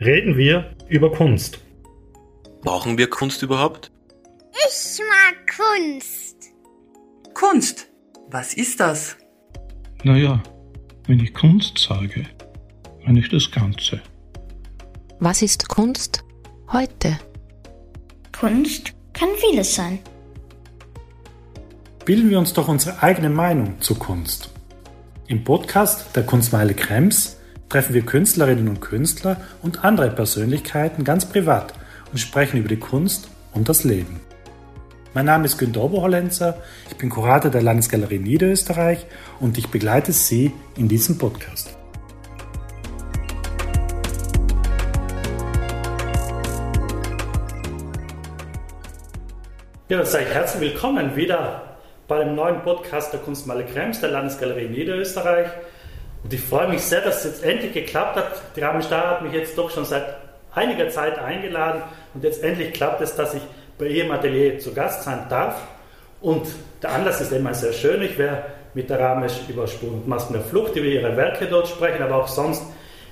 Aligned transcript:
reden 0.00 0.36
wir 0.36 0.76
über 0.88 1.10
Kunst. 1.10 1.58
Brauchen 2.62 2.98
wir 2.98 3.10
Kunst 3.10 3.42
überhaupt? 3.42 3.90
Ich 4.52 5.00
mag 5.00 5.56
Kunst. 5.56 6.52
Kunst. 7.34 7.88
Was 8.30 8.54
ist 8.54 8.78
das? 8.78 9.16
Naja, 10.04 10.42
wenn 11.06 11.18
ich 11.18 11.34
Kunst 11.34 11.78
sage, 11.78 12.26
meine 13.04 13.18
ich 13.18 13.28
das 13.28 13.50
Ganze. 13.50 14.00
Was 15.18 15.42
ist 15.42 15.68
Kunst 15.68 16.22
heute? 16.72 17.18
Kunst 18.38 18.92
kann 19.12 19.30
vieles 19.36 19.74
sein. 19.74 19.98
Bilden 22.04 22.30
wir 22.30 22.38
uns 22.38 22.52
doch 22.52 22.68
unsere 22.68 23.02
eigene 23.02 23.30
Meinung 23.30 23.80
zur 23.80 23.98
Kunst. 23.98 24.50
Im 25.26 25.42
Podcast 25.42 26.14
der 26.14 26.24
Kunstmeile 26.24 26.74
Krems 26.74 27.37
treffen 27.68 27.94
wir 27.94 28.02
Künstlerinnen 28.02 28.68
und 28.68 28.80
Künstler 28.80 29.36
und 29.62 29.84
andere 29.84 30.10
Persönlichkeiten 30.10 31.04
ganz 31.04 31.26
privat 31.26 31.74
und 32.10 32.18
sprechen 32.18 32.58
über 32.58 32.68
die 32.68 32.78
Kunst 32.78 33.28
und 33.52 33.68
das 33.68 33.84
Leben. 33.84 34.20
Mein 35.14 35.26
Name 35.26 35.46
ist 35.46 35.58
Günter 35.58 35.82
Oberhollenzer, 35.82 36.62
ich 36.90 36.96
bin 36.96 37.10
Kurator 37.10 37.50
der 37.50 37.62
Landesgalerie 37.62 38.18
Niederösterreich 38.18 39.06
und 39.40 39.58
ich 39.58 39.68
begleite 39.68 40.12
Sie 40.12 40.52
in 40.76 40.88
diesem 40.88 41.18
Podcast. 41.18 41.74
Ja, 49.88 50.04
sage 50.04 50.24
ich 50.28 50.34
herzlich 50.34 50.72
willkommen 50.72 51.16
wieder 51.16 51.78
bei 52.06 52.22
dem 52.22 52.34
neuen 52.34 52.60
Podcast 52.62 53.12
der 53.12 53.20
Kunstmaler 53.20 53.62
Krems 53.62 54.00
der 54.00 54.10
Landesgalerie 54.10 54.68
Niederösterreich. 54.68 55.48
Und 56.28 56.34
ich 56.34 56.42
freue 56.42 56.68
mich 56.68 56.82
sehr, 56.82 57.00
dass 57.00 57.24
es 57.24 57.40
jetzt 57.40 57.42
endlich 57.42 57.72
geklappt 57.72 58.16
hat. 58.16 58.42
Die 58.54 58.60
Rahmen 58.60 58.82
Star 58.82 59.12
hat 59.12 59.22
mich 59.22 59.32
jetzt 59.32 59.56
doch 59.56 59.70
schon 59.70 59.86
seit 59.86 60.04
einiger 60.54 60.90
Zeit 60.90 61.18
eingeladen 61.18 61.80
und 62.12 62.22
jetzt 62.22 62.44
endlich 62.44 62.74
klappt 62.74 63.00
es, 63.00 63.16
dass 63.16 63.32
ich 63.32 63.40
bei 63.78 63.86
ihrem 63.86 64.10
Atelier 64.10 64.58
zu 64.58 64.74
Gast 64.74 65.04
sein 65.04 65.24
darf. 65.30 65.58
Und 66.20 66.46
der 66.82 66.90
Anlass 66.92 67.22
ist 67.22 67.32
immer 67.32 67.54
sehr 67.54 67.72
schön. 67.72 68.02
Ich 68.02 68.18
werde 68.18 68.42
mit 68.74 68.90
der 68.90 69.00
Ramesh 69.00 69.40
über 69.48 69.66
Spuren 69.66 69.94
und 69.94 70.06
Masken 70.06 70.34
der 70.34 70.42
Flucht, 70.42 70.76
über 70.76 70.84
ihre 70.84 71.16
Werke 71.16 71.46
dort 71.46 71.66
sprechen, 71.66 72.02
aber 72.02 72.16
auch 72.16 72.28
sonst 72.28 72.62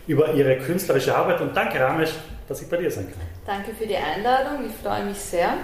über 0.07 0.35
ihre 0.35 0.59
künstlerische 0.59 1.17
Arbeit. 1.17 1.41
Und 1.41 1.57
danke, 1.57 1.81
Ramesh, 1.81 2.13
dass 2.47 2.61
ich 2.61 2.69
bei 2.69 2.77
dir 2.77 2.91
sein 2.91 3.07
kann. 3.11 3.27
Danke 3.47 3.75
für 3.79 3.87
die 3.87 3.97
Einladung, 3.97 4.67
ich 4.67 4.87
freue 4.87 5.07
mich 5.07 5.17
sehr. 5.17 5.55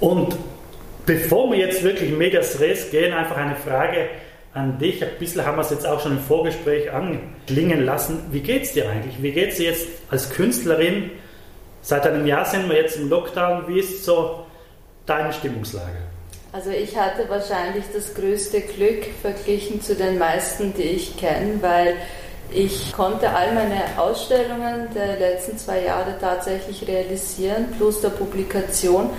Und 0.00 0.34
bevor 1.04 1.52
wir 1.52 1.58
jetzt 1.58 1.82
wirklich 1.82 2.08
in 2.08 2.16
Medias 2.16 2.58
Res 2.60 2.90
gehen, 2.90 3.12
einfach 3.12 3.36
eine 3.36 3.56
Frage 3.56 4.08
an 4.58 4.78
dich. 4.78 5.02
Ein 5.02 5.10
bisschen 5.18 5.44
haben 5.46 5.56
wir 5.56 5.62
es 5.62 5.70
jetzt 5.70 5.86
auch 5.86 6.00
schon 6.00 6.12
im 6.12 6.20
Vorgespräch 6.20 6.90
anklingen 6.92 7.84
lassen. 7.84 8.26
Wie 8.30 8.40
geht 8.40 8.64
es 8.64 8.72
dir 8.72 8.88
eigentlich? 8.88 9.22
Wie 9.22 9.32
geht 9.32 9.50
es 9.50 9.56
dir 9.56 9.70
jetzt 9.70 9.86
als 10.10 10.30
Künstlerin? 10.30 11.10
Seit 11.82 12.06
einem 12.06 12.26
Jahr 12.26 12.44
sind 12.44 12.68
wir 12.68 12.76
jetzt 12.76 12.96
im 12.96 13.08
Lockdown. 13.08 13.68
Wie 13.68 13.78
ist 13.78 14.04
so 14.04 14.44
deine 15.06 15.32
Stimmungslage? 15.32 15.96
Also 16.52 16.70
ich 16.70 16.96
hatte 16.96 17.28
wahrscheinlich 17.28 17.84
das 17.94 18.14
größte 18.14 18.62
Glück 18.62 19.06
verglichen 19.22 19.82
zu 19.82 19.94
den 19.94 20.18
meisten, 20.18 20.74
die 20.74 20.82
ich 20.82 21.16
kenne, 21.16 21.58
weil 21.60 21.96
ich 22.50 22.92
konnte 22.92 23.28
all 23.28 23.52
meine 23.54 23.82
Ausstellungen 23.98 24.88
der 24.94 25.18
letzten 25.18 25.58
zwei 25.58 25.84
Jahre 25.84 26.14
tatsächlich 26.18 26.88
realisieren, 26.88 27.66
plus 27.76 28.00
der 28.00 28.08
Publikation 28.08 29.10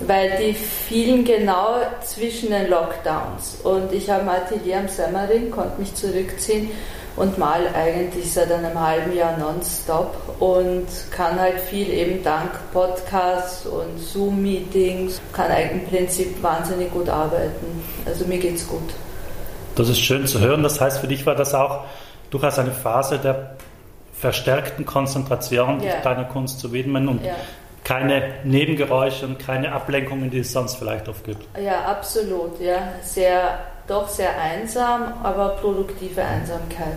weil 0.00 0.38
die 0.38 0.54
fielen 0.54 1.24
genau 1.24 1.76
zwischen 2.04 2.50
den 2.50 2.68
Lockdowns. 2.68 3.58
Und 3.62 3.92
ich 3.92 4.10
habe 4.10 4.22
ein 4.22 4.28
Atelier 4.28 4.80
am 4.80 4.88
Semmering, 4.88 5.50
konnte 5.50 5.80
mich 5.80 5.94
zurückziehen 5.94 6.70
und 7.16 7.36
mal 7.38 7.66
eigentlich 7.74 8.32
seit 8.32 8.50
einem 8.50 8.78
halben 8.78 9.14
Jahr 9.14 9.36
nonstop 9.36 10.16
und 10.40 10.86
kann 11.10 11.38
halt 11.38 11.60
viel 11.60 11.88
eben 11.90 12.22
dank 12.22 12.50
Podcasts 12.72 13.66
und 13.66 13.98
Zoom-Meetings, 13.98 15.20
kann 15.32 15.50
eigentlich 15.50 15.82
im 15.82 15.88
Prinzip 15.88 16.42
wahnsinnig 16.42 16.90
gut 16.90 17.08
arbeiten. 17.08 17.82
Also 18.06 18.24
mir 18.24 18.38
geht's 18.38 18.66
gut. 18.66 18.94
Das 19.74 19.88
ist 19.88 20.00
schön 20.00 20.26
zu 20.26 20.40
hören. 20.40 20.62
Das 20.62 20.80
heißt, 20.80 20.98
für 20.98 21.06
dich 21.06 21.24
war 21.26 21.34
das 21.34 21.54
auch 21.54 21.84
durchaus 22.30 22.58
eine 22.58 22.72
Phase 22.72 23.18
der 23.18 23.56
verstärkten 24.14 24.86
Konzentration, 24.86 25.82
ja. 25.82 26.00
deiner 26.02 26.24
Kunst 26.24 26.60
zu 26.60 26.72
widmen 26.72 27.08
und 27.08 27.24
ja 27.24 27.34
keine 27.92 28.22
Nebengeräusche 28.44 29.26
und 29.26 29.38
keine 29.38 29.72
Ablenkungen, 29.72 30.30
die 30.30 30.38
es 30.38 30.52
sonst 30.52 30.76
vielleicht 30.76 31.08
oft 31.08 31.24
gibt. 31.24 31.46
Ja, 31.60 31.84
absolut. 31.84 32.60
Ja. 32.60 32.92
Sehr, 33.02 33.58
doch 33.86 34.08
sehr 34.08 34.38
einsam, 34.40 35.12
aber 35.22 35.50
produktive 35.60 36.22
Einsamkeit, 36.22 36.96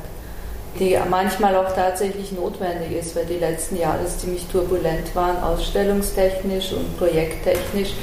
die 0.79 0.97
manchmal 1.09 1.55
auch 1.55 1.73
tatsächlich 1.73 2.31
notwendig 2.31 2.91
ist, 2.97 3.15
weil 3.15 3.25
die 3.25 3.39
letzten 3.39 3.77
Jahre 3.77 4.05
ziemlich 4.05 4.45
turbulent 4.47 5.13
waren, 5.15 5.37
ausstellungstechnisch 5.43 6.71
und 6.71 6.97
projekttechnisch. 6.97 7.93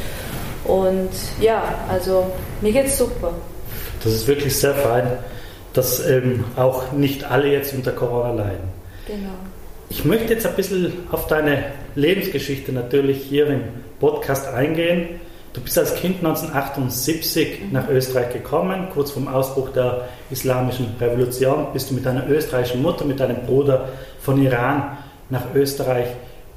Und 0.64 1.10
ja, 1.40 1.62
also 1.88 2.26
mir 2.60 2.72
geht's 2.72 2.98
super. 2.98 3.32
Das 4.04 4.12
ist 4.12 4.26
wirklich 4.26 4.56
sehr 4.56 4.74
fein, 4.74 5.18
dass 5.72 6.06
ähm, 6.06 6.44
auch 6.56 6.92
nicht 6.92 7.24
alle 7.24 7.48
jetzt 7.48 7.72
unter 7.72 7.92
Corona 7.92 8.32
leiden. 8.32 8.68
Genau. 9.06 9.34
Ich 9.94 10.06
möchte 10.06 10.32
jetzt 10.32 10.46
ein 10.46 10.56
bisschen 10.56 10.90
auf 11.10 11.26
deine 11.26 11.64
Lebensgeschichte 11.96 12.72
natürlich 12.72 13.24
hier 13.24 13.46
im 13.46 13.60
Podcast 14.00 14.48
eingehen. 14.48 15.20
Du 15.52 15.60
bist 15.60 15.78
als 15.78 15.94
Kind 15.96 16.24
1978 16.24 17.60
mhm. 17.60 17.72
nach 17.72 17.90
Österreich 17.90 18.32
gekommen, 18.32 18.88
kurz 18.94 19.10
vom 19.10 19.28
Ausbruch 19.28 19.68
der 19.68 20.08
Islamischen 20.30 20.86
Revolution 20.98 21.66
bist 21.74 21.90
du 21.90 21.94
mit 21.94 22.06
deiner 22.06 22.26
österreichischen 22.26 22.80
Mutter, 22.80 23.04
mit 23.04 23.20
deinem 23.20 23.44
Bruder 23.44 23.90
von 24.18 24.42
Iran 24.42 24.96
nach 25.28 25.54
Österreich 25.54 26.06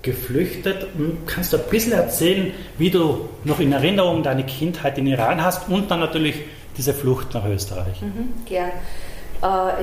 geflüchtet. 0.01 0.88
Kannst 1.25 1.51
du 1.51 1.57
ein 1.57 1.63
bisschen 1.69 1.91
erzählen, 1.91 2.53
wie 2.78 2.90
du 2.90 3.28
noch 3.44 3.59
in 3.59 3.74
Erinnerung 3.74 4.24
deine 4.24 4.45
Kindheit 4.45 4.97
in 4.97 5.07
Iran 5.07 5.44
hast 5.44 5.68
und 5.68 5.91
dann 5.91 6.00
natürlich 6.00 6.35
diese 6.78 6.94
Flucht 6.94 7.34
nach 7.34 7.45
Österreich? 7.45 8.01
Mhm, 8.01 8.45
gern. 8.45 8.72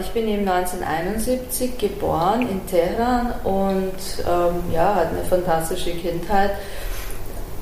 Ich 0.00 0.10
bin 0.10 0.26
eben 0.26 0.48
1971 0.48 1.78
geboren 1.78 2.48
in 2.48 2.66
Teheran 2.66 3.32
und 3.44 3.94
ähm, 4.26 4.72
ja, 4.72 4.94
hatte 4.94 5.10
eine 5.10 5.24
fantastische 5.24 5.92
Kindheit. 5.92 6.52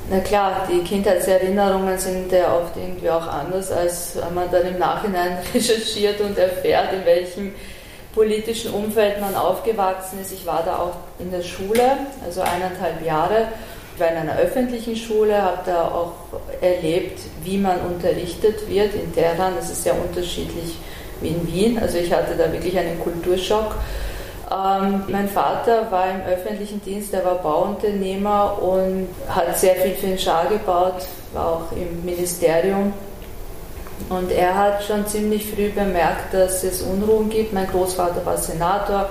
Na 0.09 0.19
klar, 0.19 0.67
die 0.69 0.83
Kindheitserinnerungen 0.83 1.97
sind 1.97 2.31
ja 2.31 2.55
oft 2.55 2.75
irgendwie 2.75 3.09
auch 3.09 3.27
anders, 3.27 3.71
als 3.71 4.17
man 4.33 4.49
dann 4.51 4.67
im 4.67 4.79
Nachhinein 4.79 5.37
recherchiert 5.53 6.19
und 6.21 6.37
erfährt, 6.37 6.91
in 6.93 7.05
welchem 7.05 7.53
politischen 8.13 8.73
Umfeld 8.73 9.21
man 9.21 9.35
aufgewachsen 9.35 10.19
ist. 10.21 10.33
Ich 10.33 10.45
war 10.45 10.63
da 10.65 10.79
auch 10.79 10.95
in 11.19 11.31
der 11.31 11.43
Schule, 11.43 11.97
also 12.25 12.41
eineinhalb 12.41 13.05
Jahre. 13.05 13.47
Ich 13.95 14.01
war 14.01 14.09
in 14.09 14.17
einer 14.17 14.37
öffentlichen 14.37 14.95
Schule, 14.95 15.41
habe 15.41 15.59
da 15.65 15.87
auch 15.87 16.13
erlebt, 16.61 17.19
wie 17.43 17.57
man 17.57 17.79
unterrichtet 17.81 18.67
wird 18.67 18.93
in 18.95 19.13
Teheran. 19.13 19.53
Das 19.55 19.69
ist 19.69 19.83
sehr 19.83 19.95
unterschiedlich 19.95 20.75
in 21.21 21.45
Wien. 21.47 21.79
Also 21.79 21.97
ich 21.97 22.11
hatte 22.11 22.35
da 22.35 22.51
wirklich 22.51 22.77
einen 22.77 22.99
Kulturschock. 22.99 23.75
Ähm, 24.51 25.03
mein 25.07 25.29
Vater 25.29 25.89
war 25.91 26.09
im 26.09 26.21
öffentlichen 26.21 26.81
Dienst, 26.83 27.13
er 27.13 27.23
war 27.23 27.35
Bauunternehmer 27.35 28.61
und 28.61 29.07
hat 29.29 29.57
sehr 29.57 29.75
viel 29.75 29.93
für 29.93 30.07
den 30.07 30.19
Schah 30.19 30.43
gebaut, 30.43 31.05
war 31.33 31.47
auch 31.47 31.71
im 31.71 32.03
Ministerium. 32.03 32.93
Und 34.09 34.31
er 34.31 34.57
hat 34.57 34.83
schon 34.83 35.07
ziemlich 35.07 35.49
früh 35.49 35.69
bemerkt, 35.69 36.33
dass 36.33 36.63
es 36.63 36.81
Unruhen 36.81 37.29
gibt. 37.29 37.53
Mein 37.53 37.67
Großvater 37.67 38.25
war 38.25 38.37
Senator, 38.37 39.07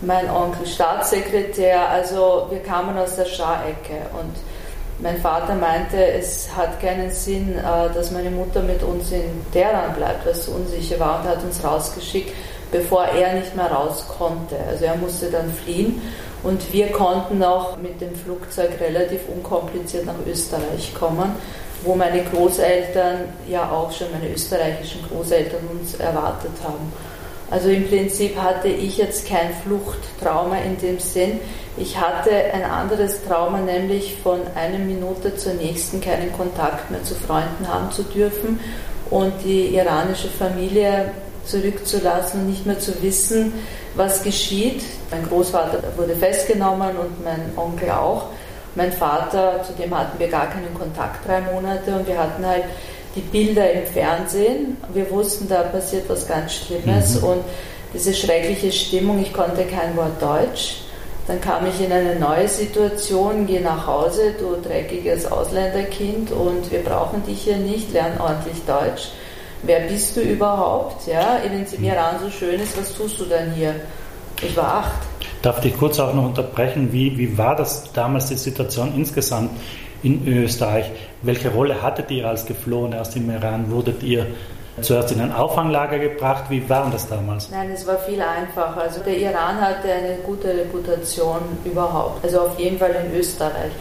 mein 0.00 0.30
Onkel 0.30 0.66
Staatssekretär, 0.66 1.88
also 1.88 2.46
wir 2.50 2.60
kamen 2.60 2.96
aus 2.96 3.16
der 3.16 3.24
Schah-Ecke. 3.24 3.96
Und 4.12 4.36
mein 5.00 5.18
Vater 5.18 5.54
meinte, 5.54 5.96
es 5.96 6.48
hat 6.56 6.80
keinen 6.80 7.10
Sinn, 7.10 7.56
äh, 7.56 7.94
dass 7.94 8.10
meine 8.10 8.30
Mutter 8.30 8.62
mit 8.62 8.82
uns 8.82 9.12
in 9.12 9.44
Teheran 9.52 9.94
bleibt, 9.94 10.26
weil 10.26 10.32
es 10.32 10.46
so 10.46 10.52
unsicher 10.52 10.98
war 10.98 11.20
und 11.20 11.28
hat 11.28 11.42
uns 11.44 11.62
rausgeschickt, 11.62 12.32
bevor 12.72 13.04
er 13.04 13.34
nicht 13.34 13.54
mehr 13.54 13.70
raus 13.70 14.04
konnte. 14.18 14.56
Also 14.68 14.86
er 14.86 14.96
musste 14.96 15.30
dann 15.30 15.52
fliehen 15.52 16.02
und 16.42 16.72
wir 16.72 16.88
konnten 16.88 17.42
auch 17.42 17.76
mit 17.78 18.00
dem 18.00 18.14
Flugzeug 18.14 18.70
relativ 18.80 19.20
unkompliziert 19.28 20.06
nach 20.06 20.14
Österreich 20.26 20.92
kommen, 20.94 21.32
wo 21.82 21.94
meine 21.94 22.22
Großeltern 22.24 23.20
ja 23.48 23.70
auch 23.70 23.92
schon, 23.92 24.08
meine 24.12 24.32
österreichischen 24.32 25.06
Großeltern 25.08 25.60
uns 25.78 25.94
erwartet 25.94 26.52
haben. 26.64 26.92
Also 27.50 27.70
im 27.70 27.88
Prinzip 27.88 28.36
hatte 28.36 28.68
ich 28.68 28.98
jetzt 28.98 29.26
kein 29.26 29.50
Fluchttrauma 29.64 30.58
in 30.58 30.78
dem 30.78 30.98
Sinn. 30.98 31.40
Ich 31.78 31.98
hatte 31.98 32.30
ein 32.30 32.64
anderes 32.64 33.24
Trauma, 33.24 33.58
nämlich 33.58 34.16
von 34.22 34.40
einer 34.54 34.78
Minute 34.78 35.36
zur 35.36 35.54
nächsten 35.54 36.00
keinen 36.00 36.32
Kontakt 36.32 36.90
mehr 36.90 37.02
zu 37.04 37.14
Freunden 37.14 37.66
haben 37.66 37.90
zu 37.90 38.02
dürfen 38.02 38.60
und 39.10 39.32
die 39.44 39.74
iranische 39.74 40.28
Familie 40.28 41.12
zurückzulassen 41.46 42.40
und 42.40 42.50
nicht 42.50 42.66
mehr 42.66 42.78
zu 42.78 43.02
wissen, 43.02 43.54
was 43.94 44.22
geschieht. 44.22 44.82
Mein 45.10 45.26
Großvater 45.26 45.82
wurde 45.96 46.14
festgenommen 46.14 46.96
und 46.96 47.24
mein 47.24 47.52
Onkel 47.56 47.90
auch. 47.90 48.26
Mein 48.74 48.92
Vater, 48.92 49.62
zu 49.64 49.72
dem 49.72 49.96
hatten 49.96 50.18
wir 50.18 50.28
gar 50.28 50.48
keinen 50.48 50.74
Kontakt 50.74 51.26
drei 51.26 51.40
Monate 51.40 51.94
und 51.94 52.06
wir 52.06 52.18
hatten 52.18 52.46
halt 52.46 52.64
die 53.18 53.44
Bilder 53.44 53.70
im 53.72 53.86
Fernsehen. 53.86 54.76
Wir 54.94 55.10
wussten, 55.10 55.48
da 55.48 55.62
passiert 55.62 56.08
was 56.08 56.26
ganz 56.26 56.54
Schlimmes 56.54 57.20
mhm. 57.20 57.28
und 57.28 57.44
diese 57.92 58.14
schreckliche 58.14 58.70
Stimmung, 58.70 59.20
ich 59.20 59.32
konnte 59.32 59.64
kein 59.64 59.96
Wort 59.96 60.20
Deutsch. 60.20 60.82
Dann 61.26 61.40
kam 61.40 61.66
ich 61.66 61.84
in 61.84 61.92
eine 61.92 62.16
neue 62.16 62.48
Situation, 62.48 63.46
gehe 63.46 63.60
nach 63.60 63.86
Hause, 63.86 64.34
du 64.38 64.56
dreckiges 64.66 65.30
Ausländerkind 65.30 66.30
und 66.32 66.70
wir 66.70 66.80
brauchen 66.80 67.24
dich 67.26 67.42
hier 67.42 67.58
nicht, 67.58 67.92
lern 67.92 68.18
ordentlich 68.18 68.64
Deutsch. 68.66 69.10
Wer 69.62 69.80
bist 69.80 70.16
du 70.16 70.20
überhaupt? 70.20 71.06
Ja, 71.06 71.40
wenn 71.42 71.62
es 71.62 71.74
im 71.74 71.84
Iran 71.84 72.16
so 72.22 72.30
schön 72.30 72.60
ist, 72.60 72.78
was 72.80 72.94
tust 72.94 73.20
du 73.20 73.24
dann 73.24 73.52
hier? 73.52 73.74
Ich 74.40 74.56
war 74.56 74.74
acht. 74.74 75.02
Darf 75.42 75.62
ich 75.64 75.76
kurz 75.76 75.98
auch 75.98 76.14
noch 76.14 76.26
unterbrechen? 76.26 76.92
Wie, 76.92 77.16
wie 77.18 77.36
war 77.36 77.56
das 77.56 77.92
damals 77.92 78.26
die 78.26 78.36
Situation 78.36 78.94
insgesamt 78.96 79.50
in 80.02 80.26
Österreich? 80.26 80.90
Welche 81.22 81.50
Rolle 81.50 81.82
hattet 81.82 82.10
ihr 82.10 82.28
als 82.28 82.46
Geflohene 82.46 83.00
aus 83.00 83.10
dem 83.10 83.30
Iran? 83.30 83.70
Wurdet 83.70 84.02
ihr 84.02 84.26
zuerst 84.82 85.12
in 85.12 85.20
ein 85.20 85.32
Auffanglager 85.32 85.98
gebracht. 85.98 86.44
Wie 86.48 86.68
war 86.68 86.88
das 86.90 87.08
damals? 87.08 87.50
Nein, 87.50 87.70
es 87.70 87.86
war 87.86 87.98
viel 87.98 88.20
einfacher. 88.20 88.82
Also 88.82 89.00
der 89.00 89.16
Iran 89.16 89.60
hatte 89.60 89.92
eine 89.92 90.16
gute 90.24 90.48
Reputation 90.48 91.40
überhaupt. 91.64 92.24
Also 92.24 92.40
auf 92.40 92.58
jeden 92.58 92.78
Fall 92.78 92.94
in 93.04 93.18
Österreich. 93.18 93.72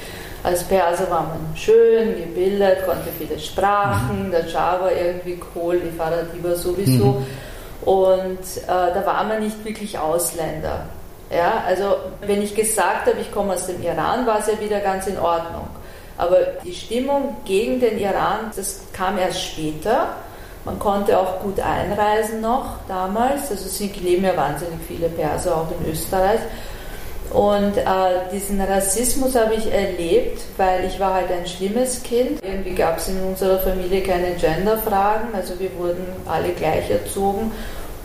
Als 0.43 0.63
Perser 0.63 1.09
war 1.09 1.23
man 1.23 1.55
schön, 1.55 2.15
gebildet, 2.15 2.85
konnte 2.85 3.09
viele 3.17 3.39
Sprachen, 3.39 4.27
mhm. 4.27 4.31
der 4.31 4.45
Java 4.45 4.91
irgendwie 4.91 5.39
cool, 5.55 5.79
die 5.79 5.95
Faradiba 5.97 6.55
sowieso. 6.55 7.05
Mhm. 7.05 7.25
Und 7.85 8.39
äh, 8.39 8.67
da 8.67 9.03
war 9.05 9.23
man 9.23 9.43
nicht 9.43 9.63
wirklich 9.65 9.97
Ausländer. 9.97 10.85
Ja, 11.29 11.63
also 11.67 11.97
wenn 12.25 12.41
ich 12.41 12.55
gesagt 12.55 13.07
habe, 13.07 13.17
ich 13.19 13.31
komme 13.31 13.53
aus 13.53 13.67
dem 13.67 13.81
Iran, 13.83 14.25
war 14.25 14.39
es 14.39 14.47
ja 14.47 14.59
wieder 14.61 14.79
ganz 14.79 15.07
in 15.07 15.17
Ordnung. 15.17 15.67
Aber 16.17 16.37
die 16.63 16.73
Stimmung 16.73 17.37
gegen 17.45 17.79
den 17.79 17.99
Iran, 17.99 18.51
das 18.55 18.81
kam 18.93 19.17
erst 19.17 19.41
später. 19.41 20.15
Man 20.65 20.79
konnte 20.79 21.17
auch 21.17 21.39
gut 21.39 21.59
einreisen 21.59 22.41
noch 22.41 22.79
damals, 22.87 23.51
also 23.51 23.65
es 23.65 23.79
leben 23.79 24.25
ja 24.25 24.35
wahnsinnig 24.35 24.79
viele 24.85 25.07
Perser 25.07 25.55
auch 25.55 25.67
in 25.79 25.91
Österreich. 25.91 26.41
Und 27.31 27.77
äh, 27.77 27.83
diesen 28.33 28.59
Rassismus 28.61 29.35
habe 29.35 29.55
ich 29.55 29.71
erlebt, 29.71 30.41
weil 30.57 30.85
ich 30.85 30.99
war 30.99 31.13
halt 31.13 31.31
ein 31.31 31.45
schlimmes 31.45 32.01
Kind. 32.03 32.41
Irgendwie 32.43 32.73
gab 32.73 32.97
es 32.97 33.09
in 33.09 33.21
unserer 33.21 33.59
Familie 33.59 34.01
keine 34.01 34.31
Genderfragen, 34.31 35.35
also 35.35 35.59
wir 35.59 35.73
wurden 35.77 36.05
alle 36.25 36.49
gleich 36.49 36.89
erzogen 36.89 37.51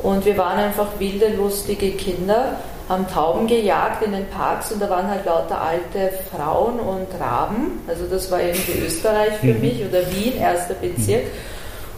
und 0.03 0.25
wir 0.25 0.37
waren 0.37 0.59
einfach 0.59 0.89
wilde, 0.99 1.29
lustige 1.29 1.93
Kinder, 1.93 2.57
haben 2.93 3.09
Tauben 3.09 3.47
gejagt 3.47 4.03
in 4.03 4.13
den 4.13 4.29
Parks 4.29 4.71
und 4.71 4.81
da 4.81 4.89
waren 4.89 5.09
halt 5.09 5.25
lauter 5.25 5.61
alte 5.61 6.13
Frauen 6.31 6.79
und 6.79 7.09
Raben. 7.19 7.81
Also 7.89 8.05
das 8.07 8.31
war 8.31 8.41
irgendwie 8.41 8.81
Österreich 8.85 9.35
für 9.41 9.55
mhm. 9.55 9.61
mich 9.61 9.85
oder 9.85 10.01
Wien, 10.13 10.37
erster 10.39 10.75
Bezirk. 10.75 11.25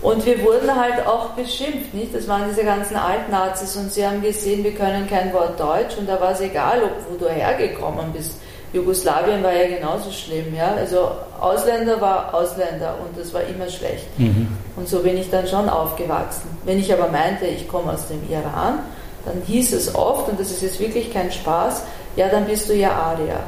Und 0.01 0.25
wir 0.27 0.43
wurden 0.43 0.75
halt 0.75 1.07
auch 1.07 1.31
beschimpft, 1.31 1.95
nicht? 1.95 2.15
Das 2.15 2.29
waren 2.29 2.43
diese 2.49 2.63
ganzen 2.63 2.95
Altnazis 2.95 3.75
und 3.77 3.91
sie 3.91 4.07
haben 4.07 4.21
gesehen, 4.21 4.63
wir 4.63 4.75
können 4.75 5.09
kein 5.09 5.33
Wort 5.33 5.59
Deutsch 5.59 5.97
und 5.99 6.07
da 6.07 6.21
war 6.21 6.33
es 6.33 6.41
egal, 6.41 6.83
ob 6.83 6.91
wo 7.11 7.17
du 7.17 7.31
hergekommen 7.31 8.13
bist. 8.13 8.39
Jugoslawien 8.75 9.43
war 9.43 9.53
ja 9.53 9.69
genauso 9.79 10.11
schlimm, 10.11 10.55
ja. 10.55 10.75
Also 10.75 11.11
Ausländer 11.41 12.01
war 12.01 12.35
Ausländer 12.35 12.97
und 13.03 13.19
das 13.19 13.33
war 13.33 13.43
immer 13.43 13.69
schlecht. 13.69 14.07
Mhm. 14.19 14.49
Und 14.77 14.89
so 14.89 14.99
bin 14.99 15.17
ich 15.17 15.31
dann 15.31 15.47
schon 15.47 15.69
aufgewachsen. 15.69 16.51
Wenn 16.65 16.79
ich 16.79 16.93
aber 16.93 17.09
meinte, 17.09 17.47
ich 17.47 17.67
komme 17.69 17.93
aus 17.93 18.09
dem 18.09 18.21
Iran, 18.29 18.81
dann 19.25 19.43
hieß 19.47 19.73
es 19.73 19.95
oft, 19.95 20.29
und 20.29 20.39
das 20.39 20.51
ist 20.51 20.63
jetzt 20.63 20.81
wirklich 20.81 21.13
kein 21.13 21.31
Spaß, 21.33 21.83
ja, 22.17 22.29
dann 22.29 22.47
bist 22.47 22.69
du 22.69 22.75
ja 22.75 22.93
Aria. 22.93 23.41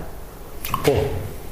Oh. 0.89 0.93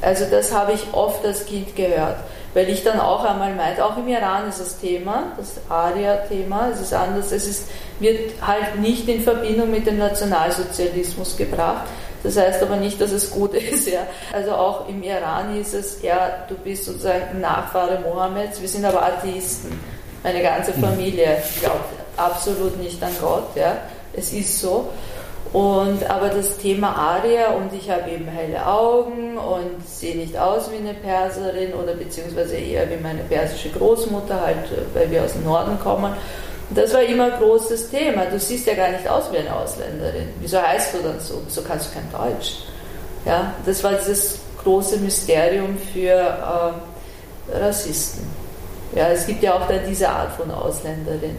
Also 0.02 0.24
das 0.30 0.52
habe 0.52 0.72
ich 0.72 0.82
oft 0.92 1.24
als 1.24 1.46
Kind 1.46 1.74
gehört 1.76 2.16
weil 2.54 2.70
ich 2.70 2.84
dann 2.84 3.00
auch 3.00 3.24
einmal 3.24 3.52
meinte, 3.52 3.84
auch 3.84 3.98
im 3.98 4.08
Iran 4.08 4.48
ist 4.48 4.60
das 4.60 4.78
Thema, 4.78 5.32
das 5.36 5.54
Aria-Thema, 5.68 6.70
es 6.72 6.80
ist 6.80 6.94
anders, 6.94 7.32
es 7.32 7.46
ist, 7.46 7.68
wird 7.98 8.40
halt 8.40 8.80
nicht 8.80 9.08
in 9.08 9.20
Verbindung 9.20 9.70
mit 9.70 9.86
dem 9.86 9.98
Nationalsozialismus 9.98 11.36
gebracht. 11.36 11.82
Das 12.22 12.38
heißt 12.38 12.62
aber 12.62 12.76
nicht, 12.76 13.00
dass 13.00 13.10
es 13.10 13.30
gut 13.30 13.54
ist. 13.54 13.88
Ja. 13.88 14.06
Also 14.32 14.52
auch 14.52 14.88
im 14.88 15.02
Iran 15.02 15.52
hieß 15.54 15.74
es, 15.74 16.00
ja, 16.00 16.46
du 16.48 16.54
bist 16.54 16.84
sozusagen 16.84 17.40
Nachfahre 17.40 17.98
Mohammeds, 17.98 18.60
wir 18.60 18.68
sind 18.68 18.84
aber 18.84 19.04
Atheisten. 19.04 19.78
Meine 20.22 20.40
ganze 20.40 20.72
mhm. 20.72 20.80
Familie 20.80 21.42
glaubt 21.60 21.92
absolut 22.16 22.78
nicht 22.78 23.02
an 23.02 23.12
Gott. 23.20 23.56
Ja. 23.56 23.76
Es 24.16 24.32
ist 24.32 24.60
so. 24.60 24.88
Und, 25.52 26.10
aber 26.10 26.30
das 26.30 26.56
Thema 26.56 26.88
Aria 26.96 27.52
und 27.52 27.72
ich 27.72 27.88
habe 27.88 28.10
eben 28.10 28.26
helle 28.26 28.66
Augen 28.66 29.38
und 29.38 29.86
sehe 29.86 30.16
nicht 30.16 30.36
aus 30.36 30.68
wie 30.72 30.78
eine 30.78 30.94
Perserin 30.94 31.74
oder 31.74 31.94
beziehungsweise 31.94 32.56
eher 32.56 32.90
wie 32.90 32.96
meine 32.96 33.22
persische 33.22 33.70
Großmutter, 33.70 34.40
halt, 34.40 34.56
weil 34.94 35.10
wir 35.12 35.22
aus 35.22 35.34
dem 35.34 35.44
Norden 35.44 35.78
kommen. 35.78 36.12
Das 36.70 36.92
war 36.92 37.02
immer 37.02 37.32
ein 37.32 37.38
großes 37.38 37.90
Thema. 37.90 38.24
Du 38.24 38.38
siehst 38.38 38.66
ja 38.66 38.74
gar 38.74 38.90
nicht 38.90 39.06
aus 39.08 39.30
wie 39.30 39.36
eine 39.36 39.54
Ausländerin. 39.54 40.30
Wieso 40.40 40.60
heißt 40.60 40.94
du 40.94 40.98
dann 40.98 41.20
so? 41.20 41.40
So 41.46 41.62
kannst 41.62 41.90
du 41.90 42.00
kein 42.00 42.10
Deutsch. 42.10 42.64
Ja, 43.24 43.54
das 43.64 43.84
war 43.84 43.92
dieses 43.92 44.40
große 44.62 44.96
Mysterium 44.98 45.78
für 45.92 46.10
äh, 46.10 47.56
Rassisten. 47.56 48.26
Ja, 48.94 49.08
es 49.08 49.26
gibt 49.26 49.42
ja 49.42 49.54
auch 49.54 49.68
dann 49.68 49.80
diese 49.86 50.08
Art 50.08 50.32
von 50.32 50.50
Ausländerin. 50.50 51.36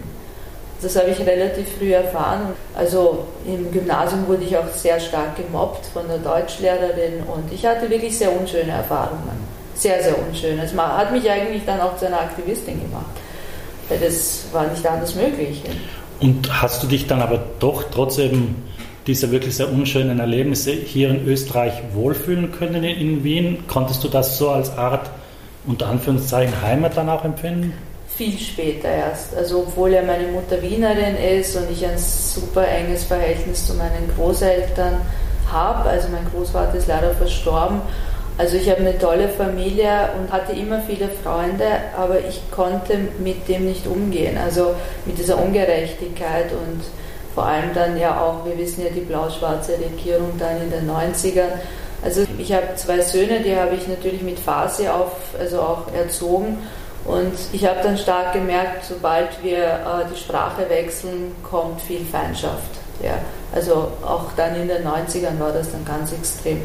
Das 0.82 0.96
habe 0.96 1.10
ich 1.10 1.20
relativ 1.20 1.68
früh 1.78 1.94
erfahren. 1.94 2.54
Also 2.76 3.26
im 3.46 3.72
Gymnasium 3.72 4.28
wurde 4.28 4.44
ich 4.44 4.58
auch 4.58 4.68
sehr 4.74 5.00
stark 5.00 5.38
gemobbt 5.38 5.86
von 5.88 6.08
der 6.08 6.18
Deutschlehrerin 6.18 7.24
und 7.34 7.52
ich 7.52 7.66
hatte 7.66 7.90
wirklich 7.90 8.18
sehr 8.18 8.32
unschöne 8.38 8.72
Erfahrungen. 8.72 9.56
Sehr, 9.76 10.02
sehr 10.04 10.16
unschöne. 10.18 10.64
Es 10.64 10.74
hat 10.74 11.12
mich 11.12 11.30
eigentlich 11.30 11.64
dann 11.66 11.82
auch 11.82 11.98
zu 11.98 12.08
einer 12.08 12.22
Aktivistin 12.22 12.82
gemacht. 12.82 13.06
Weil 13.90 14.00
das 14.00 14.46
war 14.52 14.68
nicht 14.68 14.86
anders 14.88 15.16
möglich. 15.16 15.62
Und 16.20 16.62
hast 16.62 16.82
du 16.82 16.88
dich 16.88 17.08
dann 17.08 17.22
aber 17.22 17.44
doch 17.60 17.84
trotzdem 17.92 18.56
dieser 19.06 19.32
wirklich 19.32 19.56
sehr 19.56 19.72
unschönen 19.72 20.20
Erlebnisse 20.20 20.72
hier 20.72 21.10
in 21.10 21.28
Österreich 21.28 21.74
wohlfühlen 21.94 22.52
können 22.52 22.84
in 22.84 23.24
Wien? 23.24 23.66
Konntest 23.68 24.04
du 24.04 24.08
das 24.08 24.38
so 24.38 24.50
als 24.50 24.76
Art, 24.78 25.10
unter 25.68 25.88
Anführungszeichen, 25.88 26.62
Heimat 26.62 26.98
dann 26.98 27.10
auch 27.10 27.24
empfinden? 27.24 27.74
Viel 28.16 28.40
später 28.40 28.88
erst. 28.88 29.36
Also 29.36 29.60
obwohl 29.60 29.92
ja 29.92 30.02
meine 30.02 30.28
Mutter 30.28 30.62
Wienerin 30.62 31.18
ist 31.18 31.56
und 31.56 31.70
ich 31.70 31.86
ein 31.86 31.98
super 31.98 32.68
enges 32.68 33.04
Verhältnis 33.04 33.68
zu 33.68 33.74
meinen 33.74 34.10
Großeltern 34.16 35.02
habe. 35.52 35.90
Also 35.90 36.08
mein 36.10 36.26
Großvater 36.34 36.78
ist 36.78 36.88
leider 36.88 37.12
verstorben. 37.12 37.82
Also 38.38 38.58
ich 38.58 38.70
habe 38.70 38.82
eine 38.82 38.98
tolle 38.98 39.30
Familie 39.30 40.10
und 40.20 40.32
hatte 40.32 40.52
immer 40.52 40.82
viele 40.82 41.08
Freunde, 41.08 41.66
aber 41.98 42.20
ich 42.20 42.42
konnte 42.52 42.98
mit 43.20 43.48
dem 43.48 43.66
nicht 43.66 43.88
umgehen. 43.88 44.38
Also 44.38 44.76
mit 45.06 45.18
dieser 45.18 45.42
Ungerechtigkeit 45.42 46.52
und 46.52 46.82
vor 47.34 47.46
allem 47.46 47.74
dann 47.74 47.98
ja 47.98 48.22
auch, 48.22 48.46
wir 48.46 48.58
wissen 48.58 48.84
ja 48.84 48.90
die 48.94 49.02
blau-schwarze 49.02 49.74
Regierung 49.74 50.32
dann 50.38 50.62
in 50.62 50.72
den 50.72 50.90
90ern. 50.90 51.60
Also 52.04 52.26
ich 52.38 52.54
habe 52.54 52.76
zwei 52.76 53.02
Söhne, 53.02 53.40
die 53.40 53.56
habe 53.56 53.76
ich 53.76 53.88
natürlich 53.88 54.22
mit 54.22 54.40
Phase 54.40 54.94
auf, 54.94 55.12
also 55.40 55.62
auch 55.62 55.94
erzogen 55.94 56.60
und 57.06 57.34
ich 57.54 57.66
habe 57.66 57.80
dann 57.84 57.98
stark 57.98 58.34
gemerkt, 58.34 58.86
sobald 58.86 59.44
wir 59.44 59.64
äh, 59.64 60.06
die 60.12 60.20
Sprache 60.20 60.68
wechseln, 60.70 61.36
kommt 61.44 61.82
viel 61.82 62.04
Feindschaft. 62.04 62.72
Ja. 63.02 63.20
Also 63.54 63.92
auch 64.04 64.32
dann 64.36 64.56
in 64.56 64.68
den 64.68 64.84
90ern 64.84 65.40
war 65.40 65.52
das 65.52 65.72
dann 65.72 65.86
ganz 65.86 66.12
extrem. 66.12 66.62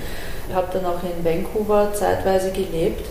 Ich 0.49 0.55
habe 0.55 0.67
dann 0.73 0.87
auch 0.87 0.99
in 1.03 1.25
Vancouver 1.25 1.93
zeitweise 1.93 2.51
gelebt. 2.51 3.07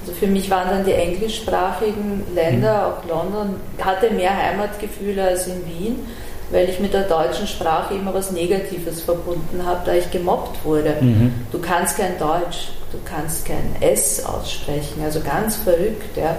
Also 0.00 0.12
für 0.12 0.28
mich 0.28 0.48
waren 0.50 0.68
dann 0.70 0.84
die 0.84 0.92
englischsprachigen 0.92 2.24
Länder, 2.34 2.86
auch 2.86 3.08
London, 3.08 3.56
hatte 3.80 4.10
mehr 4.10 4.34
Heimatgefühle 4.34 5.22
als 5.24 5.48
in 5.48 5.66
Wien, 5.66 6.06
weil 6.50 6.68
ich 6.68 6.80
mit 6.80 6.94
der 6.94 7.02
deutschen 7.02 7.46
Sprache 7.46 7.94
immer 7.94 8.14
was 8.14 8.32
Negatives 8.32 9.02
verbunden 9.02 9.64
habe, 9.64 9.80
da 9.84 9.94
ich 9.94 10.10
gemobbt 10.10 10.64
wurde. 10.64 10.96
Mhm. 11.00 11.34
Du 11.52 11.58
kannst 11.58 11.96
kein 11.96 12.18
Deutsch, 12.18 12.68
du 12.92 12.98
kannst 13.04 13.46
kein 13.46 13.76
S 13.80 14.24
aussprechen, 14.24 15.02
also 15.04 15.20
ganz 15.20 15.56
verrückt. 15.56 16.16
Ja. 16.16 16.36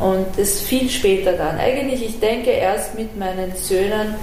Und 0.00 0.26
das 0.36 0.60
viel 0.60 0.88
später 0.88 1.32
dann. 1.32 1.58
Eigentlich, 1.58 2.04
ich 2.04 2.20
denke, 2.20 2.50
erst 2.50 2.98
mit 2.98 3.16
meinen 3.18 3.54
Söhnen 3.56 4.14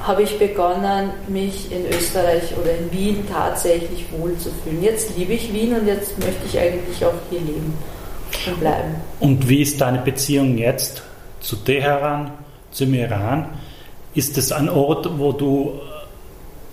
habe 0.00 0.22
ich 0.22 0.38
begonnen, 0.38 1.10
mich 1.28 1.72
in 1.72 1.86
Österreich 1.86 2.42
oder 2.60 2.72
in 2.76 2.92
Wien 2.92 3.24
tatsächlich 3.32 4.04
wohlzufühlen. 4.12 4.82
Jetzt 4.82 5.16
liebe 5.16 5.32
ich 5.32 5.52
Wien 5.52 5.74
und 5.74 5.86
jetzt 5.86 6.18
möchte 6.18 6.46
ich 6.46 6.58
eigentlich 6.58 7.04
auch 7.04 7.14
hier 7.30 7.40
leben 7.40 7.74
und 8.46 8.60
bleiben. 8.60 8.96
Und 9.20 9.48
wie 9.48 9.62
ist 9.62 9.80
deine 9.80 9.98
Beziehung 9.98 10.58
jetzt 10.58 11.02
zu 11.40 11.56
Teheran, 11.56 12.32
zum 12.70 12.92
Iran? 12.92 13.48
Ist 14.14 14.38
es 14.38 14.52
ein 14.52 14.68
Ort, 14.68 15.18
wo 15.18 15.32
du 15.32 15.80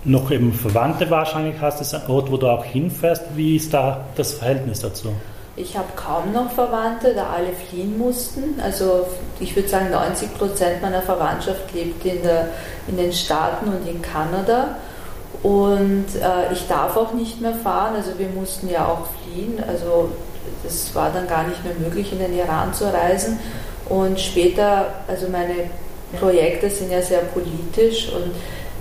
noch 0.04 0.30
eben 0.30 0.52
Verwandte 0.52 1.10
wahrscheinlich 1.10 1.60
hast? 1.60 1.80
Ist 1.80 1.92
es 1.92 2.02
ein 2.02 2.10
Ort, 2.10 2.30
wo 2.30 2.36
du 2.36 2.48
auch 2.48 2.64
hinfährst? 2.64 3.24
Wie 3.34 3.56
ist 3.56 3.74
da 3.74 4.04
das 4.16 4.34
Verhältnis 4.34 4.80
dazu? 4.80 5.12
Ich 5.54 5.76
habe 5.76 5.88
kaum 5.96 6.32
noch 6.32 6.50
Verwandte, 6.52 7.14
da 7.14 7.30
alle 7.30 7.52
fliehen 7.52 7.98
mussten. 7.98 8.58
Also 8.62 9.06
ich 9.38 9.54
würde 9.54 9.68
sagen, 9.68 9.90
90 9.90 10.38
Prozent 10.38 10.80
meiner 10.80 11.02
Verwandtschaft 11.02 11.74
lebt 11.74 12.04
in, 12.06 12.22
der, 12.22 12.48
in 12.88 12.96
den 12.96 13.12
Staaten 13.12 13.68
und 13.68 13.86
in 13.86 14.00
Kanada. 14.00 14.76
Und 15.42 16.06
äh, 16.14 16.52
ich 16.52 16.66
darf 16.68 16.96
auch 16.96 17.12
nicht 17.12 17.40
mehr 17.40 17.54
fahren. 17.54 17.96
Also 17.96 18.12
wir 18.18 18.28
mussten 18.28 18.70
ja 18.70 18.86
auch 18.86 19.06
fliehen. 19.24 19.62
Also 19.66 20.10
es 20.64 20.94
war 20.94 21.10
dann 21.10 21.26
gar 21.26 21.46
nicht 21.46 21.62
mehr 21.64 21.74
möglich, 21.74 22.12
in 22.12 22.20
den 22.20 22.38
Iran 22.38 22.72
zu 22.72 22.84
reisen. 22.84 23.38
Und 23.88 24.18
später, 24.20 24.86
also 25.08 25.26
meine 25.28 25.68
Projekte 26.18 26.70
sind 26.70 26.90
ja 26.90 27.02
sehr 27.02 27.20
politisch 27.20 28.08
und 28.12 28.32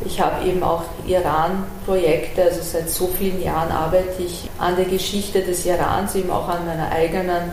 Ich 0.06 0.20
habe 0.20 0.48
eben 0.48 0.64
auch 0.64 0.84
Iran-Projekte, 1.06 2.44
also 2.44 2.62
seit 2.62 2.90
so 2.90 3.08
vielen 3.08 3.42
Jahren 3.42 3.72
arbeite 3.72 4.24
ich 4.24 4.50
an 4.58 4.76
der 4.76 4.86
Geschichte 4.86 5.42
des 5.42 5.66
Irans, 5.66 6.16
eben 6.16 6.32
auch 6.32 6.48
an 6.48 6.66
meiner 6.66 6.92
eigenen 6.92 7.52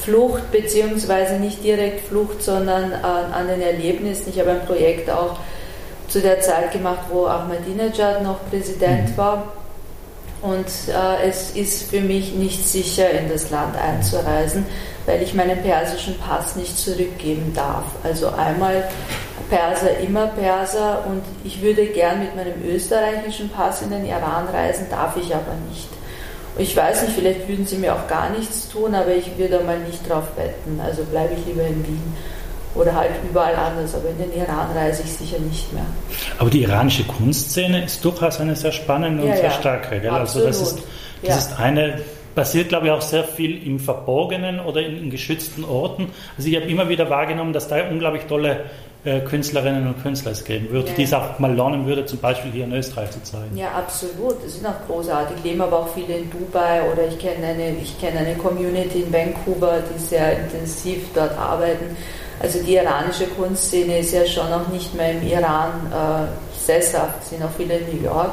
Flucht, 0.00 0.50
beziehungsweise 0.50 1.34
nicht 1.34 1.62
direkt 1.62 2.08
Flucht, 2.08 2.42
sondern 2.42 2.92
an, 2.92 3.46
den 3.46 3.60
Erlebnissen. 3.60 4.30
Ich 4.30 4.40
habe 4.40 4.52
ein 4.52 4.64
Projekt 4.64 5.10
auch 5.10 5.38
zu 6.08 6.20
der 6.20 6.40
Zeit 6.40 6.72
gemacht, 6.72 7.04
wo 7.10 7.26
Ahmadinejad 7.26 8.22
noch 8.22 8.38
Präsident 8.50 9.10
mhm. 9.10 9.16
war. 9.16 9.52
Und 10.40 10.66
äh, 10.88 11.28
es 11.28 11.50
ist 11.50 11.90
für 11.90 12.00
mich 12.00 12.32
nicht 12.32 12.66
sicher, 12.66 13.10
in 13.10 13.28
das 13.28 13.50
Land 13.50 13.76
einzureisen, 13.76 14.66
weil 15.06 15.22
ich 15.22 15.34
meinen 15.34 15.60
persischen 15.62 16.18
Pass 16.18 16.56
nicht 16.56 16.78
zurückgeben 16.78 17.52
darf. 17.54 17.84
Also 18.02 18.28
einmal 18.28 18.84
Perser, 19.48 19.98
immer 19.98 20.28
Perser 20.28 21.04
und 21.06 21.22
ich 21.44 21.60
würde 21.60 21.86
gern 21.86 22.20
mit 22.20 22.34
meinem 22.34 22.54
österreichischen 22.64 23.50
Pass 23.50 23.82
in 23.82 23.90
den 23.90 24.06
Iran 24.06 24.46
reisen, 24.52 24.86
darf 24.90 25.16
ich 25.16 25.34
aber 25.34 25.54
nicht. 25.68 25.88
Ich 26.58 26.76
weiß 26.76 27.02
nicht, 27.02 27.14
vielleicht 27.14 27.48
würden 27.48 27.66
sie 27.66 27.76
mir 27.76 27.94
auch 27.94 28.06
gar 28.08 28.30
nichts 28.30 28.68
tun, 28.68 28.94
aber 28.94 29.14
ich 29.14 29.38
würde 29.38 29.60
mal 29.60 29.78
nicht 29.78 30.08
drauf 30.08 30.24
wetten. 30.36 30.80
Also 30.84 31.02
bleibe 31.04 31.34
ich 31.34 31.46
lieber 31.46 31.66
in 31.66 31.86
Wien 31.86 32.14
oder 32.74 32.94
halt 32.94 33.10
überall 33.28 33.54
anders, 33.54 33.94
aber 33.94 34.10
in 34.10 34.18
den 34.18 34.40
Iran 34.40 34.70
reise 34.74 35.02
ich 35.02 35.12
sicher 35.12 35.38
nicht 35.38 35.72
mehr. 35.72 35.84
Aber 36.38 36.50
die 36.50 36.62
iranische 36.62 37.04
Kunstszene 37.04 37.84
ist 37.84 38.04
durchaus 38.04 38.40
eine 38.40 38.56
sehr 38.56 38.72
spannende 38.72 39.22
und 39.22 39.28
ja, 39.28 39.36
sehr 39.36 39.44
ja. 39.44 39.50
starke. 39.50 40.00
Gell? 40.00 40.10
Also 40.10 40.46
das 40.46 40.60
ist, 40.60 40.78
das 41.22 41.28
ja. 41.28 41.36
ist 41.36 41.58
eine 41.58 42.00
passiert, 42.34 42.68
glaube 42.68 42.86
ich, 42.86 42.92
auch 42.92 43.02
sehr 43.02 43.24
viel 43.24 43.66
im 43.66 43.78
Verborgenen 43.78 44.60
oder 44.60 44.80
in, 44.82 44.98
in 44.98 45.10
geschützten 45.10 45.64
Orten. 45.64 46.10
Also 46.36 46.48
ich 46.48 46.56
habe 46.56 46.66
immer 46.66 46.88
wieder 46.88 47.10
wahrgenommen, 47.10 47.52
dass 47.52 47.68
da 47.68 47.88
unglaublich 47.88 48.24
tolle 48.24 48.64
äh, 49.04 49.20
Künstlerinnen 49.20 49.86
und 49.86 50.02
Künstler 50.02 50.30
es 50.30 50.44
geben 50.44 50.70
würde, 50.70 50.88
ja. 50.88 50.94
die 50.94 51.02
es 51.02 51.12
auch 51.12 51.38
mal 51.38 51.52
lernen 51.52 51.86
würde, 51.86 52.06
zum 52.06 52.20
Beispiel 52.20 52.52
hier 52.52 52.64
in 52.64 52.72
Österreich 52.72 53.10
zu 53.10 53.22
zeigen. 53.22 53.56
Ja, 53.56 53.72
absolut. 53.72 54.36
Das 54.44 54.54
sind 54.54 54.66
auch 54.66 54.86
großartig. 54.86 55.42
Leben 55.42 55.60
aber 55.60 55.80
auch 55.80 55.88
viele 55.88 56.18
in 56.18 56.30
Dubai 56.30 56.82
oder 56.92 57.08
ich 57.08 57.18
kenne 57.18 57.46
eine, 57.46 57.70
ich 57.82 58.00
kenne 58.00 58.20
eine 58.20 58.34
Community 58.36 59.02
in 59.02 59.12
Vancouver, 59.12 59.80
die 59.92 59.98
sehr 59.98 60.38
intensiv 60.44 61.06
dort 61.14 61.36
arbeiten. 61.36 61.96
Also 62.40 62.62
die 62.62 62.74
iranische 62.74 63.26
Kunstszene 63.26 63.98
ist 63.98 64.12
ja 64.12 64.24
schon 64.24 64.50
noch 64.50 64.68
nicht 64.68 64.94
mehr 64.94 65.12
im 65.12 65.26
Iran 65.26 65.70
äh, 65.92 66.58
sesshaft, 66.58 67.24
sind 67.24 67.42
auch 67.42 67.50
viele 67.56 67.78
in 67.78 67.96
New 67.96 68.04
York. 68.04 68.32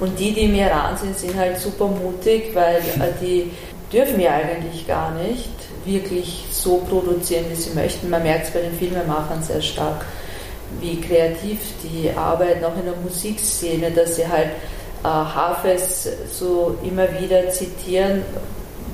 Und 0.00 0.18
die, 0.18 0.32
die 0.32 0.44
im 0.44 0.54
Iran 0.54 0.96
sind, 0.96 1.18
sind 1.18 1.36
halt 1.36 1.58
super 1.58 1.86
mutig, 1.86 2.54
weil 2.54 2.78
äh, 2.78 3.12
die 3.20 3.50
dürfen 3.92 4.20
ja 4.20 4.32
eigentlich 4.32 4.86
gar 4.86 5.12
nicht 5.12 5.50
wirklich 5.84 6.46
so 6.50 6.78
produzieren, 6.78 7.44
wie 7.50 7.54
sie 7.54 7.74
möchten. 7.74 8.08
Man 8.08 8.22
merkt 8.22 8.46
es 8.46 8.50
bei 8.50 8.60
den 8.60 8.72
Filmemachern 8.72 9.42
sehr 9.42 9.60
stark, 9.60 10.04
wie 10.80 11.00
kreativ 11.00 11.58
die 11.82 12.10
arbeiten, 12.16 12.64
auch 12.64 12.76
in 12.76 12.84
der 12.84 12.96
Musikszene, 13.02 13.90
dass 13.90 14.16
sie 14.16 14.26
halt 14.26 14.50
äh, 15.02 15.06
Hafez 15.08 16.08
so 16.32 16.78
immer 16.82 17.06
wieder 17.20 17.50
zitieren, 17.50 18.22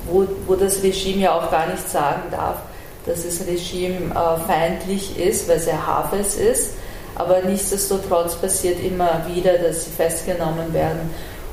wo, 0.09 0.25
wo 0.45 0.55
das 0.55 0.81
Regime 0.83 1.23
ja 1.23 1.37
auch 1.37 1.51
gar 1.51 1.67
nicht 1.67 1.87
sagen 1.89 2.23
darf, 2.31 2.57
dass 3.05 3.23
das 3.23 3.47
Regime 3.47 4.11
äh, 4.11 4.47
feindlich 4.47 5.17
ist, 5.19 5.47
weil 5.47 5.57
es 5.57 5.65
ja 5.67 5.85
Hafez 5.85 6.35
ist. 6.35 6.73
Aber 7.17 7.41
nichtsdestotrotz 7.41 8.35
passiert 8.35 8.83
immer 8.83 9.21
wieder, 9.27 9.53
dass 9.53 9.85
sie 9.85 9.91
festgenommen 9.91 10.71
werden. 10.71 11.09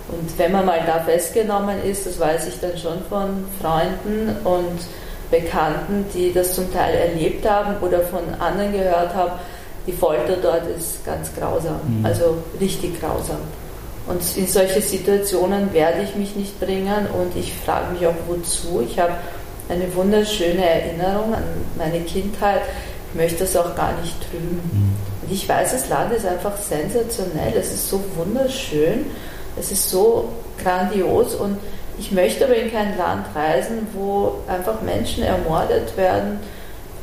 Und 0.08 0.38
wenn 0.38 0.52
man 0.52 0.66
mal 0.66 0.80
da 0.86 1.00
festgenommen 1.00 1.82
ist, 1.82 2.06
das 2.06 2.20
weiß 2.20 2.48
ich 2.48 2.60
dann 2.60 2.76
schon 2.76 3.02
von 3.08 3.46
Freunden 3.60 4.36
und 4.44 4.78
Bekannten, 5.30 6.04
die 6.12 6.34
das 6.34 6.54
zum 6.54 6.70
Teil 6.70 6.94
erlebt 6.94 7.48
haben 7.48 7.76
oder 7.80 8.00
von 8.00 8.22
anderen 8.38 8.72
gehört 8.72 9.14
haben, 9.14 9.32
die 9.86 9.92
Folter 9.92 10.36
dort 10.36 10.66
ist 10.66 11.04
ganz 11.04 11.30
grausam, 11.34 11.80
mhm. 11.86 12.04
also 12.04 12.36
richtig 12.60 13.00
grausam. 13.00 13.38
Und 14.06 14.20
in 14.36 14.46
solche 14.46 14.82
Situationen 14.82 15.72
werde 15.72 16.02
ich 16.02 16.14
mich 16.14 16.36
nicht 16.36 16.60
bringen 16.60 17.06
und 17.18 17.34
ich 17.36 17.54
frage 17.54 17.94
mich 17.94 18.06
auch 18.06 18.14
wozu. 18.28 18.82
Ich 18.86 18.98
habe 18.98 19.14
eine 19.70 19.94
wunderschöne 19.94 20.62
Erinnerung 20.62 21.34
an 21.34 21.44
meine 21.78 22.00
Kindheit. 22.00 22.60
Ich 23.10 23.18
möchte 23.18 23.40
das 23.40 23.56
auch 23.56 23.74
gar 23.74 23.98
nicht 24.02 24.14
trüben. 24.30 24.60
Mhm. 24.72 25.13
Ich 25.30 25.48
weiß, 25.48 25.72
das 25.72 25.88
Land 25.88 26.12
ist 26.12 26.26
einfach 26.26 26.56
sensationell. 26.56 27.54
Es 27.56 27.72
ist 27.72 27.88
so 27.88 28.02
wunderschön. 28.16 29.06
Es 29.58 29.70
ist 29.70 29.90
so 29.90 30.28
grandios 30.62 31.34
und 31.34 31.58
ich 31.98 32.10
möchte 32.10 32.44
aber 32.44 32.56
in 32.56 32.72
kein 32.72 32.98
Land 32.98 33.26
reisen, 33.34 33.86
wo 33.92 34.36
einfach 34.48 34.80
Menschen 34.82 35.22
ermordet 35.22 35.96
werden, 35.96 36.40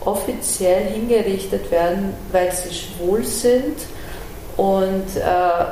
offiziell 0.01 0.83
hingerichtet 0.85 1.71
werden, 1.71 2.13
weil 2.31 2.51
sie 2.51 2.73
schwul 2.73 3.23
sind 3.23 3.77
und 4.57 5.15
äh, 5.15 5.63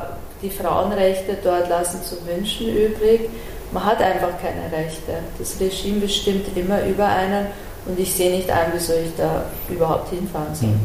die 0.41 0.49
Frauenrechte 0.49 1.37
dort 1.43 1.67
lassen 1.67 2.01
zu 2.03 2.15
wünschen 2.25 2.69
übrig. 2.69 3.29
Man 3.71 3.85
hat 3.85 4.01
einfach 4.01 4.31
keine 4.41 4.71
Rechte. 4.71 5.13
Das 5.37 5.59
Regime 5.59 5.99
bestimmt 5.99 6.45
immer 6.55 6.83
über 6.85 7.05
einen 7.05 7.47
und 7.85 7.99
ich 7.99 8.13
sehe 8.13 8.31
nicht 8.31 8.49
ein, 8.49 8.71
wieso 8.73 8.93
ich 8.93 9.15
da 9.17 9.45
überhaupt 9.69 10.09
hinfahren 10.09 10.55
soll. 10.55 10.75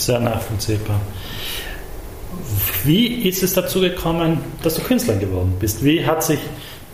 Sehr 0.00 0.18
nachvollziehbar. 0.18 0.98
Wie 2.84 3.28
ist 3.28 3.42
es 3.42 3.52
dazu 3.52 3.80
gekommen, 3.80 4.42
dass 4.62 4.74
du 4.76 4.82
Künstler 4.82 5.16
geworden 5.16 5.54
bist? 5.60 5.84
Wie 5.84 6.06
hat 6.06 6.22
sich 6.22 6.38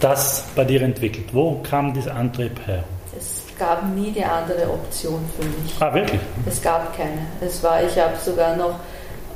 das 0.01 0.45
bei 0.57 0.65
dir 0.65 0.83
entwickelt? 0.83 1.27
Wo 1.33 1.63
kam 1.63 1.95
dieser 1.95 2.17
Antrieb 2.17 2.59
her? 2.67 2.83
Es 3.17 3.45
gab 3.57 3.89
nie 3.95 4.11
die 4.11 4.25
andere 4.25 4.69
Option 4.69 5.25
für 5.39 5.47
mich. 5.47 5.73
Ah, 5.79 5.95
wirklich? 5.95 6.21
Es 6.47 6.61
gab 6.61 6.97
keine. 6.97 7.27
Es 7.41 7.63
war, 7.63 7.81
ich 7.85 7.97
habe 7.97 8.15
sogar 8.23 8.57
noch 8.57 8.75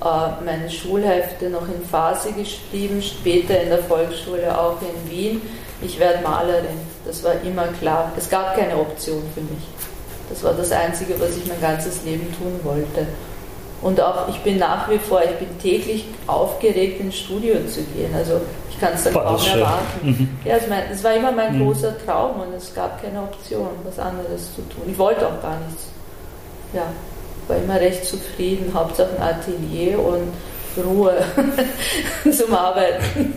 äh, 0.01 0.45
meine 0.45 0.69
Schulhefte 0.69 1.49
noch 1.49 1.69
in 1.69 1.85
Phase 1.89 2.33
geschrieben, 2.33 3.01
später 3.01 3.63
in 3.63 3.69
der 3.69 3.85
Volksschule 3.85 4.59
auch 4.59 4.79
in 4.83 5.11
Wien. 5.11 5.43
Ich 5.81 5.97
werde 6.01 6.25
Malerin. 6.25 6.81
Das 7.07 7.23
war 7.23 7.35
immer 7.45 7.69
klar. 7.69 8.11
Es 8.17 8.29
gab 8.29 8.57
keine 8.57 8.77
Option 8.77 9.23
für 9.33 9.43
mich. 9.43 9.63
Das 10.29 10.43
war 10.43 10.55
das 10.55 10.73
Einzige, 10.73 11.15
was 11.21 11.37
ich 11.37 11.47
mein 11.47 11.61
ganzes 11.61 12.05
Leben 12.05 12.27
tun 12.37 12.59
wollte. 12.65 13.07
Und 13.83 14.01
auch 14.01 14.29
ich 14.29 14.39
bin 14.41 14.59
nach 14.59 14.91
wie 14.91 14.99
vor, 14.99 15.23
ich 15.23 15.37
bin 15.37 15.59
täglich 15.59 16.05
aufgeregt 16.27 17.01
ins 17.01 17.19
Studio 17.19 17.55
zu 17.67 17.83
gehen. 17.95 18.15
Also 18.15 18.41
kann 18.81 18.95
es 18.95 19.05
dann 19.05 19.13
kaum 19.13 19.37
erwarten. 19.47 19.85
Mhm. 20.03 20.29
Ja, 20.45 20.57
es, 20.57 20.67
mein, 20.69 20.83
es, 20.91 21.05
war 21.05 21.15
immer 21.15 21.31
mein 21.31 21.59
mhm. 21.59 21.67
großer 21.67 21.95
Traum 22.05 22.41
und 22.41 22.55
es 22.55 22.75
gab 22.75 23.01
keine 23.03 23.23
Option, 23.23 23.69
was 23.85 23.99
anderes 23.99 24.55
zu 24.55 24.63
tun. 24.63 24.85
Ich 24.91 24.99
wollte 24.99 25.27
auch 25.27 25.41
gar 25.43 25.59
nichts. 25.67 25.91
Ja, 26.73 26.85
war 27.47 27.57
immer 27.57 27.81
recht 27.81 28.05
zufrieden, 28.05 28.73
Hauptsache 28.73 29.11
ein 29.17 29.23
Atelier 29.23 29.99
und 29.99 30.33
Ruhe 30.83 31.15
zum 32.33 32.55
Arbeiten. 32.55 33.35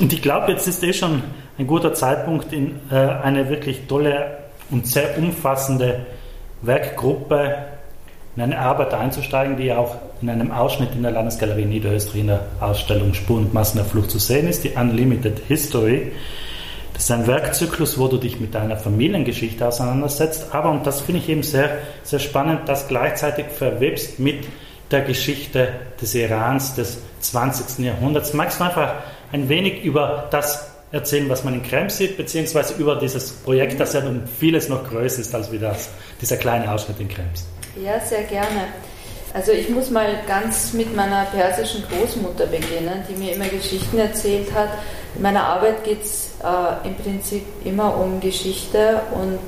und 0.00 0.12
ich 0.12 0.20
glaube, 0.20 0.52
jetzt 0.52 0.66
ist 0.66 0.82
eh 0.82 0.92
schon 0.92 1.22
ein 1.58 1.66
guter 1.66 1.94
Zeitpunkt, 1.94 2.52
in 2.52 2.80
äh, 2.90 2.94
eine 2.96 3.48
wirklich 3.48 3.86
tolle 3.86 4.38
und 4.70 4.86
sehr 4.86 5.16
umfassende 5.16 6.06
Werkgruppe 6.62 7.54
in 8.36 8.42
eine 8.42 8.58
Arbeit 8.58 8.94
einzusteigen, 8.94 9.56
die 9.56 9.72
auch 9.72 9.96
in 10.22 10.30
einem 10.30 10.52
Ausschnitt 10.52 10.94
in 10.94 11.02
der 11.02 11.10
Landesgalerie 11.10 11.64
Niederösterreich 11.64 12.20
in 12.20 12.26
der 12.28 12.46
Ausstellung 12.60 13.14
Spuren 13.14 13.46
und 13.46 13.54
Massen 13.54 13.78
der 13.78 13.86
Flucht 13.86 14.10
zu 14.10 14.18
sehen 14.18 14.48
ist, 14.48 14.62
die 14.64 14.70
Unlimited 14.70 15.40
History. 15.48 16.12
Das 16.94 17.04
ist 17.04 17.10
ein 17.10 17.26
Werkzyklus, 17.26 17.98
wo 17.98 18.08
du 18.08 18.18
dich 18.18 18.38
mit 18.40 18.54
deiner 18.54 18.76
Familiengeschichte 18.76 19.66
auseinandersetzt, 19.66 20.48
aber, 20.52 20.70
und 20.70 20.86
das 20.86 21.00
finde 21.00 21.20
ich 21.22 21.28
eben 21.28 21.42
sehr, 21.42 21.78
sehr 22.02 22.18
spannend, 22.18 22.68
das 22.68 22.88
gleichzeitig 22.88 23.46
verwebst 23.46 24.20
mit 24.20 24.46
der 24.90 25.02
Geschichte 25.02 25.68
des 26.00 26.14
Irans 26.14 26.74
des 26.74 26.98
20. 27.20 27.84
Jahrhunderts. 27.84 28.34
Magst 28.34 28.60
du 28.60 28.64
einfach 28.64 28.94
ein 29.32 29.48
wenig 29.48 29.84
über 29.84 30.28
das 30.30 30.70
erzählen, 30.92 31.28
was 31.28 31.44
man 31.44 31.54
in 31.54 31.62
Krems 31.62 31.96
sieht, 31.96 32.16
beziehungsweise 32.16 32.74
über 32.74 32.96
dieses 32.96 33.30
Projekt, 33.30 33.78
das 33.78 33.92
ja 33.92 34.00
um 34.00 34.26
vieles 34.26 34.68
noch 34.68 34.88
größer 34.88 35.20
ist 35.20 35.34
als 35.34 35.50
wie 35.52 35.58
das, 35.58 35.90
dieser 36.20 36.36
kleine 36.36 36.70
Ausschnitt 36.70 37.00
in 37.00 37.08
Krems? 37.08 37.46
Ja, 37.76 38.00
sehr 38.00 38.24
gerne. 38.24 38.68
Also 39.32 39.52
ich 39.52 39.68
muss 39.68 39.90
mal 39.90 40.08
ganz 40.26 40.72
mit 40.72 40.94
meiner 40.96 41.24
persischen 41.26 41.84
Großmutter 41.88 42.46
beginnen, 42.46 43.04
die 43.08 43.14
mir 43.14 43.34
immer 43.34 43.46
Geschichten 43.46 43.98
erzählt 43.98 44.52
hat. 44.52 44.70
In 45.14 45.22
meiner 45.22 45.44
Arbeit 45.44 45.84
geht 45.84 46.02
es 46.02 46.30
äh, 46.42 46.88
im 46.88 46.96
Prinzip 46.96 47.44
immer 47.64 47.96
um 47.96 48.18
Geschichte 48.18 49.00
und 49.12 49.38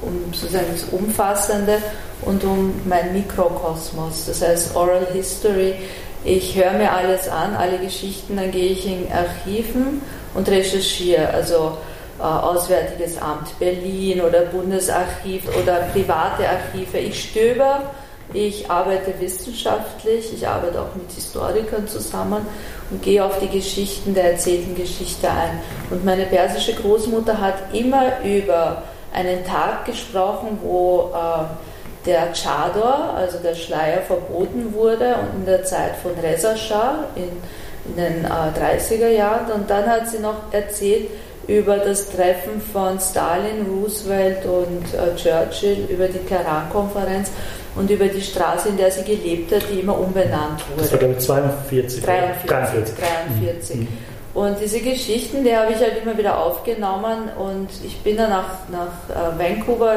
um 0.00 0.32
sozusagen 0.32 0.66
das 0.72 0.84
Umfassende 0.92 1.78
und 2.22 2.44
um 2.44 2.72
mein 2.84 3.12
Mikrokosmos, 3.12 4.26
das 4.26 4.42
heißt 4.42 4.76
Oral 4.76 5.06
History. 5.12 5.74
Ich 6.24 6.56
höre 6.56 6.72
mir 6.72 6.92
alles 6.92 7.28
an, 7.28 7.56
alle 7.56 7.78
Geschichten, 7.78 8.36
dann 8.36 8.52
gehe 8.52 8.70
ich 8.70 8.86
in 8.86 9.08
Archiven 9.12 10.02
und 10.34 10.48
recherchiere. 10.48 11.28
Also 11.30 11.78
Auswärtiges 12.18 13.20
Amt 13.20 13.58
Berlin 13.58 14.20
oder 14.20 14.42
Bundesarchiv 14.42 15.44
oder 15.60 15.88
private 15.92 16.48
Archive. 16.48 16.98
Ich 16.98 17.30
stöber, 17.30 17.82
ich 18.32 18.70
arbeite 18.70 19.12
wissenschaftlich, 19.18 20.32
ich 20.32 20.46
arbeite 20.46 20.80
auch 20.80 20.94
mit 20.94 21.10
Historikern 21.10 21.86
zusammen 21.88 22.46
und 22.90 23.02
gehe 23.02 23.24
auf 23.24 23.38
die 23.40 23.48
Geschichten 23.48 24.14
der 24.14 24.32
erzählten 24.32 24.74
Geschichte 24.74 25.28
ein. 25.28 25.60
Und 25.90 26.04
meine 26.04 26.24
persische 26.24 26.74
Großmutter 26.74 27.40
hat 27.40 27.74
immer 27.74 28.22
über 28.24 28.82
einen 29.12 29.44
Tag 29.44 29.84
gesprochen, 29.84 30.58
wo 30.62 31.10
äh, 31.14 32.06
der 32.06 32.32
Chador, 32.32 33.14
also 33.14 33.38
der 33.38 33.54
Schleier, 33.54 34.00
verboten 34.02 34.72
wurde 34.74 35.16
und 35.16 35.40
in 35.40 35.46
der 35.46 35.64
Zeit 35.64 35.96
von 36.02 36.12
Reza 36.22 36.56
Shah 36.56 37.04
in, 37.14 37.30
in 37.90 37.96
den 37.96 38.24
äh, 38.24 38.28
30er 38.28 39.08
Jahren. 39.08 39.52
Und 39.52 39.70
dann 39.70 39.86
hat 39.86 40.08
sie 40.08 40.18
noch 40.18 40.52
erzählt 40.52 41.10
über 41.48 41.78
das 41.78 42.08
Treffen 42.10 42.60
von 42.72 42.98
Stalin, 43.00 43.66
Roosevelt 43.68 44.44
und 44.46 44.84
äh, 44.94 45.16
Churchill, 45.16 45.86
über 45.88 46.06
die 46.06 46.18
Teheran-Konferenz 46.18 47.30
und 47.74 47.90
über 47.90 48.06
die 48.06 48.20
Straße, 48.20 48.68
in 48.68 48.76
der 48.76 48.90
sie 48.90 49.02
gelebt 49.02 49.52
hat, 49.52 49.62
die 49.72 49.80
immer 49.80 49.98
umbenannt 49.98 50.62
wurde. 50.70 50.82
Das 50.82 50.92
war 50.92 50.98
glaube 50.98 51.14
ich 51.14 51.20
42. 51.20 52.02
43. 52.02 52.48
43. 52.48 52.94
43. 52.96 53.76
Mhm. 53.76 53.88
Und 54.34 54.56
diese 54.60 54.80
Geschichten, 54.80 55.44
die 55.44 55.54
habe 55.54 55.72
ich 55.72 55.78
halt 55.78 56.02
immer 56.02 56.16
wieder 56.16 56.38
aufgenommen 56.38 57.28
und 57.38 57.68
ich 57.84 58.00
bin 58.00 58.16
dann 58.16 58.30
nach, 58.30 58.68
nach 58.70 59.10
äh, 59.10 59.38
Vancouver, 59.38 59.96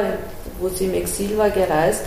wo 0.60 0.68
sie 0.68 0.86
im 0.86 0.94
Exil 0.94 1.38
war, 1.38 1.48
gereist 1.48 2.04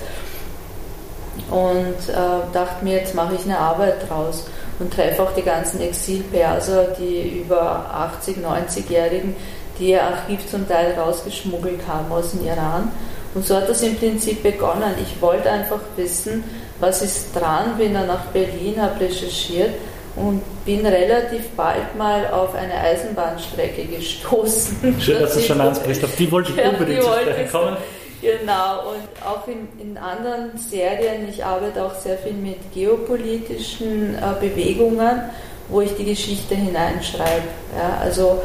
und 1.50 2.10
äh, 2.10 2.54
dachte 2.54 2.84
mir, 2.84 2.98
jetzt 2.98 3.16
mache 3.16 3.34
ich 3.36 3.46
eine 3.46 3.58
Arbeit 3.58 4.08
draus 4.08 4.46
und 4.80 4.94
treffe 4.94 5.24
auch 5.24 5.34
die 5.34 5.42
ganzen 5.42 5.82
Exilperser, 5.82 6.96
die 7.00 7.42
über 7.42 7.86
80, 7.94 8.38
90-Jährigen, 8.38 9.36
die 9.78 9.92
ihr 9.92 10.04
Archiv 10.04 10.48
zum 10.50 10.68
Teil 10.68 10.94
rausgeschmuggelt 10.94 11.82
haben 11.88 12.12
aus 12.12 12.32
dem 12.32 12.46
Iran. 12.46 12.92
Und 13.36 13.46
so 13.46 13.56
hat 13.56 13.70
das 13.70 13.82
im 13.84 13.96
Prinzip 13.96 14.42
begonnen. 14.42 14.94
Ich 15.02 15.22
wollte 15.22 15.52
einfach 15.52 15.80
wissen, 15.96 16.44
was 16.80 17.02
ist 17.02 17.36
dran, 17.36 17.78
bin 17.78 17.94
dann 17.94 18.08
nach 18.08 18.26
Berlin, 18.28 18.82
habe 18.82 19.02
recherchiert 19.02 19.72
und 20.16 20.42
bin 20.66 20.86
relativ 20.86 21.50
bald 21.56 21.96
mal 21.98 22.28
auf 22.32 22.56
eine 22.56 22.74
Eisenbahnstrecke 22.74 23.86
gestoßen. 23.86 24.96
Schön, 25.00 25.20
dass 25.20 25.34
du 25.36 25.42
schon 25.42 25.62
ansprichst. 25.62 26.04
Auf 26.04 26.16
die 26.16 26.32
wollte 26.32 26.52
ich 26.52 26.66
unbedingt 26.66 27.04
zu 27.04 27.10
sprechen 27.10 27.52
kommen. 27.52 27.78
Genau, 28.22 28.90
und 28.92 29.26
auch 29.26 29.48
in, 29.48 29.70
in, 29.80 29.98
anderen 29.98 30.58
Serien, 30.58 31.30
ich 31.30 31.46
arbeite 31.46 31.86
auch 31.86 31.96
sehr 31.96 32.18
viel 32.18 32.34
mit 32.34 32.74
geopolitischen 32.74 34.16
äh, 34.16 34.20
Bewegungen, 34.42 35.22
wo 35.70 35.80
ich 35.80 35.96
die 35.96 36.04
Geschichte 36.04 36.54
hineinschreibe. 36.56 37.48
Ja, 37.78 38.00
also 38.02 38.42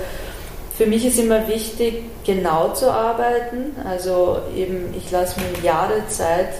für 0.76 0.86
mich 0.86 1.04
ist 1.04 1.18
immer 1.18 1.48
wichtig, 1.48 2.04
genau 2.24 2.72
zu 2.72 2.90
arbeiten. 2.92 3.74
Also 3.88 4.38
eben, 4.56 4.94
ich 4.96 5.10
lasse 5.10 5.40
mir 5.40 5.64
Jahre 5.64 6.06
Zeit 6.08 6.54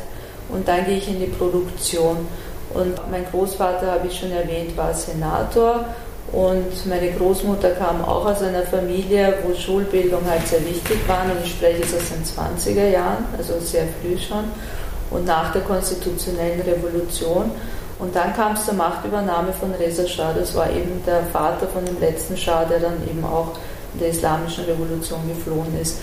und 0.48 0.66
dann 0.66 0.84
gehe 0.84 0.98
ich 0.98 1.08
in 1.08 1.20
die 1.20 1.26
Produktion. 1.26 2.26
Und 2.72 2.98
mein 3.10 3.24
Großvater, 3.30 3.92
habe 3.92 4.08
ich 4.08 4.18
schon 4.18 4.32
erwähnt, 4.32 4.76
war 4.76 4.92
Senator 4.92 5.84
und 6.34 6.86
meine 6.86 7.12
Großmutter 7.12 7.70
kam 7.70 8.04
auch 8.04 8.26
aus 8.26 8.42
einer 8.42 8.62
Familie, 8.62 9.34
wo 9.44 9.54
Schulbildung 9.54 10.20
halt 10.28 10.44
sehr 10.48 10.64
wichtig 10.64 10.98
war. 11.06 11.22
Und 11.24 11.44
ich 11.44 11.52
spreche 11.52 11.78
jetzt 11.78 11.94
aus 11.94 12.10
den 12.10 12.24
20er 12.24 12.88
Jahren, 12.88 13.24
also 13.38 13.54
sehr 13.60 13.84
früh 14.02 14.18
schon. 14.18 14.44
Und 15.10 15.26
nach 15.26 15.52
der 15.52 15.62
konstitutionellen 15.62 16.60
Revolution. 16.62 17.52
Und 18.00 18.16
dann 18.16 18.34
kam 18.34 18.54
es 18.54 18.64
zur 18.64 18.74
Machtübernahme 18.74 19.52
von 19.52 19.72
Reza 19.74 20.08
Shah. 20.08 20.32
Das 20.32 20.56
war 20.56 20.68
eben 20.70 21.00
der 21.06 21.22
Vater 21.32 21.68
von 21.68 21.84
dem 21.84 22.00
letzten 22.00 22.36
Schah, 22.36 22.64
der 22.64 22.80
dann 22.80 22.96
eben 23.08 23.24
auch 23.24 23.52
in 23.92 24.00
der 24.00 24.08
islamischen 24.08 24.64
Revolution 24.64 25.20
geflohen 25.28 25.78
ist. 25.80 25.98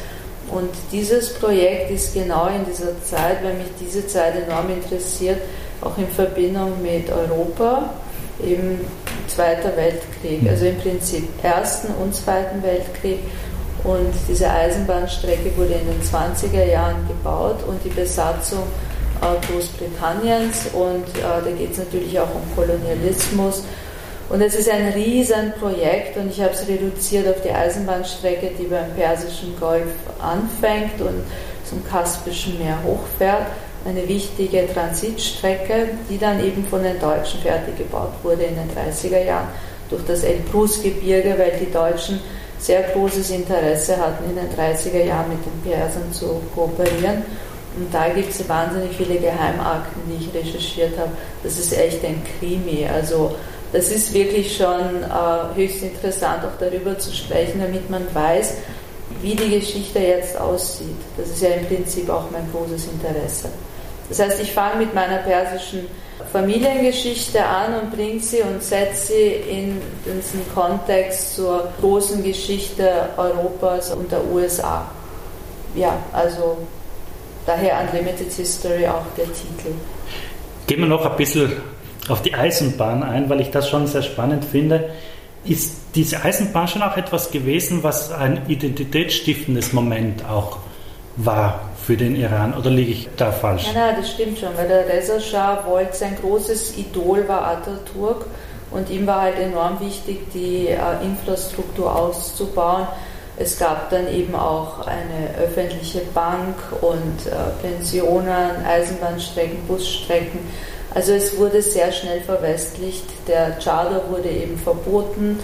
Und 0.50 0.70
dieses 0.94 1.34
Projekt 1.34 1.92
ist 1.92 2.14
genau 2.14 2.48
in 2.48 2.66
dieser 2.66 3.02
Zeit, 3.04 3.44
weil 3.44 3.56
mich 3.56 3.68
diese 3.82 4.08
Zeit 4.08 4.36
enorm 4.48 4.70
interessiert, 4.70 5.42
auch 5.82 5.98
in 5.98 6.08
Verbindung 6.08 6.82
mit 6.82 7.10
Europa, 7.10 7.90
eben 8.42 8.80
Zweiter 9.28 9.76
Weltkrieg, 9.76 10.50
also 10.50 10.66
im 10.66 10.78
Prinzip 10.78 11.28
Ersten 11.44 11.94
und 12.02 12.14
Zweiten 12.14 12.62
Weltkrieg. 12.64 13.20
Und 13.84 14.14
diese 14.28 14.50
Eisenbahnstrecke 14.50 15.56
wurde 15.58 15.74
in 15.74 15.88
den 15.88 16.02
20er 16.02 16.66
Jahren 16.66 17.08
gebaut 17.08 17.64
und 17.68 17.84
die 17.84 17.90
Besatzung 17.90 18.64
äh, 19.22 19.46
Großbritanniens 19.48 20.68
und 20.74 21.08
äh, 21.18 21.44
da 21.44 21.52
geht 21.58 21.72
es 21.72 21.78
natürlich 21.80 22.20
auch 22.20 22.30
um 22.36 22.56
Kolonialismus. 22.56 23.64
Und 24.30 24.42
es 24.42 24.56
ist 24.56 24.70
ein 24.70 24.90
Riesenprojekt 24.94 26.16
und 26.16 26.32
ich 26.32 26.40
habe 26.40 26.54
es 26.54 26.68
reduziert 26.68 27.28
auf 27.28 27.42
die 27.42 27.52
Eisenbahnstrecke, 27.52 28.52
die 28.58 28.66
beim 28.66 28.92
Persischen 28.96 29.60
Golf 29.60 29.90
anfängt 30.22 31.02
und 31.02 31.24
zum 31.66 31.86
Kaspischen 31.86 32.58
Meer 32.60 32.78
hochfährt 32.86 33.48
eine 33.86 34.08
wichtige 34.08 34.68
Transitstrecke, 34.72 35.90
die 36.10 36.18
dann 36.18 36.44
eben 36.44 36.66
von 36.66 36.84
den 36.84 37.00
Deutschen 37.00 37.42
fertig 37.42 37.78
gebaut 37.78 38.14
wurde 38.24 38.44
in 38.44 38.56
den 38.56 38.70
30er 38.70 39.24
Jahren 39.26 39.48
durch 39.90 40.04
das 40.06 40.24
Elbrus-Gebirge, 40.24 41.36
weil 41.38 41.54
die 41.60 41.72
Deutschen 41.72 42.20
sehr 42.60 42.84
großes 42.84 43.32
Interesse 43.32 43.98
hatten, 43.98 44.24
in 44.30 44.36
den 44.36 44.50
30er 44.56 45.04
Jahren 45.04 45.30
mit 45.30 45.40
den 45.46 45.72
Persern 45.72 46.12
zu 46.12 46.42
kooperieren. 46.54 47.24
Und 47.76 47.94
da 47.94 48.10
gibt 48.10 48.30
es 48.30 48.48
wahnsinnig 48.48 48.96
viele 48.96 49.16
Geheimakten, 49.16 50.02
die 50.08 50.24
ich 50.24 50.34
recherchiert 50.34 50.98
habe. 50.98 51.12
Das 51.44 51.58
ist 51.58 51.76
echt 51.78 52.04
ein 52.04 52.22
Krimi. 52.38 52.86
Also 52.86 53.36
das 53.72 53.90
ist 53.90 54.14
wirklich 54.14 54.56
schon 54.56 55.04
äh, 55.04 55.56
höchst 55.56 55.82
interessant, 55.82 56.44
auch 56.44 56.60
darüber 56.60 56.98
zu 57.00 57.14
sprechen, 57.14 57.62
damit 57.62 57.90
man 57.90 58.04
weiß, 58.14 58.56
wie 59.22 59.36
die 59.36 59.60
Geschichte 59.60 60.00
jetzt 60.00 60.38
aussieht. 60.38 60.98
Das 61.18 61.30
ist 61.30 61.42
ja 61.42 61.50
im 61.50 61.66
Prinzip 61.66 62.10
auch 62.10 62.30
mein 62.32 62.48
großes 62.52 62.88
Interesse. 62.88 63.50
Das 64.12 64.20
heißt, 64.20 64.42
ich 64.42 64.52
fange 64.52 64.80
mit 64.84 64.94
meiner 64.94 65.20
persischen 65.20 65.88
Familiengeschichte 66.34 67.42
an 67.42 67.76
und 67.82 67.96
bringe 67.96 68.20
sie 68.20 68.42
und 68.42 68.62
setze 68.62 69.14
sie 69.14 69.28
in 69.50 69.82
diesen 70.06 70.42
Kontext 70.54 71.36
zur 71.36 71.72
großen 71.80 72.22
Geschichte 72.22 73.08
Europas 73.16 73.92
und 73.92 74.12
der 74.12 74.22
USA. 74.26 74.86
Ja, 75.76 75.96
also 76.12 76.58
daher 77.46 77.80
Unlimited 77.80 78.34
History 78.34 78.86
auch 78.86 79.06
der 79.16 79.28
Titel. 79.28 79.76
Gehen 80.68 80.82
wir 80.82 80.88
noch 80.88 81.06
ein 81.06 81.16
bisschen 81.16 81.54
auf 82.10 82.22
die 82.22 82.34
Eisenbahn 82.34 83.04
ein, 83.04 83.30
weil 83.30 83.40
ich 83.40 83.50
das 83.50 83.70
schon 83.70 83.88
sehr 83.88 84.04
spannend 84.04 84.44
finde. 84.44 84.90
Ist 85.46 85.76
diese 85.96 86.22
Eisenbahn 86.22 86.68
schon 86.68 86.82
auch 86.82 86.98
etwas 86.98 87.32
gewesen, 87.32 87.82
was 87.82 88.12
ein 88.12 88.42
identitätsstiftendes 88.50 89.72
Moment 89.72 90.26
auch 90.30 90.58
war 91.16 91.71
für 91.86 91.98
den 91.98 92.16
Iran 92.16 92.54
oder 92.54 92.70
liege 92.70 92.92
ich 92.92 93.10
da 93.18 93.32
falsch? 93.32 93.66
Nein, 93.74 93.76
nein, 93.76 93.96
das 94.00 94.12
stimmt 94.12 94.40
schon, 94.40 94.50
weil 94.56 94.68
der 94.68 94.88
Reza 94.88 95.20
Shah 95.20 95.64
wollte, 95.66 95.96
sein 95.96 96.18
großes 96.22 96.78
Idol 96.78 97.28
war 97.28 97.44
Atatürk 97.46 98.26
und 98.72 98.90
ihm 98.90 99.08
war 99.08 99.22
halt 99.22 99.40
enorm 99.40 99.80
wichtig, 99.80 100.32
die 100.34 100.68
äh, 100.68 100.78
Infrastruktur 101.04 101.94
auszubauen. 101.94 102.88
Es 103.38 103.58
gab 103.58 103.90
dann 103.90 104.08
eben 104.08 104.36
auch 104.36 104.86
eine 104.86 105.36
öffentliche 105.44 106.02
Bank 106.14 106.56
und 106.82 107.26
äh, 107.26 107.66
Pensionen, 107.66 108.66
Eisenbahnstrecken, 108.66 109.66
Busstrecken. 109.68 110.40
Also 110.94 111.14
es 111.14 111.38
wurde 111.38 111.62
sehr 111.62 111.92
schnell 111.92 112.22
verwestlicht. 112.22 113.06
Der 113.28 113.58
Charter 113.64 114.04
wurde 114.10 114.30
eben 114.30 114.58
verboten. 114.58 115.40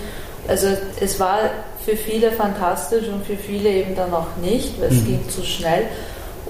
Also 0.48 0.68
es 1.00 1.20
war 1.20 1.40
für 1.86 1.96
viele 1.96 2.32
fantastisch 2.32 3.08
und 3.08 3.26
für 3.26 3.38
viele 3.38 3.70
eben 3.70 3.96
dann 3.96 4.14
auch 4.14 4.36
nicht, 4.42 4.80
weil 4.80 4.90
es 4.90 5.02
mhm. 5.02 5.06
ging 5.06 5.30
zu 5.30 5.44
schnell. 5.44 5.86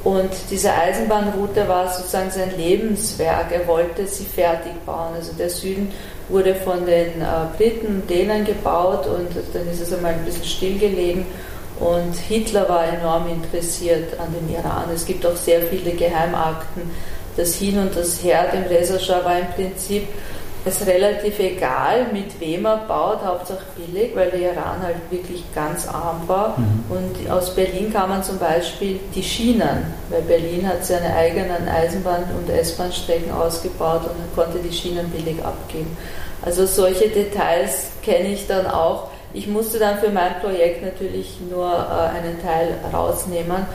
Und 0.03 0.29
diese 0.51 0.73
Eisenbahnroute 0.73 1.67
war 1.67 1.91
sozusagen 1.91 2.31
sein 2.31 2.51
Lebenswerk. 2.57 3.51
Er 3.51 3.67
wollte 3.67 4.07
sie 4.07 4.25
fertig 4.25 4.73
bauen. 4.86 5.13
Also 5.15 5.33
der 5.33 5.49
Süden 5.49 5.91
wurde 6.29 6.55
von 6.55 6.86
den 6.86 7.21
äh, 7.21 7.25
Briten 7.57 7.88
und 7.88 8.10
Dänern 8.10 8.45
gebaut 8.45 9.07
und 9.07 9.29
dann 9.53 9.67
ist 9.69 9.81
es 9.81 9.93
einmal 9.93 10.13
ein 10.13 10.25
bisschen 10.25 10.45
stillgelegen. 10.45 11.25
Und 11.79 12.15
Hitler 12.15 12.67
war 12.67 12.86
enorm 12.88 13.27
interessiert 13.29 14.19
an 14.19 14.33
dem 14.33 14.53
Iran. 14.53 14.86
Es 14.93 15.05
gibt 15.05 15.25
auch 15.25 15.36
sehr 15.36 15.62
viele 15.62 15.91
Geheimakten. 15.91 16.89
Das 17.36 17.53
Hin 17.55 17.77
und 17.77 17.95
das 17.95 18.23
Her 18.23 18.47
dem 18.51 18.63
Reza 18.63 18.97
Shah 18.97 19.23
war 19.23 19.39
im 19.39 19.47
Prinzip 19.55 20.07
ist 20.67 20.86
relativ 20.86 21.39
egal, 21.39 22.08
mit 22.12 22.39
wem 22.39 22.65
er 22.65 22.77
baut, 22.88 23.23
Hauptsache 23.23 23.63
billig, 23.75 24.15
weil 24.15 24.30
der 24.32 24.53
Iran 24.53 24.82
halt 24.82 24.97
wirklich 25.10 25.43
ganz 25.53 25.88
arm 25.88 26.21
war. 26.27 26.58
Mhm. 26.58 26.84
Und 26.89 27.32
aus 27.32 27.53
Berlin 27.56 27.91
kann 27.91 28.10
man 28.10 28.23
zum 28.23 28.38
Beispiel 28.38 28.99
die 29.13 29.23
Schienen, 29.23 29.93
weil 30.10 30.21
Berlin 30.21 30.67
hat 30.67 30.86
seine 30.86 31.13
eigenen 31.13 31.67
Eisenbahn- 31.67 32.25
und 32.38 32.49
S-Bahn-Strecken 32.49 33.32
ausgebaut 33.32 34.01
und 34.03 34.36
konnte 34.36 34.60
die 34.60 34.73
Schienen 34.75 35.10
billig 35.10 35.43
abgeben. 35.43 35.95
Also 36.43 36.65
solche 36.65 37.10
Details 37.10 37.88
kenne 38.03 38.30
ich 38.30 38.47
dann 38.47 38.67
auch. 38.67 39.10
Ich 39.34 39.47
musste 39.47 39.80
dann 39.80 39.97
für 39.99 40.10
mein 40.10 40.39
Projekt 40.39 40.84
natürlich 40.84 41.38
nur 41.49 41.67
äh, 41.67 42.17
einen 42.17 42.41
Teil 42.41 42.75
rausnehmen, 42.93 43.65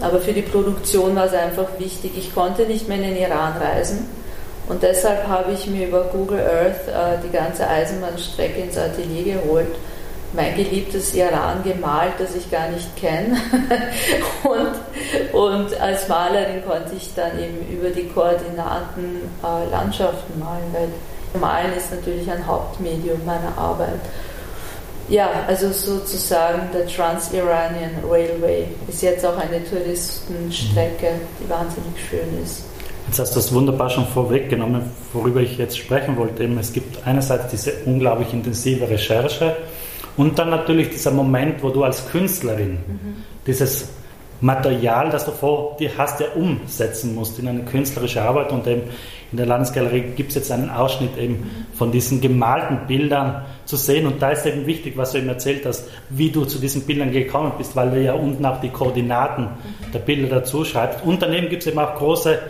aber 0.00 0.20
für 0.20 0.32
die 0.32 0.42
Produktion 0.42 1.14
war 1.16 1.26
es 1.26 1.34
einfach 1.34 1.68
wichtig. 1.78 2.12
Ich 2.16 2.34
konnte 2.34 2.62
nicht 2.62 2.88
mehr 2.88 2.98
in 2.98 3.04
den 3.04 3.16
Iran 3.16 3.54
reisen 3.56 4.23
und 4.68 4.82
deshalb 4.82 5.26
habe 5.28 5.52
ich 5.52 5.66
mir 5.66 5.88
über 5.88 6.04
Google 6.04 6.40
Earth 6.40 6.88
äh, 6.88 7.22
die 7.22 7.30
ganze 7.30 7.68
Eisenbahnstrecke 7.68 8.60
ins 8.60 8.78
Atelier 8.78 9.34
geholt, 9.34 9.76
mein 10.32 10.56
geliebtes 10.56 11.14
Iran 11.14 11.62
gemalt, 11.62 12.14
das 12.18 12.34
ich 12.34 12.50
gar 12.50 12.68
nicht 12.68 12.96
kenne. 12.96 13.36
und, 14.42 15.38
und 15.38 15.80
als 15.80 16.08
Malerin 16.08 16.64
konnte 16.66 16.94
ich 16.96 17.14
dann 17.14 17.38
eben 17.38 17.66
über 17.70 17.90
die 17.90 18.08
Koordinaten 18.08 19.30
äh, 19.42 19.70
Landschaften 19.70 20.38
malen, 20.38 20.72
weil 20.72 20.88
Malen 21.40 21.72
ist 21.76 21.92
natürlich 21.92 22.30
ein 22.30 22.46
Hauptmedium 22.46 23.24
meiner 23.24 23.56
Arbeit. 23.56 24.00
Ja, 25.08 25.28
also 25.46 25.70
sozusagen 25.70 26.70
der 26.72 26.86
Trans-Iranian 26.86 28.02
Railway 28.08 28.68
ist 28.88 29.02
jetzt 29.02 29.24
auch 29.26 29.36
eine 29.36 29.62
Touristenstrecke, 29.62 31.12
die 31.38 31.50
wahnsinnig 31.50 31.92
schön 32.08 32.42
ist. 32.42 32.62
Jetzt 33.14 33.20
hast 33.20 33.36
du 33.36 33.38
das 33.38 33.54
wunderbar 33.54 33.90
schon 33.90 34.06
vorweggenommen, 34.06 34.82
worüber 35.12 35.40
ich 35.40 35.56
jetzt 35.56 35.78
sprechen 35.78 36.16
wollte. 36.16 36.42
Es 36.58 36.72
gibt 36.72 37.06
einerseits 37.06 37.46
diese 37.46 37.72
unglaublich 37.84 38.32
intensive 38.32 38.90
Recherche 38.90 39.54
und 40.16 40.36
dann 40.36 40.50
natürlich 40.50 40.90
dieser 40.90 41.12
Moment, 41.12 41.62
wo 41.62 41.70
du 41.70 41.84
als 41.84 42.08
Künstlerin 42.08 42.70
mhm. 42.72 43.14
dieses 43.46 43.90
Material, 44.40 45.10
das 45.10 45.26
du 45.26 45.30
vor 45.30 45.76
dir 45.78 45.92
hast, 45.96 46.18
ja 46.18 46.26
umsetzen 46.34 47.14
musst 47.14 47.38
in 47.38 47.46
eine 47.46 47.62
künstlerische 47.62 48.20
Arbeit. 48.20 48.50
Und 48.50 48.66
eben 48.66 48.82
in 49.30 49.38
der 49.38 49.46
Landesgalerie 49.46 50.14
gibt 50.16 50.30
es 50.30 50.34
jetzt 50.34 50.50
einen 50.50 50.70
Ausschnitt 50.70 51.16
eben 51.16 51.48
von 51.72 51.92
diesen 51.92 52.20
gemalten 52.20 52.88
Bildern 52.88 53.44
zu 53.64 53.76
sehen. 53.76 54.08
Und 54.08 54.20
da 54.20 54.30
ist 54.30 54.44
eben 54.44 54.66
wichtig, 54.66 54.96
was 54.96 55.12
du 55.12 55.18
eben 55.18 55.28
erzählt 55.28 55.64
hast, 55.66 55.88
wie 56.10 56.30
du 56.30 56.46
zu 56.46 56.58
diesen 56.58 56.82
Bildern 56.82 57.12
gekommen 57.12 57.52
bist, 57.58 57.76
weil 57.76 57.92
du 57.92 58.02
ja 58.02 58.14
unten 58.14 58.44
auch 58.44 58.60
die 58.60 58.70
Koordinaten 58.70 59.50
der 59.92 60.00
Bilder 60.00 60.40
dazu 60.40 60.64
schreibst. 60.64 61.04
Und 61.04 61.22
daneben 61.22 61.48
gibt 61.48 61.62
es 61.62 61.68
eben 61.68 61.78
auch 61.78 61.94
große, 61.94 62.40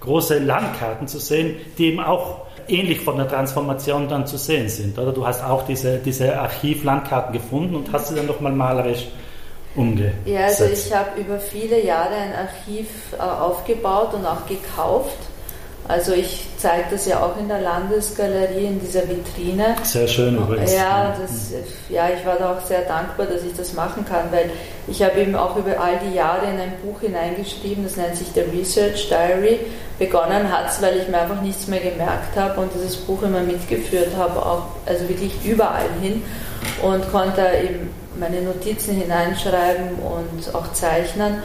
große 0.00 0.38
Landkarten 0.38 1.08
zu 1.08 1.18
sehen, 1.18 1.56
die 1.76 1.86
eben 1.86 2.00
auch 2.00 2.42
ähnlich 2.68 3.00
von 3.00 3.16
der 3.16 3.28
Transformation 3.28 4.08
dann 4.08 4.26
zu 4.26 4.36
sehen 4.36 4.68
sind. 4.68 4.98
Oder 4.98 5.12
du 5.12 5.26
hast 5.26 5.42
auch 5.42 5.64
diese, 5.64 5.98
diese 5.98 6.38
Archivlandkarten 6.38 7.32
gefunden 7.32 7.76
und 7.76 7.92
hast 7.92 8.08
sie 8.08 8.14
dann 8.14 8.26
nochmal 8.26 8.52
malerisch 8.52 9.08
umgesetzt. 9.74 10.16
Ja, 10.26 10.44
also 10.46 10.64
ich 10.64 10.94
habe 10.94 11.20
über 11.20 11.38
viele 11.38 11.84
Jahre 11.84 12.14
ein 12.14 12.32
Archiv 12.34 12.88
äh, 13.18 13.22
aufgebaut 13.22 14.14
und 14.14 14.26
auch 14.26 14.46
gekauft. 14.46 15.16
Also 15.86 16.12
ich 16.12 16.44
zeige 16.58 16.84
das 16.90 17.06
ja 17.06 17.22
auch 17.22 17.38
in 17.38 17.48
der 17.48 17.62
Landesgalerie 17.62 18.66
in 18.66 18.78
dieser 18.78 19.08
Vitrine. 19.08 19.74
Sehr 19.84 20.06
schön 20.06 20.36
übrigens. 20.36 20.74
Ja, 20.74 21.16
das, 21.18 21.52
ja, 21.88 22.10
ich 22.10 22.26
war 22.26 22.36
da 22.36 22.52
auch 22.52 22.60
sehr 22.60 22.82
dankbar, 22.82 23.24
dass 23.24 23.42
ich 23.42 23.54
das 23.56 23.72
machen 23.72 24.04
kann, 24.04 24.30
weil 24.30 24.50
ich 24.86 25.02
habe 25.02 25.18
eben 25.18 25.34
auch 25.34 25.56
über 25.56 25.80
all 25.80 25.98
die 26.06 26.14
Jahre 26.14 26.44
in 26.44 26.60
ein 26.60 26.72
Buch 26.82 27.00
hineingeschrieben, 27.00 27.84
das 27.84 27.96
nennt 27.96 28.16
sich 28.16 28.28
The 28.34 28.40
Research 28.40 29.08
Diary. 29.08 29.60
Begonnen 29.98 30.52
hat 30.52 30.80
weil 30.80 30.98
ich 30.98 31.08
mir 31.08 31.18
einfach 31.18 31.40
nichts 31.40 31.66
mehr 31.66 31.80
gemerkt 31.80 32.36
habe 32.36 32.60
und 32.60 32.70
dieses 32.74 32.96
Buch 32.96 33.22
immer 33.22 33.40
mitgeführt 33.40 34.16
habe, 34.16 34.40
auch 34.44 34.66
also 34.86 35.08
wirklich 35.08 35.32
überall 35.44 35.88
hin 36.00 36.22
und 36.82 37.10
konnte 37.10 37.42
eben 37.62 37.90
meine 38.18 38.42
Notizen 38.42 38.94
hineinschreiben 38.94 39.96
und 39.98 40.54
auch 40.54 40.72
zeichnen. 40.72 41.42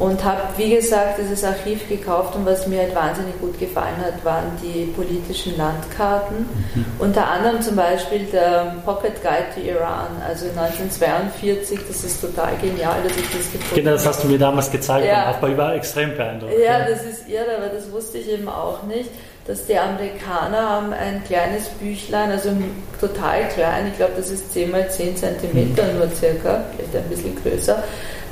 Und 0.00 0.24
habe, 0.24 0.40
wie 0.56 0.70
gesagt, 0.70 1.18
dieses 1.18 1.44
Archiv 1.44 1.86
gekauft 1.86 2.34
und 2.34 2.46
was 2.46 2.66
mir 2.66 2.80
halt 2.80 2.94
wahnsinnig 2.94 3.38
gut 3.38 3.58
gefallen 3.60 3.98
hat, 3.98 4.24
waren 4.24 4.50
die 4.62 4.86
politischen 4.96 5.58
Landkarten. 5.58 6.38
Mhm. 6.74 6.86
Unter 6.98 7.28
anderem 7.28 7.60
zum 7.60 7.76
Beispiel 7.76 8.20
der 8.32 8.76
Pocket 8.86 9.22
Guide 9.22 9.48
to 9.54 9.60
Iran, 9.60 10.08
also 10.26 10.46
1942, 10.46 11.80
das 11.86 12.02
ist 12.02 12.18
total 12.22 12.56
genial, 12.62 12.96
dass 13.06 13.14
ich 13.14 13.24
das 13.24 13.52
gefunden 13.52 13.64
habe. 13.66 13.80
Genau, 13.82 13.90
das 13.92 14.06
hast 14.06 14.24
du 14.24 14.28
mir 14.28 14.38
damals 14.38 14.70
gezeigt 14.70 15.06
ja. 15.06 15.38
und 15.38 15.50
ich 15.50 15.58
war 15.58 15.74
extrem 15.74 16.16
beeindruckt. 16.16 16.54
Ja, 16.54 16.78
ja, 16.78 16.88
das 16.88 17.04
ist 17.04 17.28
irre, 17.28 17.58
aber 17.58 17.68
das 17.68 17.92
wusste 17.92 18.16
ich 18.16 18.30
eben 18.30 18.48
auch 18.48 18.82
nicht 18.84 19.10
dass 19.50 19.66
die 19.66 19.76
Amerikaner 19.76 20.70
haben 20.70 20.92
ein 20.92 21.24
kleines 21.24 21.66
Büchlein, 21.80 22.30
also 22.30 22.50
total 23.00 23.48
klein, 23.48 23.88
ich 23.88 23.96
glaube, 23.96 24.12
das 24.16 24.30
ist 24.30 24.52
10 24.52 24.70
mal 24.70 24.88
10 24.88 25.16
cm 25.16 25.74
nur 25.98 26.08
circa, 26.14 26.66
vielleicht 26.76 26.94
ein 26.94 27.08
bisschen 27.10 27.36
größer, 27.42 27.82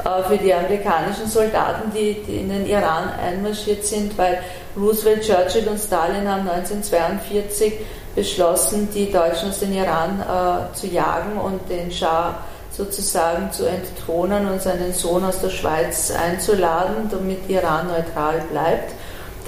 äh, 0.04 0.22
für 0.28 0.38
die 0.38 0.54
amerikanischen 0.54 1.26
Soldaten, 1.26 1.90
die, 1.92 2.22
die, 2.24 2.36
in 2.36 2.50
den 2.50 2.66
Iran 2.66 3.10
einmarschiert 3.20 3.84
sind, 3.84 4.16
weil 4.16 4.38
Roosevelt, 4.76 5.26
Churchill 5.26 5.66
und 5.66 5.80
Stalin 5.80 6.28
haben 6.28 6.48
1942 6.48 7.72
beschlossen, 8.14 8.88
die 8.94 9.10
Deutschen 9.10 9.48
aus 9.48 9.58
dem 9.58 9.72
Iran 9.72 10.20
äh, 10.20 10.72
zu 10.76 10.86
jagen 10.86 11.36
und 11.36 11.68
den 11.68 11.90
Schah 11.90 12.44
sozusagen 12.70 13.50
zu 13.50 13.66
entthronen 13.66 14.48
und 14.48 14.62
seinen 14.62 14.92
Sohn 14.92 15.24
aus 15.24 15.40
der 15.40 15.50
Schweiz 15.50 16.12
einzuladen, 16.12 17.08
damit 17.10 17.50
Iran 17.50 17.88
neutral 17.88 18.40
bleibt. 18.52 18.92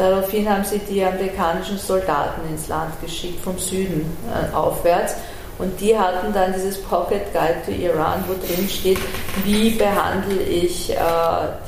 Daraufhin 0.00 0.48
haben 0.48 0.64
sie 0.64 0.78
die 0.78 1.04
amerikanischen 1.04 1.76
Soldaten 1.76 2.40
ins 2.50 2.68
Land 2.68 2.98
geschickt, 3.02 3.44
vom 3.44 3.58
Süden 3.58 4.16
äh, 4.32 4.56
aufwärts. 4.56 5.14
Und 5.58 5.78
die 5.78 5.98
hatten 5.98 6.32
dann 6.32 6.54
dieses 6.54 6.80
Pocket 6.80 7.20
Guide 7.34 7.56
to 7.66 7.70
Iran, 7.70 8.24
wo 8.26 8.32
drin 8.32 8.66
steht, 8.66 8.96
wie 9.44 9.68
behandle 9.68 10.40
ich 10.42 10.88
äh, 10.88 10.94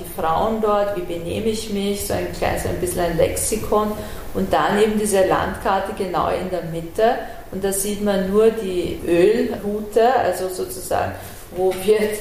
die 0.00 0.18
Frauen 0.18 0.62
dort, 0.62 0.96
wie 0.96 1.02
benehme 1.02 1.48
ich 1.48 1.74
mich, 1.74 2.06
so 2.06 2.14
ein 2.14 2.32
kleines, 2.32 2.64
ein 2.64 2.80
bisschen 2.80 3.00
ein 3.00 3.18
Lexikon. 3.18 3.92
Und 4.32 4.50
dann 4.50 4.80
eben 4.82 4.98
diese 4.98 5.26
Landkarte 5.26 5.92
genau 5.98 6.28
in 6.28 6.48
der 6.48 6.62
Mitte. 6.62 7.18
Und 7.50 7.62
da 7.62 7.70
sieht 7.70 8.02
man 8.02 8.30
nur 8.30 8.48
die 8.48 8.98
Ölroute, 9.06 10.08
also 10.14 10.48
sozusagen 10.48 11.12
wo 11.56 11.74
wird 11.84 12.18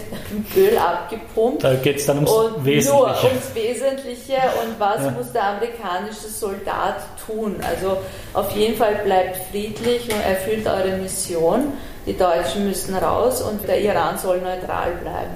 Öl 0.56 0.78
abgepumpt. 0.78 1.64
Da 1.64 1.76
geht 1.76 1.98
es 1.98 2.06
dann 2.06 2.18
ums 2.18 2.32
und 2.32 2.66
Wesentliche. 2.66 2.98
Nur 2.98 3.24
ums 3.24 3.56
Wesentliche 3.56 4.36
und 4.64 4.80
was 4.80 5.04
ja. 5.04 5.12
muss 5.12 5.32
der 5.32 5.44
amerikanische 5.44 6.28
Soldat 6.28 6.98
tun. 7.26 7.56
Also 7.62 7.98
auf 8.34 8.52
jeden 8.56 8.76
Fall 8.76 8.96
bleibt 9.04 9.38
friedlich 9.52 10.04
und 10.06 10.22
erfüllt 10.22 10.68
eure 10.68 10.98
Mission. 10.98 11.74
Die 12.06 12.18
Deutschen 12.18 12.68
müssen 12.68 12.96
raus 12.96 13.42
und 13.42 13.68
der 13.68 13.80
Iran 13.80 14.18
soll 14.18 14.42
neutral 14.42 14.92
bleiben. 15.02 15.34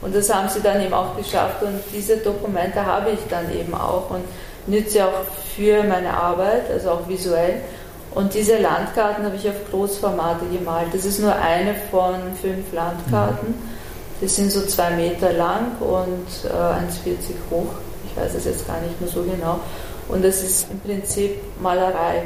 Und 0.00 0.14
das 0.14 0.32
haben 0.32 0.48
sie 0.48 0.60
dann 0.60 0.80
eben 0.80 0.94
auch 0.94 1.16
geschafft 1.16 1.62
und 1.62 1.80
diese 1.92 2.18
Dokumente 2.18 2.84
habe 2.84 3.10
ich 3.10 3.20
dann 3.28 3.52
eben 3.52 3.74
auch 3.74 4.10
und 4.10 4.24
nütze 4.66 5.04
auch 5.04 5.24
für 5.56 5.82
meine 5.82 6.12
Arbeit, 6.12 6.70
also 6.70 6.90
auch 6.90 7.08
visuell. 7.08 7.62
Und 8.14 8.34
diese 8.34 8.58
Landkarten 8.58 9.24
habe 9.24 9.36
ich 9.36 9.48
auf 9.48 9.54
Großformate 9.70 10.46
gemalt. 10.46 10.88
Das 10.92 11.04
ist 11.04 11.20
nur 11.20 11.34
eine 11.34 11.74
von 11.90 12.14
fünf 12.40 12.72
Landkarten. 12.72 13.54
Die 14.20 14.28
sind 14.28 14.50
so 14.50 14.62
zwei 14.62 14.90
Meter 14.90 15.32
lang 15.32 15.76
und 15.80 16.26
äh, 16.44 16.48
1,40 16.48 17.16
hoch. 17.50 17.66
Ich 18.06 18.16
weiß 18.20 18.34
es 18.34 18.46
jetzt 18.46 18.66
gar 18.66 18.80
nicht 18.80 19.00
mehr 19.00 19.10
so 19.10 19.22
genau. 19.22 19.60
Und 20.08 20.24
das 20.24 20.42
ist 20.42 20.66
im 20.70 20.80
Prinzip 20.80 21.36
Malerei. 21.60 22.22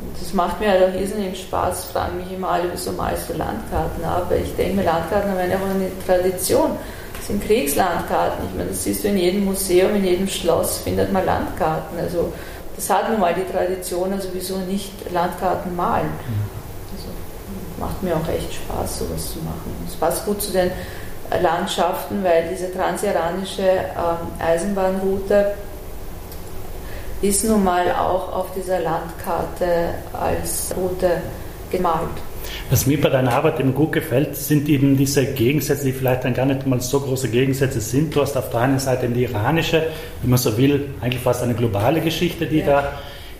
Und 0.00 0.14
das 0.20 0.32
macht 0.32 0.60
mir 0.60 0.70
halt 0.70 0.82
auch 0.84 0.98
irrsinnig 0.98 1.40
Spaß. 1.40 1.86
Fragen 1.86 2.18
mich 2.18 2.32
immer 2.32 2.50
alle, 2.50 2.64
wieso 2.72 2.92
malst 2.92 3.28
du 3.28 3.34
Landkarten 3.34 4.04
ab? 4.04 4.32
Ich 4.42 4.54
denke 4.54 4.76
mir, 4.76 4.84
Landkarten 4.84 5.30
haben 5.30 5.38
einfach 5.38 5.70
eine 5.70 5.90
Tradition. 6.06 6.70
Das 7.16 7.26
sind 7.26 7.44
Kriegslandkarten. 7.44 8.46
Ich 8.48 8.56
meine, 8.56 8.70
das 8.70 8.84
siehst 8.84 9.02
du 9.02 9.08
in 9.08 9.18
jedem 9.18 9.44
Museum, 9.44 9.96
in 9.96 10.04
jedem 10.04 10.28
Schloss 10.28 10.78
findet 10.78 11.12
man 11.12 11.26
Landkarten. 11.26 11.98
Also 11.98 12.32
das 12.78 12.88
hat 12.90 13.10
nun 13.10 13.18
mal 13.18 13.34
die 13.34 13.44
Tradition, 13.44 14.12
also 14.12 14.28
wieso 14.32 14.56
nicht 14.58 15.10
Landkarten 15.10 15.74
malen? 15.74 16.12
Also 16.94 17.08
macht 17.80 18.00
mir 18.04 18.14
auch 18.14 18.28
echt 18.28 18.54
Spaß, 18.54 19.00
sowas 19.00 19.32
zu 19.32 19.40
machen. 19.40 19.74
Es 19.84 19.96
passt 19.96 20.24
gut 20.24 20.40
zu 20.40 20.52
den 20.52 20.70
Landschaften, 21.42 22.22
weil 22.22 22.48
diese 22.50 22.72
transiranische 22.72 23.62
ähm, 23.62 24.28
Eisenbahnroute 24.38 25.54
ist 27.20 27.44
nun 27.44 27.64
mal 27.64 27.90
auch 27.90 28.32
auf 28.32 28.46
dieser 28.54 28.78
Landkarte 28.78 29.94
als 30.12 30.72
Route 30.76 31.20
gemalt. 31.70 32.06
Was 32.70 32.86
mir 32.86 33.00
bei 33.00 33.08
deiner 33.08 33.32
Arbeit 33.32 33.60
eben 33.60 33.74
gut 33.74 33.92
gefällt, 33.92 34.36
sind 34.36 34.68
eben 34.68 34.96
diese 34.96 35.26
Gegensätze, 35.26 35.86
die 35.86 35.92
vielleicht 35.92 36.24
dann 36.24 36.34
gar 36.34 36.46
nicht 36.46 36.66
mal 36.66 36.80
so 36.80 37.00
große 37.00 37.28
Gegensätze 37.28 37.80
sind. 37.80 38.14
Du 38.14 38.20
hast 38.20 38.36
auf 38.36 38.50
der 38.50 38.60
einen 38.60 38.78
Seite 38.78 39.08
die 39.08 39.24
iranische, 39.24 39.84
wenn 40.20 40.30
man 40.30 40.38
so 40.38 40.56
will, 40.56 40.90
eigentlich 41.00 41.22
fast 41.22 41.42
eine 41.42 41.54
globale 41.54 42.00
Geschichte, 42.00 42.46
die 42.46 42.58
ja. 42.58 42.66
da 42.66 42.92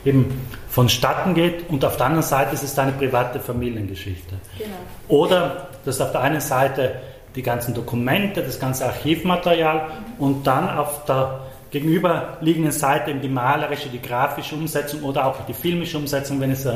eben 0.05 0.27
vonstatten 0.68 1.35
geht 1.35 1.68
und 1.68 1.85
auf 1.85 1.97
der 1.97 2.07
anderen 2.07 2.25
Seite 2.25 2.55
ist 2.55 2.62
es 2.62 2.75
deine 2.75 2.92
private 2.92 3.40
Familiengeschichte. 3.40 4.37
Genau. 4.59 4.71
Oder 5.09 5.68
das 5.85 6.01
auf 6.01 6.12
der 6.12 6.21
einen 6.21 6.40
Seite 6.40 6.92
die 7.35 7.42
ganzen 7.42 7.75
Dokumente, 7.75 8.42
das 8.42 8.59
ganze 8.59 8.87
Archivmaterial 8.87 9.87
mhm. 10.18 10.25
und 10.25 10.47
dann 10.47 10.68
auf 10.68 11.05
der 11.05 11.40
gegenüberliegenden 11.71 12.73
Seite 12.73 13.11
eben 13.11 13.21
die 13.21 13.29
malerische, 13.29 13.88
die 13.88 14.01
grafische 14.01 14.55
Umsetzung 14.55 15.03
oder 15.03 15.27
auch 15.27 15.44
die 15.47 15.53
filmische 15.53 15.99
Umsetzung, 15.99 16.40
wenn 16.40 16.51
es 16.51 16.66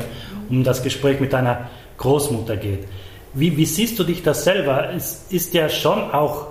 um 0.49 0.63
das 0.63 0.83
Gespräch 0.83 1.19
mit 1.19 1.33
deiner 1.33 1.69
Großmutter 1.97 2.57
geht. 2.57 2.87
Wie, 3.33 3.55
wie 3.57 3.65
siehst 3.65 3.97
du 3.97 4.03
dich 4.03 4.21
das 4.23 4.43
selber? 4.43 4.89
Es 4.95 5.25
ist 5.29 5.53
ja 5.53 5.69
schon 5.69 6.11
auch 6.11 6.47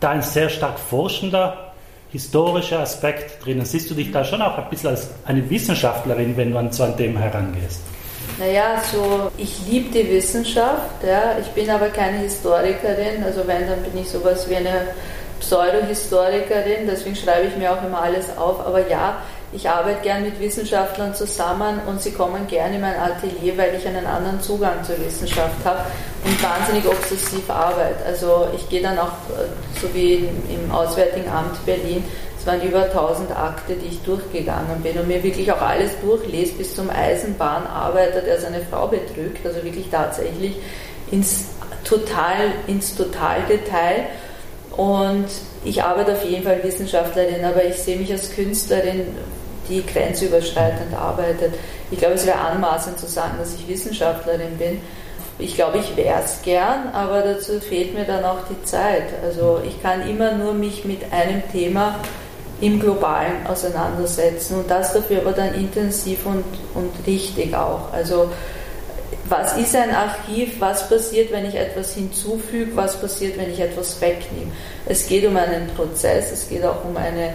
da 0.00 0.10
ein 0.10 0.22
sehr 0.22 0.48
stark 0.48 0.78
forschender 0.78 1.72
historischer 2.10 2.80
Aspekt 2.80 3.44
drin. 3.44 3.64
Siehst 3.64 3.90
du 3.90 3.94
dich 3.94 4.12
da 4.12 4.24
schon 4.24 4.40
auch 4.42 4.56
ein 4.58 4.70
bisschen 4.70 4.90
als 4.90 5.08
eine 5.26 5.48
Wissenschaftlerin, 5.50 6.36
wenn 6.36 6.52
du 6.52 6.58
an 6.58 6.72
so 6.72 6.84
ein 6.84 6.96
Thema 6.96 7.20
herangehst? 7.20 7.80
Naja, 8.38 8.82
so 8.92 9.30
ich 9.38 9.66
liebe 9.66 9.90
die 9.90 10.10
Wissenschaft, 10.10 11.02
ja. 11.06 11.36
ich 11.40 11.46
bin 11.48 11.70
aber 11.70 11.88
keine 11.88 12.18
Historikerin, 12.18 13.24
also 13.24 13.46
wenn, 13.46 13.66
dann 13.66 13.82
bin 13.82 14.02
ich 14.02 14.10
sowas 14.10 14.48
wie 14.48 14.56
eine 14.56 14.88
Pseudohistorikerin, 15.40 16.86
deswegen 16.86 17.16
schreibe 17.16 17.46
ich 17.46 17.56
mir 17.56 17.72
auch 17.72 17.82
immer 17.82 18.02
alles 18.02 18.36
auf, 18.36 18.60
aber 18.66 18.88
ja, 18.88 19.22
ich 19.52 19.68
arbeite 19.68 20.02
gern 20.02 20.22
mit 20.22 20.40
Wissenschaftlern 20.40 21.14
zusammen 21.14 21.80
und 21.86 22.00
sie 22.02 22.10
kommen 22.10 22.46
gern 22.48 22.74
in 22.74 22.80
mein 22.80 22.98
Atelier, 22.98 23.56
weil 23.56 23.74
ich 23.74 23.86
einen 23.86 24.04
anderen 24.04 24.40
Zugang 24.40 24.82
zur 24.84 24.98
Wissenschaft 24.98 25.64
habe 25.64 25.80
und 26.24 26.42
wahnsinnig 26.42 26.86
obsessiv 26.86 27.48
arbeite. 27.48 28.04
Also 28.04 28.48
ich 28.54 28.68
gehe 28.68 28.82
dann 28.82 28.98
auch, 28.98 29.06
äh, 29.06 29.80
so 29.80 29.92
wie 29.94 30.28
im 30.48 30.70
Auswärtigen 30.72 31.28
Amt 31.30 31.64
Berlin, 31.64 32.02
es 32.38 32.46
waren 32.46 32.62
über 32.62 32.84
1000 32.84 33.36
Akte, 33.36 33.74
die 33.74 33.86
ich 33.86 34.02
durchgegangen 34.02 34.82
bin 34.82 34.98
und 34.98 35.08
mir 35.08 35.22
wirklich 35.22 35.50
auch 35.50 35.60
alles 35.60 35.92
durchlese 36.00 36.54
bis 36.54 36.74
zum 36.74 36.90
Eisenbahnarbeiter, 36.90 38.20
der 38.20 38.40
seine 38.40 38.60
Frau 38.70 38.88
betrügt, 38.88 39.44
also 39.44 39.62
wirklich 39.64 39.88
tatsächlich 39.90 40.56
ins 41.10 41.46
total 41.84 42.52
ins 42.66 42.96
Totaldetail. 42.96 44.06
Und 44.76 45.26
ich 45.64 45.82
arbeite 45.82 46.12
auf 46.12 46.24
jeden 46.24 46.44
Fall 46.44 46.62
Wissenschaftlerin, 46.62 47.44
aber 47.44 47.64
ich 47.64 47.76
sehe 47.76 47.96
mich 47.96 48.12
als 48.12 48.30
Künstlerin, 48.34 49.06
die 49.68 49.84
grenzüberschreitend 49.84 50.94
arbeitet. 50.94 51.54
Ich 51.90 51.98
glaube, 51.98 52.14
es 52.14 52.26
wäre 52.26 52.38
anmaßend 52.38 52.98
zu 52.98 53.06
sagen, 53.06 53.34
dass 53.38 53.54
ich 53.54 53.66
Wissenschaftlerin 53.66 54.56
bin. 54.58 54.80
Ich 55.38 55.54
glaube, 55.54 55.78
ich 55.78 55.96
wäre 55.96 56.20
es 56.24 56.40
gern, 56.42 56.88
aber 56.92 57.22
dazu 57.22 57.60
fehlt 57.60 57.94
mir 57.94 58.04
dann 58.04 58.24
auch 58.24 58.38
die 58.48 58.62
Zeit. 58.64 59.04
Also 59.24 59.60
ich 59.66 59.82
kann 59.82 60.08
immer 60.08 60.32
nur 60.32 60.54
mich 60.54 60.84
mit 60.84 61.12
einem 61.12 61.42
Thema 61.52 61.96
im 62.60 62.80
Globalen 62.80 63.46
auseinandersetzen 63.46 64.60
und 64.60 64.70
das 64.70 64.94
dafür 64.94 65.20
aber 65.20 65.32
dann 65.32 65.54
intensiv 65.54 66.24
und, 66.24 66.44
und 66.74 66.90
richtig 67.06 67.54
auch. 67.54 67.92
Also 67.92 68.30
was 69.28 69.56
ist 69.56 69.74
ein 69.74 69.94
Archiv, 69.94 70.60
was 70.60 70.88
passiert, 70.88 71.32
wenn 71.32 71.46
ich 71.46 71.54
etwas 71.54 71.94
hinzufüge, 71.94 72.76
was 72.76 73.00
passiert, 73.00 73.38
wenn 73.38 73.50
ich 73.50 73.60
etwas 73.60 74.00
wegnehme. 74.00 74.52
Es 74.86 75.06
geht 75.06 75.26
um 75.26 75.36
einen 75.36 75.68
Prozess, 75.76 76.32
es 76.32 76.48
geht 76.48 76.64
auch 76.64 76.84
um 76.84 76.96
eine 76.96 77.34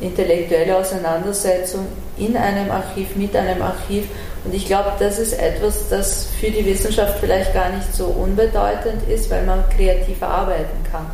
intellektuelle 0.00 0.76
Auseinandersetzung 0.76 1.86
in 2.18 2.36
einem 2.36 2.70
Archiv, 2.70 3.14
mit 3.16 3.34
einem 3.36 3.62
Archiv. 3.62 4.04
Und 4.44 4.54
ich 4.54 4.66
glaube, 4.66 4.92
das 4.98 5.18
ist 5.18 5.34
etwas, 5.34 5.88
das 5.88 6.26
für 6.40 6.50
die 6.50 6.64
Wissenschaft 6.66 7.18
vielleicht 7.20 7.54
gar 7.54 7.70
nicht 7.70 7.94
so 7.94 8.06
unbedeutend 8.06 9.08
ist, 9.08 9.30
weil 9.30 9.44
man 9.44 9.64
kreativ 9.70 10.22
arbeiten 10.22 10.84
kann. 10.90 11.06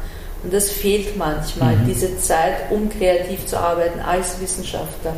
Und 0.42 0.52
das 0.52 0.70
fehlt 0.70 1.16
manchmal, 1.16 1.76
mhm. 1.76 1.86
diese 1.86 2.16
Zeit, 2.18 2.70
um 2.70 2.88
kreativ 2.88 3.46
zu 3.46 3.58
arbeiten 3.58 4.00
als 4.00 4.40
Wissenschaftler. 4.40 5.14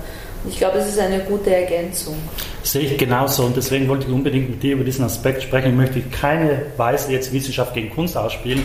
Ich 0.49 0.57
glaube, 0.57 0.79
es 0.79 0.89
ist 0.89 0.99
eine 0.99 1.21
gute 1.21 1.55
Ergänzung. 1.55 2.15
Sehe 2.63 2.83
ich 2.83 2.97
genauso 2.97 3.45
und 3.45 3.57
deswegen 3.57 3.89
wollte 3.89 4.07
ich 4.07 4.13
unbedingt 4.13 4.51
mit 4.51 4.63
dir 4.63 4.75
über 4.75 4.85
diesen 4.85 5.05
Aspekt 5.05 5.43
sprechen. 5.43 5.71
Ich 5.71 5.77
möchte 5.77 6.01
keine 6.01 6.63
Weise 6.77 7.13
jetzt 7.13 7.33
Wissenschaft 7.33 7.75
gegen 7.75 7.91
Kunst 7.91 8.17
ausspielen, 8.17 8.63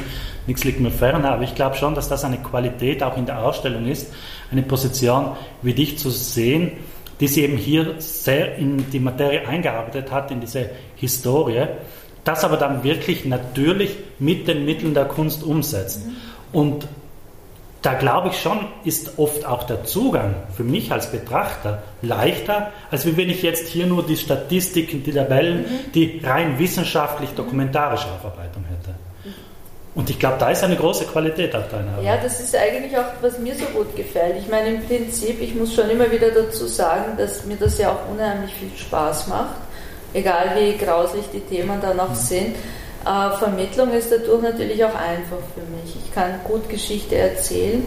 nichts 0.47 0.63
liegt 0.63 0.79
mir 0.79 0.91
ferner, 0.91 1.31
aber 1.31 1.43
ich 1.43 1.55
glaube 1.55 1.75
schon, 1.75 1.95
dass 1.95 2.07
das 2.07 2.23
eine 2.23 2.37
Qualität 2.37 3.03
auch 3.03 3.17
in 3.17 3.25
der 3.25 3.43
Ausstellung 3.43 3.85
ist, 3.87 4.13
eine 4.51 4.61
Position 4.61 5.35
wie 5.61 5.73
dich 5.73 5.97
zu 5.97 6.09
sehen, 6.09 6.71
die 7.19 7.27
sie 7.27 7.43
eben 7.43 7.57
hier 7.57 7.95
sehr 7.99 8.57
in 8.57 8.89
die 8.91 8.99
Materie 8.99 9.47
eingearbeitet 9.47 10.11
hat, 10.11 10.31
in 10.31 10.41
diese 10.41 10.69
Historie, 10.95 11.67
das 12.23 12.43
aber 12.43 12.57
dann 12.57 12.83
wirklich 12.83 13.25
natürlich 13.25 13.97
mit 14.19 14.47
den 14.47 14.65
Mitteln 14.65 14.93
der 14.93 15.05
Kunst 15.05 15.43
umsetzt. 15.43 16.05
Mhm. 16.05 16.15
Und 16.51 16.87
da 17.85 17.93
glaube 17.93 18.29
ich 18.29 18.41
schon, 18.41 18.67
ist 18.83 19.19
oft 19.19 19.45
auch 19.45 19.63
der 19.63 19.83
Zugang 19.83 20.33
für 20.55 20.63
mich 20.63 20.91
als 20.91 21.11
Betrachter 21.11 21.83
leichter, 22.01 22.71
als 22.89 23.05
wenn 23.05 23.29
ich 23.29 23.43
jetzt 23.43 23.67
hier 23.67 23.85
nur 23.85 24.03
die 24.03 24.17
Statistiken, 24.17 25.03
die 25.03 25.13
Tabellen, 25.13 25.61
mhm. 25.61 25.91
die 25.93 26.21
rein 26.23 26.57
wissenschaftlich 26.57 27.29
dokumentarische 27.31 28.07
Aufarbeitung 28.07 28.63
hätte. 28.65 28.95
Und 29.93 30.09
ich 30.09 30.19
glaube, 30.19 30.35
da 30.39 30.49
ist 30.49 30.61
eine 30.63 30.75
große 30.75 31.05
Qualität 31.05 31.55
auf 31.55 31.69
deiner 31.69 31.91
Arbeit. 31.91 32.03
Ja, 32.03 32.17
das 32.17 32.41
ist 32.41 32.53
eigentlich 32.55 32.97
auch, 32.97 33.05
was 33.21 33.39
mir 33.39 33.55
so 33.55 33.65
gut 33.65 33.95
gefällt. 33.95 34.35
Ich 34.37 34.49
meine, 34.49 34.69
im 34.69 34.85
Prinzip, 34.85 35.41
ich 35.41 35.55
muss 35.55 35.73
schon 35.73 35.89
immer 35.89 36.11
wieder 36.11 36.31
dazu 36.31 36.67
sagen, 36.67 37.15
dass 37.17 37.45
mir 37.45 37.55
das 37.55 37.77
ja 37.77 37.91
auch 37.91 38.11
unheimlich 38.11 38.53
viel 38.55 38.71
Spaß 38.77 39.27
macht, 39.27 39.55
egal 40.13 40.51
wie 40.57 40.75
grauslich 40.77 41.25
die 41.33 41.39
Themen 41.39 41.79
dann 41.81 41.97
auch 41.99 42.09
mhm. 42.09 42.15
sind. 42.15 42.55
Äh, 43.05 43.37
Vermittlung 43.37 43.91
ist 43.91 44.11
dadurch 44.11 44.41
natürlich 44.41 44.83
auch 44.83 44.95
einfach 44.95 45.37
für 45.53 45.61
mich. 45.75 45.95
Ich 46.03 46.13
kann 46.13 46.39
gut 46.43 46.67
Geschichte 46.69 47.15
erzählen 47.15 47.85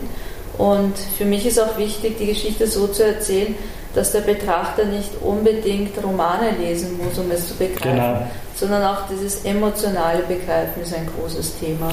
und 0.59 0.97
für 0.97 1.25
mich 1.25 1.45
ist 1.47 1.61
auch 1.61 1.77
wichtig, 1.77 2.19
die 2.19 2.27
Geschichte 2.27 2.67
so 2.67 2.87
zu 2.87 3.05
erzählen, 3.05 3.55
dass 3.95 4.13
der 4.13 4.21
Betrachter 4.21 4.85
nicht 4.85 5.11
unbedingt 5.23 6.03
Romane 6.03 6.51
lesen 6.61 6.99
muss, 7.03 7.19
um 7.19 7.31
es 7.31 7.49
zu 7.49 7.55
begreifen, 7.55 7.97
genau. 7.97 8.23
sondern 8.55 8.85
auch 8.85 9.09
dieses 9.11 9.45
emotionale 9.45 10.23
Begreifen 10.23 10.83
ist 10.83 10.95
ein 10.95 11.09
großes 11.19 11.59
Thema. 11.59 11.91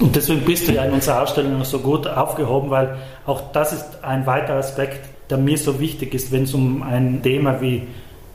Und 0.00 0.16
deswegen 0.16 0.42
bist 0.44 0.68
du 0.68 0.72
ja 0.72 0.84
in 0.84 0.92
unserer 0.92 1.22
Ausstellung 1.22 1.58
noch 1.58 1.64
so 1.64 1.78
gut 1.78 2.06
aufgehoben, 2.06 2.70
weil 2.70 2.96
auch 3.26 3.52
das 3.52 3.72
ist 3.72 3.84
ein 4.02 4.26
weiterer 4.26 4.56
Aspekt, 4.56 5.00
der 5.30 5.38
mir 5.38 5.58
so 5.58 5.78
wichtig 5.80 6.14
ist, 6.14 6.32
wenn 6.32 6.44
es 6.44 6.54
um 6.54 6.82
ein 6.82 7.22
Thema 7.22 7.60
wie 7.60 7.86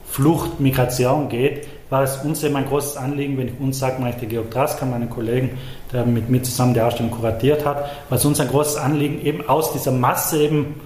Flucht, 0.08 0.60
Migration 0.60 1.28
geht, 1.28 1.66
war 1.90 2.02
es 2.02 2.16
uns 2.18 2.42
eben 2.42 2.56
ein 2.56 2.66
großes 2.66 2.96
Anliegen, 2.96 3.38
wenn 3.38 3.48
ich 3.48 3.60
uns 3.60 3.78
sage, 3.78 3.96
meine 3.98 4.10
ich 4.10 4.20
der 4.20 4.28
Georg 4.28 4.50
Draska, 4.50 4.84
meinen 4.84 5.08
Kollegen, 5.08 5.58
der 5.92 6.04
mit 6.04 6.28
mir 6.28 6.42
zusammen 6.42 6.74
die 6.74 6.80
Ausstellung 6.80 7.10
kuratiert 7.12 7.64
hat, 7.64 7.90
war 8.08 8.18
es 8.18 8.24
uns 8.24 8.40
ein 8.40 8.48
großes 8.48 8.76
Anliegen, 8.76 9.24
eben 9.24 9.48
aus 9.48 9.72
dieser 9.72 9.92
Masse 9.92 10.42
eben 10.42 10.80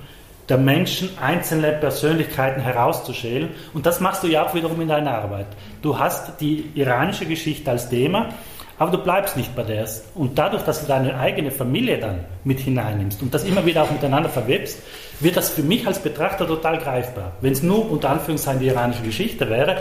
der 0.48 0.58
Menschen 0.58 1.10
einzelne 1.20 1.72
Persönlichkeiten 1.72 2.60
herauszuschälen. 2.60 3.50
Und 3.74 3.86
das 3.86 4.00
machst 4.00 4.22
du 4.22 4.26
ja 4.26 4.44
auch 4.44 4.54
wiederum 4.54 4.80
in 4.80 4.88
deiner 4.88 5.14
Arbeit. 5.14 5.46
Du 5.82 5.98
hast 5.98 6.40
die 6.40 6.70
iranische 6.74 7.26
Geschichte 7.26 7.70
als 7.70 7.88
Thema, 7.88 8.30
aber 8.78 8.90
du 8.90 8.98
bleibst 8.98 9.36
nicht 9.36 9.54
bei 9.54 9.62
der. 9.62 9.88
Und 10.14 10.38
dadurch, 10.38 10.62
dass 10.64 10.80
du 10.80 10.86
deine 10.86 11.18
eigene 11.18 11.50
Familie 11.50 11.98
dann 11.98 12.24
mit 12.44 12.58
hineinnimmst 12.60 13.22
und 13.22 13.32
das 13.32 13.44
immer 13.44 13.64
wieder 13.64 13.84
auch 13.84 13.90
miteinander 13.90 14.28
verwebst, 14.28 14.82
wird 15.20 15.36
das 15.36 15.50
für 15.50 15.62
mich 15.62 15.86
als 15.86 16.00
Betrachter 16.00 16.46
total 16.46 16.78
greifbar. 16.78 17.32
Wenn 17.40 17.52
es 17.52 17.62
nur 17.62 17.90
unter 17.90 18.10
Anführungszeichen 18.10 18.60
die 18.60 18.66
iranische 18.66 19.02
Geschichte 19.02 19.48
wäre, 19.48 19.80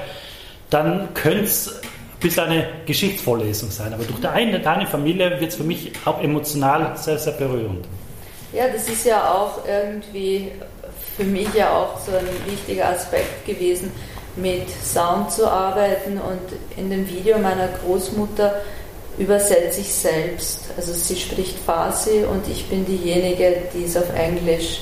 dann 0.71 1.13
könnte 1.13 1.43
es 1.43 1.79
bis 2.19 2.39
eine 2.39 2.67
Geschichtsvorlesung 2.85 3.69
sein. 3.69 3.93
Aber 3.93 4.03
durch 4.03 4.19
deine, 4.21 4.59
deine 4.59 4.87
Familie 4.87 5.39
wird 5.39 5.51
es 5.51 5.57
für 5.57 5.63
mich 5.63 5.91
auch 6.05 6.21
emotional 6.21 6.95
sehr, 6.97 7.19
sehr 7.19 7.33
berührend. 7.33 7.85
Ja, 8.53 8.67
das 8.67 8.87
ist 8.87 9.05
ja 9.05 9.33
auch 9.33 9.59
irgendwie 9.67 10.51
für 11.17 11.23
mich 11.23 11.53
ja 11.53 11.71
auch 11.71 11.99
so 11.99 12.11
ein 12.11 12.27
wichtiger 12.49 12.89
Aspekt 12.89 13.45
gewesen, 13.45 13.91
mit 14.35 14.69
Sound 14.69 15.31
zu 15.31 15.49
arbeiten. 15.49 16.13
Und 16.13 16.77
in 16.77 16.89
dem 16.89 17.07
Video 17.09 17.37
meiner 17.37 17.67
Großmutter 17.83 18.55
übersetze 19.17 19.81
ich 19.81 19.93
selbst. 19.93 20.69
Also 20.77 20.93
sie 20.93 21.15
spricht 21.15 21.57
Farsi 21.59 22.23
und 22.29 22.47
ich 22.47 22.67
bin 22.69 22.85
diejenige, 22.85 23.63
die 23.73 23.85
es 23.85 23.97
auf 23.97 24.13
Englisch 24.15 24.81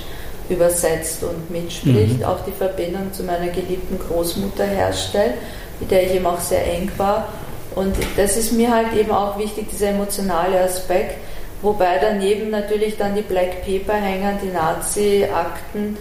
übersetzt 0.49 1.23
und 1.23 1.49
mitspricht, 1.52 2.19
mhm. 2.19 2.23
auch 2.23 2.43
die 2.45 2.52
Verbindung 2.52 3.13
zu 3.13 3.23
meiner 3.23 3.47
geliebten 3.47 3.99
Großmutter 3.99 4.65
herstellt, 4.65 5.36
mit 5.80 5.92
der 5.92 6.04
ich 6.04 6.15
eben 6.15 6.26
auch 6.26 6.39
sehr 6.39 6.65
eng 6.65 6.92
war. 6.98 7.30
Und 7.76 7.96
das 8.18 8.36
ist 8.38 8.52
mir 8.52 8.74
halt 8.74 8.94
eben 8.94 9.12
auch 9.12 9.38
wichtig, 9.38 9.70
dieser 9.70 9.89
emotionale 9.89 10.60
Aspekt, 10.62 11.18
wobei 11.62 11.98
daneben 12.00 12.50
natürlich 12.50 12.98
dann 12.98 13.15
die 13.15 13.22
Black 13.22 13.63
Paper 13.65 13.94
hängen, 13.94 14.39
die 14.44 14.52
Nazi-Akten. 14.52 15.98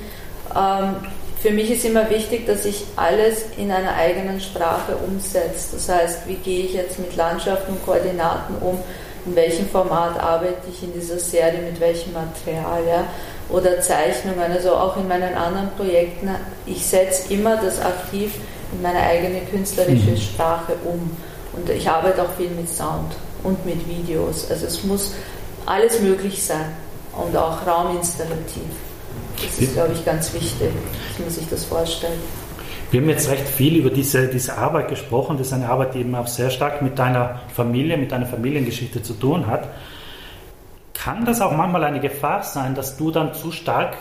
Ähm, 0.56 0.96
für 1.40 1.50
mich 1.50 1.70
ist 1.70 1.84
immer 1.84 2.10
wichtig, 2.10 2.46
dass 2.46 2.64
ich 2.64 2.84
alles 2.96 3.44
in 3.56 3.70
einer 3.70 3.94
eigenen 3.94 4.40
Sprache 4.40 4.96
umsetze. 4.96 5.76
Das 5.76 5.88
heißt, 5.88 6.26
wie 6.26 6.34
gehe 6.34 6.64
ich 6.64 6.74
jetzt 6.74 6.98
mit 6.98 7.14
Landschaften 7.14 7.72
und 7.72 7.84
Koordinaten 7.84 8.56
um? 8.60 8.80
In 9.24 9.36
welchem 9.36 9.68
Format 9.68 10.18
arbeite 10.18 10.68
ich 10.68 10.82
in 10.82 10.92
dieser 10.94 11.18
Serie, 11.18 11.60
mit 11.60 11.78
welchem 11.78 12.12
Material? 12.12 12.80
Ja? 12.88 13.04
Oder 13.50 13.80
Zeichnungen, 13.80 14.50
also 14.50 14.74
auch 14.74 14.96
in 14.96 15.06
meinen 15.06 15.34
anderen 15.34 15.70
Projekten. 15.76 16.30
Ich 16.66 16.84
setze 16.84 17.32
immer 17.32 17.56
das 17.56 17.80
Archiv 17.80 18.32
in 18.72 18.82
meine 18.82 19.00
eigene 19.00 19.40
künstlerische 19.42 20.10
mhm. 20.10 20.16
Sprache 20.16 20.74
um. 20.84 21.10
Und 21.52 21.68
ich 21.70 21.88
arbeite 21.88 22.22
auch 22.22 22.32
viel 22.36 22.50
mit 22.50 22.68
Sound 22.68 23.16
und 23.42 23.64
mit 23.64 23.88
Videos. 23.88 24.50
Also 24.50 24.66
es 24.66 24.84
muss 24.84 25.14
alles 25.66 26.00
möglich 26.00 26.42
sein 26.42 26.72
und 27.12 27.36
auch 27.36 27.66
rauminstallativ. 27.66 28.62
Das 29.42 29.58
ist, 29.58 29.74
glaube 29.74 29.92
ich, 29.92 30.04
ganz 30.04 30.32
wichtig, 30.34 30.70
dass 31.08 31.18
man 31.18 31.30
sich 31.30 31.48
das 31.48 31.64
vorstellt. 31.64 32.18
Wir 32.90 33.00
haben 33.00 33.08
jetzt 33.08 33.28
recht 33.28 33.46
viel 33.46 33.76
über 33.76 33.90
diese, 33.90 34.28
diese 34.28 34.56
Arbeit 34.56 34.88
gesprochen. 34.88 35.36
Das 35.36 35.48
ist 35.48 35.52
eine 35.52 35.68
Arbeit, 35.68 35.94
die 35.94 36.00
eben 36.00 36.14
auch 36.14 36.26
sehr 36.26 36.50
stark 36.50 36.80
mit 36.80 36.98
deiner 36.98 37.40
Familie, 37.54 37.96
mit 37.98 38.12
deiner 38.12 38.26
Familiengeschichte 38.26 39.02
zu 39.02 39.12
tun 39.12 39.46
hat. 39.46 39.68
Kann 40.94 41.24
das 41.24 41.40
auch 41.40 41.52
manchmal 41.52 41.84
eine 41.84 42.00
Gefahr 42.00 42.42
sein, 42.42 42.74
dass 42.74 42.96
du 42.96 43.10
dann 43.10 43.34
zu 43.34 43.52
stark 43.52 43.96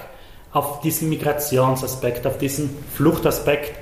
auf 0.54 0.80
diesen 0.82 1.10
Migrationsaspekt, 1.10 2.26
auf 2.26 2.38
diesen 2.38 2.70
Fluchtaspekt 2.94 3.78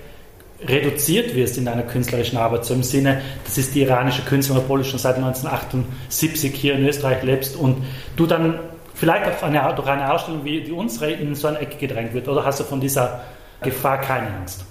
reduziert 0.63 1.35
wirst 1.35 1.57
in 1.57 1.65
deiner 1.65 1.83
künstlerischen 1.83 2.37
Arbeit, 2.37 2.65
so 2.65 2.73
im 2.73 2.83
Sinne, 2.83 3.21
das 3.43 3.57
ist 3.57 3.75
die 3.75 3.81
iranische 3.81 4.21
Künstlerin, 4.23 4.63
obwohl 4.63 4.79
du 4.79 4.85
schon 4.85 4.99
seit 4.99 5.15
1978 5.15 6.53
hier 6.55 6.75
in 6.75 6.85
Österreich 6.85 7.23
lebst 7.23 7.55
und 7.55 7.83
du 8.15 8.25
dann 8.25 8.59
vielleicht 8.93 9.25
auch 9.27 9.43
eine, 9.43 9.73
durch 9.75 9.87
eine 9.87 10.11
Ausstellung 10.11 10.45
wie 10.45 10.61
die 10.61 10.71
unsere 10.71 11.11
in 11.11 11.35
so 11.35 11.47
eine 11.47 11.59
Ecke 11.59 11.75
gedrängt 11.75 12.13
wird 12.13 12.27
oder 12.27 12.45
hast 12.45 12.61
du 12.61 12.63
von 12.63 12.79
dieser 12.79 13.21
Gefahr 13.61 13.99
keine 13.99 14.27
Angst? 14.27 14.63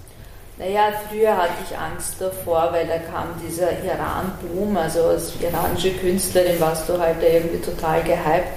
Naja, 0.57 0.83
früher 1.09 1.35
hatte 1.35 1.51
ich 1.69 1.77
Angst 1.77 2.15
davor, 2.19 2.69
weil 2.71 2.87
da 2.87 2.97
kam 2.97 3.27
dieser 3.45 3.71
Iran-Boom, 3.83 4.77
also 4.77 5.03
als 5.03 5.33
iranische 5.41 5.91
Künstlerin 5.91 6.59
warst 6.59 6.87
du 6.89 6.97
halt 6.97 7.17
irgendwie 7.21 7.59
total 7.59 8.01
gehypt 8.03 8.47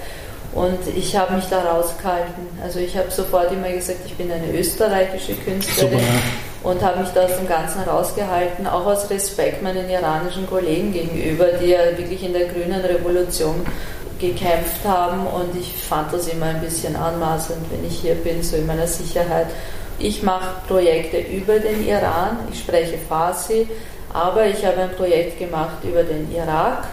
und 0.55 0.79
ich 0.95 1.15
habe 1.15 1.35
mich 1.35 1.45
da 1.49 1.61
rausgehalten. 1.61 2.47
Also 2.63 2.79
ich 2.79 2.97
habe 2.97 3.11
sofort 3.11 3.51
immer 3.51 3.69
gesagt, 3.69 3.99
ich 4.05 4.15
bin 4.15 4.31
eine 4.31 4.51
österreichische 4.51 5.35
Künstlerin. 5.35 5.91
Super, 5.91 6.01
ja 6.01 6.48
und 6.63 6.81
habe 6.83 6.99
mich 6.99 7.09
da 7.09 7.23
aus 7.23 7.37
dem 7.37 7.47
Ganzen 7.47 7.81
rausgehalten, 7.81 8.67
auch 8.67 8.85
aus 8.85 9.09
Respekt 9.09 9.61
meinen 9.61 9.89
iranischen 9.89 10.47
Kollegen 10.47 10.91
gegenüber, 10.91 11.47
die 11.61 11.67
ja 11.67 11.97
wirklich 11.97 12.23
in 12.23 12.33
der 12.33 12.47
grünen 12.47 12.81
Revolution 12.81 13.65
gekämpft 14.19 14.85
haben 14.85 15.25
und 15.27 15.55
ich 15.57 15.73
fand 15.77 16.11
das 16.13 16.27
immer 16.27 16.47
ein 16.47 16.61
bisschen 16.61 16.95
anmaßend, 16.95 17.59
wenn 17.71 17.87
ich 17.87 17.99
hier 17.99 18.15
bin, 18.15 18.43
so 18.43 18.57
in 18.57 18.65
meiner 18.65 18.87
Sicherheit. 18.87 19.47
Ich 19.97 20.23
mache 20.23 20.55
Projekte 20.67 21.19
über 21.19 21.59
den 21.59 21.87
Iran, 21.87 22.39
ich 22.51 22.59
spreche 22.59 22.97
Farsi, 22.97 23.67
aber 24.13 24.45
ich 24.45 24.65
habe 24.65 24.81
ein 24.81 24.91
Projekt 24.91 25.39
gemacht 25.39 25.83
über 25.83 26.03
den 26.03 26.31
Irak. 26.33 26.85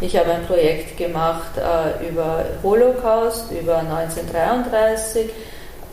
Ich 0.00 0.16
habe 0.16 0.32
ein 0.32 0.44
Projekt 0.46 0.98
gemacht 0.98 1.56
äh, 1.56 2.08
über 2.08 2.44
Holocaust, 2.62 3.50
über 3.52 3.78
1933. 3.78 5.30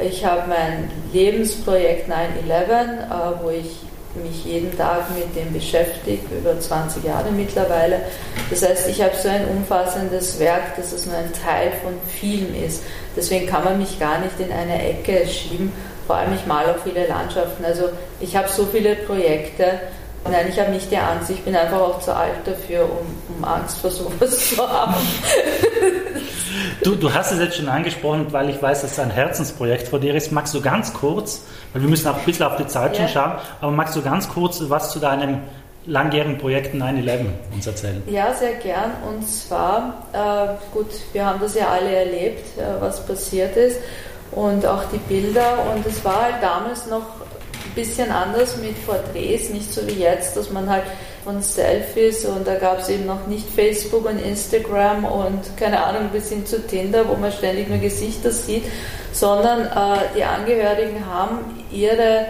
Ich 0.03 0.25
habe 0.25 0.43
mein 0.47 0.89
Lebensprojekt 1.13 2.09
9-11, 2.09 2.11
äh, 2.11 3.43
wo 3.43 3.49
ich 3.49 3.81
mich 4.15 4.43
jeden 4.45 4.75
Tag 4.77 5.05
mit 5.15 5.35
dem 5.35 5.53
beschäftige, 5.53 6.19
über 6.35 6.59
20 6.59 7.03
Jahre 7.03 7.31
mittlerweile. 7.31 8.01
Das 8.49 8.61
heißt, 8.67 8.89
ich 8.89 9.01
habe 9.01 9.15
so 9.15 9.29
ein 9.29 9.47
umfassendes 9.47 10.39
Werk, 10.39 10.75
dass 10.75 10.91
es 10.91 11.05
nur 11.05 11.15
ein 11.15 11.31
Teil 11.33 11.71
von 11.83 11.93
vielen 12.07 12.55
ist. 12.63 12.83
Deswegen 13.15 13.47
kann 13.47 13.63
man 13.63 13.77
mich 13.77 13.99
gar 13.99 14.19
nicht 14.19 14.39
in 14.39 14.51
eine 14.51 14.89
Ecke 14.89 15.25
schieben. 15.27 15.71
Vor 16.07 16.17
allem, 16.17 16.33
ich 16.33 16.45
male 16.45 16.71
auch 16.71 16.79
viele 16.83 17.07
Landschaften. 17.07 17.63
Also 17.63 17.89
ich 18.19 18.35
habe 18.35 18.49
so 18.49 18.65
viele 18.65 18.95
Projekte. 18.95 19.79
Nein, 20.29 20.47
ich 20.49 20.59
habe 20.59 20.71
nicht 20.71 20.91
die 20.91 20.97
Angst. 20.97 21.29
Ich 21.29 21.41
bin 21.41 21.55
einfach 21.55 21.79
auch 21.79 21.99
zu 22.01 22.13
alt 22.15 22.45
dafür, 22.45 22.83
um, 22.83 23.35
um 23.37 23.43
Angst 23.43 23.77
vor 23.77 23.89
sowas 23.89 24.49
zu 24.49 24.57
haben. 24.57 24.95
Du, 26.83 26.95
du 26.95 27.13
hast 27.13 27.31
es 27.31 27.39
jetzt 27.39 27.57
schon 27.57 27.69
angesprochen, 27.69 28.27
weil 28.31 28.49
ich 28.49 28.59
weiß, 28.59 28.81
dass 28.81 28.93
es 28.93 28.99
ein 28.99 29.11
Herzensprojekt 29.11 29.87
von 29.87 30.01
dir 30.01 30.15
ist. 30.15 30.31
Magst 30.31 30.53
du 30.55 30.61
ganz 30.61 30.91
kurz, 30.91 31.43
weil 31.73 31.83
wir 31.83 31.89
müssen 31.89 32.07
auch 32.07 32.17
ein 32.17 32.25
bisschen 32.25 32.45
auf 32.45 32.57
die 32.57 32.65
Zeit 32.65 32.97
schon 32.97 33.07
schauen, 33.07 33.33
aber 33.61 33.71
magst 33.71 33.95
du 33.95 34.01
ganz 34.01 34.27
kurz 34.27 34.63
was 34.67 34.91
zu 34.91 34.97
deinem 34.97 35.41
langjährigen 35.85 36.39
Projekt 36.39 36.73
9-11 36.73 37.25
uns 37.53 37.67
erzählen? 37.67 38.01
Ja, 38.07 38.33
sehr 38.33 38.53
gern. 38.55 38.91
Und 39.07 39.27
zwar, 39.27 40.07
äh, 40.11 40.73
gut, 40.73 40.87
wir 41.13 41.23
haben 41.23 41.39
das 41.39 41.53
ja 41.53 41.67
alle 41.67 41.95
erlebt, 41.95 42.57
äh, 42.57 42.63
was 42.79 43.05
passiert 43.05 43.55
ist 43.57 43.77
und 44.31 44.65
auch 44.65 44.83
die 44.85 44.97
Bilder. 44.97 45.59
Und 45.75 45.85
es 45.85 46.03
war 46.03 46.23
halt 46.23 46.35
damals 46.41 46.87
noch 46.87 47.01
ein 47.03 47.75
bisschen 47.75 48.09
anders 48.09 48.57
mit 48.57 48.83
Porträts, 48.87 49.49
nicht 49.49 49.71
so 49.71 49.85
wie 49.85 50.01
jetzt, 50.01 50.35
dass 50.35 50.49
man 50.49 50.67
halt 50.67 50.83
von 51.23 51.41
Selfies 51.41 52.25
und 52.25 52.47
da 52.47 52.55
gab 52.55 52.79
es 52.79 52.89
eben 52.89 53.05
noch 53.05 53.27
nicht 53.27 53.47
Facebook 53.49 54.05
und 54.05 54.19
Instagram 54.19 55.05
und 55.05 55.57
keine 55.57 55.83
Ahnung 55.83 56.09
bis 56.11 56.29
hin 56.29 56.45
zu 56.45 56.65
Tinder, 56.65 57.07
wo 57.07 57.15
man 57.15 57.31
ständig 57.31 57.69
nur 57.69 57.77
Gesichter 57.77 58.31
sieht, 58.31 58.63
sondern 59.11 59.61
äh, 59.65 59.99
die 60.15 60.23
Angehörigen 60.23 61.05
haben 61.05 61.63
ihre 61.71 62.25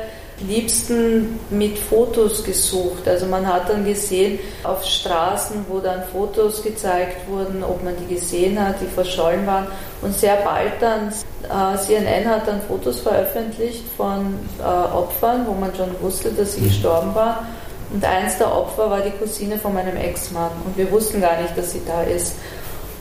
Liebsten 0.47 1.39
mit 1.49 1.77
Fotos 1.77 2.43
gesucht. 2.43 3.07
Also 3.07 3.25
man 3.27 3.45
hat 3.45 3.69
dann 3.69 3.85
gesehen 3.85 4.39
auf 4.63 4.83
Straßen, 4.83 5.65
wo 5.69 5.79
dann 5.79 6.03
Fotos 6.03 6.63
gezeigt 6.63 7.27
wurden, 7.29 7.63
ob 7.63 7.83
man 7.83 7.93
die 7.97 8.15
gesehen 8.15 8.59
hat, 8.59 8.81
die 8.81 8.87
verschollen 8.87 9.45
waren. 9.45 9.67
Und 10.01 10.15
sehr 10.15 10.37
bald 10.37 10.73
dann, 10.79 11.09
äh, 11.09 11.77
CNN 11.77 12.27
hat 12.27 12.47
dann 12.47 12.61
Fotos 12.61 13.01
veröffentlicht 13.01 13.83
von 13.95 14.39
äh, 14.59 14.63
Opfern, 14.63 15.45
wo 15.45 15.53
man 15.53 15.73
schon 15.75 15.89
wusste, 16.01 16.31
dass 16.31 16.55
sie 16.55 16.61
gestorben 16.61 17.13
waren. 17.13 17.45
Und 17.93 18.05
eins 18.05 18.37
der 18.37 18.53
Opfer 18.53 18.89
war 18.89 19.01
die 19.01 19.11
Cousine 19.11 19.57
von 19.57 19.73
meinem 19.73 19.97
Ex-Mann. 19.97 20.51
Und 20.65 20.77
wir 20.77 20.89
wussten 20.91 21.21
gar 21.21 21.41
nicht, 21.41 21.57
dass 21.57 21.71
sie 21.71 21.81
da 21.85 22.03
ist. 22.03 22.35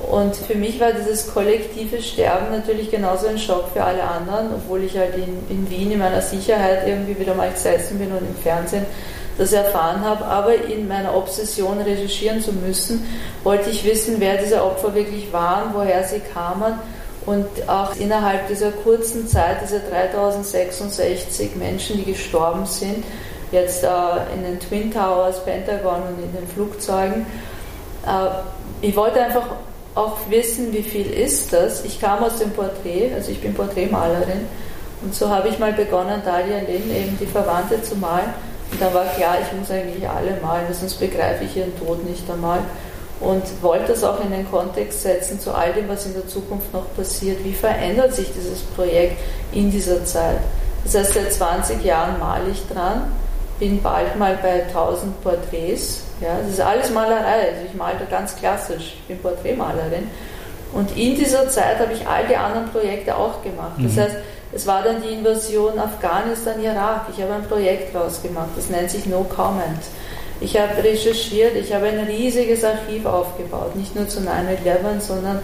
Und 0.08 0.34
für 0.34 0.54
mich 0.54 0.80
war 0.80 0.92
dieses 0.92 1.32
kollektive 1.32 2.00
Sterben 2.00 2.50
natürlich 2.50 2.90
genauso 2.90 3.26
ein 3.26 3.38
Schock 3.38 3.66
für 3.72 3.84
alle 3.84 4.02
anderen, 4.02 4.54
obwohl 4.54 4.82
ich 4.82 4.96
halt 4.96 5.14
in, 5.14 5.38
in 5.50 5.70
Wien 5.70 5.92
in 5.92 5.98
meiner 5.98 6.22
Sicherheit 6.22 6.86
irgendwie 6.86 7.18
wieder 7.18 7.34
mal 7.34 7.50
gesessen 7.50 7.98
bin 7.98 8.10
und 8.10 8.26
im 8.26 8.34
Fernsehen 8.42 8.86
das 9.36 9.52
erfahren 9.52 10.00
habe. 10.00 10.24
Aber 10.24 10.54
in 10.54 10.88
meiner 10.88 11.14
Obsession 11.14 11.80
recherchieren 11.80 12.40
zu 12.40 12.52
müssen, 12.52 13.06
wollte 13.44 13.70
ich 13.70 13.84
wissen, 13.84 14.16
wer 14.18 14.38
diese 14.38 14.64
Opfer 14.64 14.94
wirklich 14.94 15.32
waren, 15.32 15.74
woher 15.74 16.02
sie 16.04 16.20
kamen. 16.20 16.74
Und 17.26 17.46
auch 17.68 17.94
innerhalb 17.96 18.48
dieser 18.48 18.70
kurzen 18.70 19.28
Zeit, 19.28 19.58
diese 19.62 19.80
3066 19.80 21.56
Menschen, 21.56 21.98
die 21.98 22.12
gestorben 22.12 22.64
sind, 22.64 23.04
jetzt 23.52 23.84
äh, 23.84 23.88
in 24.34 24.42
den 24.44 24.60
Twin 24.60 24.92
Towers, 24.92 25.44
Pentagon 25.44 26.02
und 26.02 26.22
in 26.22 26.32
den 26.32 26.46
Flugzeugen, 26.48 27.26
äh, 28.06 28.86
ich 28.86 28.96
wollte 28.96 29.20
einfach 29.20 29.46
auch 29.94 30.16
wissen, 30.28 30.72
wie 30.72 30.82
viel 30.82 31.10
ist 31.10 31.52
das. 31.52 31.84
Ich 31.84 32.00
kam 32.00 32.22
aus 32.22 32.38
dem 32.38 32.50
Porträt, 32.50 33.12
also 33.14 33.30
ich 33.30 33.40
bin 33.40 33.54
Porträtmalerin 33.54 34.46
und 35.02 35.14
so 35.14 35.28
habe 35.28 35.48
ich 35.48 35.58
mal 35.58 35.72
begonnen, 35.72 36.20
Dalia 36.24 36.58
Lin, 36.58 36.94
eben 36.94 37.18
die 37.18 37.26
Verwandte 37.26 37.82
zu 37.82 37.96
malen. 37.96 38.34
Und 38.70 38.80
dann 38.80 38.92
war 38.94 39.06
klar, 39.06 39.36
ich 39.40 39.58
muss 39.58 39.70
eigentlich 39.70 40.08
alle 40.08 40.38
malen, 40.42 40.66
sonst 40.72 41.00
begreife 41.00 41.44
ich 41.44 41.56
ihren 41.56 41.76
Tod 41.78 42.04
nicht 42.08 42.30
einmal. 42.30 42.60
Und 43.20 43.42
wollte 43.62 43.92
das 43.92 44.04
auch 44.04 44.22
in 44.22 44.30
den 44.30 44.50
Kontext 44.50 45.02
setzen 45.02 45.40
zu 45.40 45.52
all 45.52 45.72
dem, 45.72 45.88
was 45.88 46.06
in 46.06 46.14
der 46.14 46.26
Zukunft 46.26 46.72
noch 46.72 46.94
passiert. 46.96 47.42
Wie 47.44 47.52
verändert 47.52 48.14
sich 48.14 48.28
dieses 48.32 48.60
Projekt 48.60 49.18
in 49.52 49.70
dieser 49.70 50.04
Zeit? 50.04 50.38
Das 50.84 50.94
heißt, 50.94 51.14
seit 51.14 51.32
20 51.32 51.84
Jahren 51.84 52.18
male 52.18 52.50
ich 52.50 52.66
dran, 52.68 53.12
bin 53.60 53.80
bald 53.80 54.16
mal 54.18 54.36
bei 54.42 54.64
1000 54.64 55.22
Porträts 55.22 56.02
ja, 56.20 56.38
das 56.42 56.50
ist 56.50 56.60
alles 56.60 56.90
Malerei. 56.90 57.48
Also 57.50 57.66
ich 57.66 57.74
male 57.74 57.98
ganz 58.10 58.36
klassisch. 58.36 58.94
Ich 59.00 59.06
bin 59.06 59.18
Porträtmalerin. 59.18 60.08
Und 60.72 60.96
in 60.96 61.16
dieser 61.16 61.48
Zeit 61.48 61.78
habe 61.78 61.92
ich 61.92 62.06
all 62.06 62.26
die 62.26 62.36
anderen 62.36 62.68
Projekte 62.68 63.16
auch 63.16 63.42
gemacht. 63.42 63.72
Das 63.78 63.92
mhm. 63.92 64.00
heißt, 64.00 64.16
es 64.52 64.66
war 64.66 64.82
dann 64.82 65.02
die 65.02 65.14
Invasion 65.14 65.78
Afghanistan, 65.78 66.62
Irak. 66.62 67.06
Ich 67.14 67.22
habe 67.22 67.34
ein 67.34 67.44
Projekt 67.44 67.94
rausgemacht. 67.94 68.50
Das 68.56 68.68
nennt 68.68 68.90
sich 68.90 69.06
No 69.06 69.24
Comment. 69.24 69.82
Ich 70.40 70.58
habe 70.58 70.82
recherchiert, 70.82 71.54
ich 71.56 71.72
habe 71.74 71.86
ein 71.86 71.98
riesiges 72.00 72.64
Archiv 72.64 73.04
aufgebaut, 73.04 73.76
nicht 73.76 73.94
nur 73.94 74.08
zu 74.08 74.20
9-11, 74.20 75.00
sondern 75.00 75.40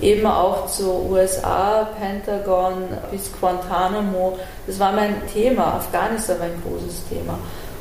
eben 0.00 0.26
auch 0.26 0.66
zu 0.66 1.08
USA, 1.10 1.88
Pentagon 1.98 2.84
bis 3.10 3.30
Guantanamo. 3.40 4.38
Das 4.66 4.78
war 4.78 4.92
mein 4.92 5.14
Thema. 5.32 5.74
Afghanistan 5.74 6.38
war 6.38 6.46
ein 6.46 6.62
großes 6.66 7.08
Thema. 7.08 7.38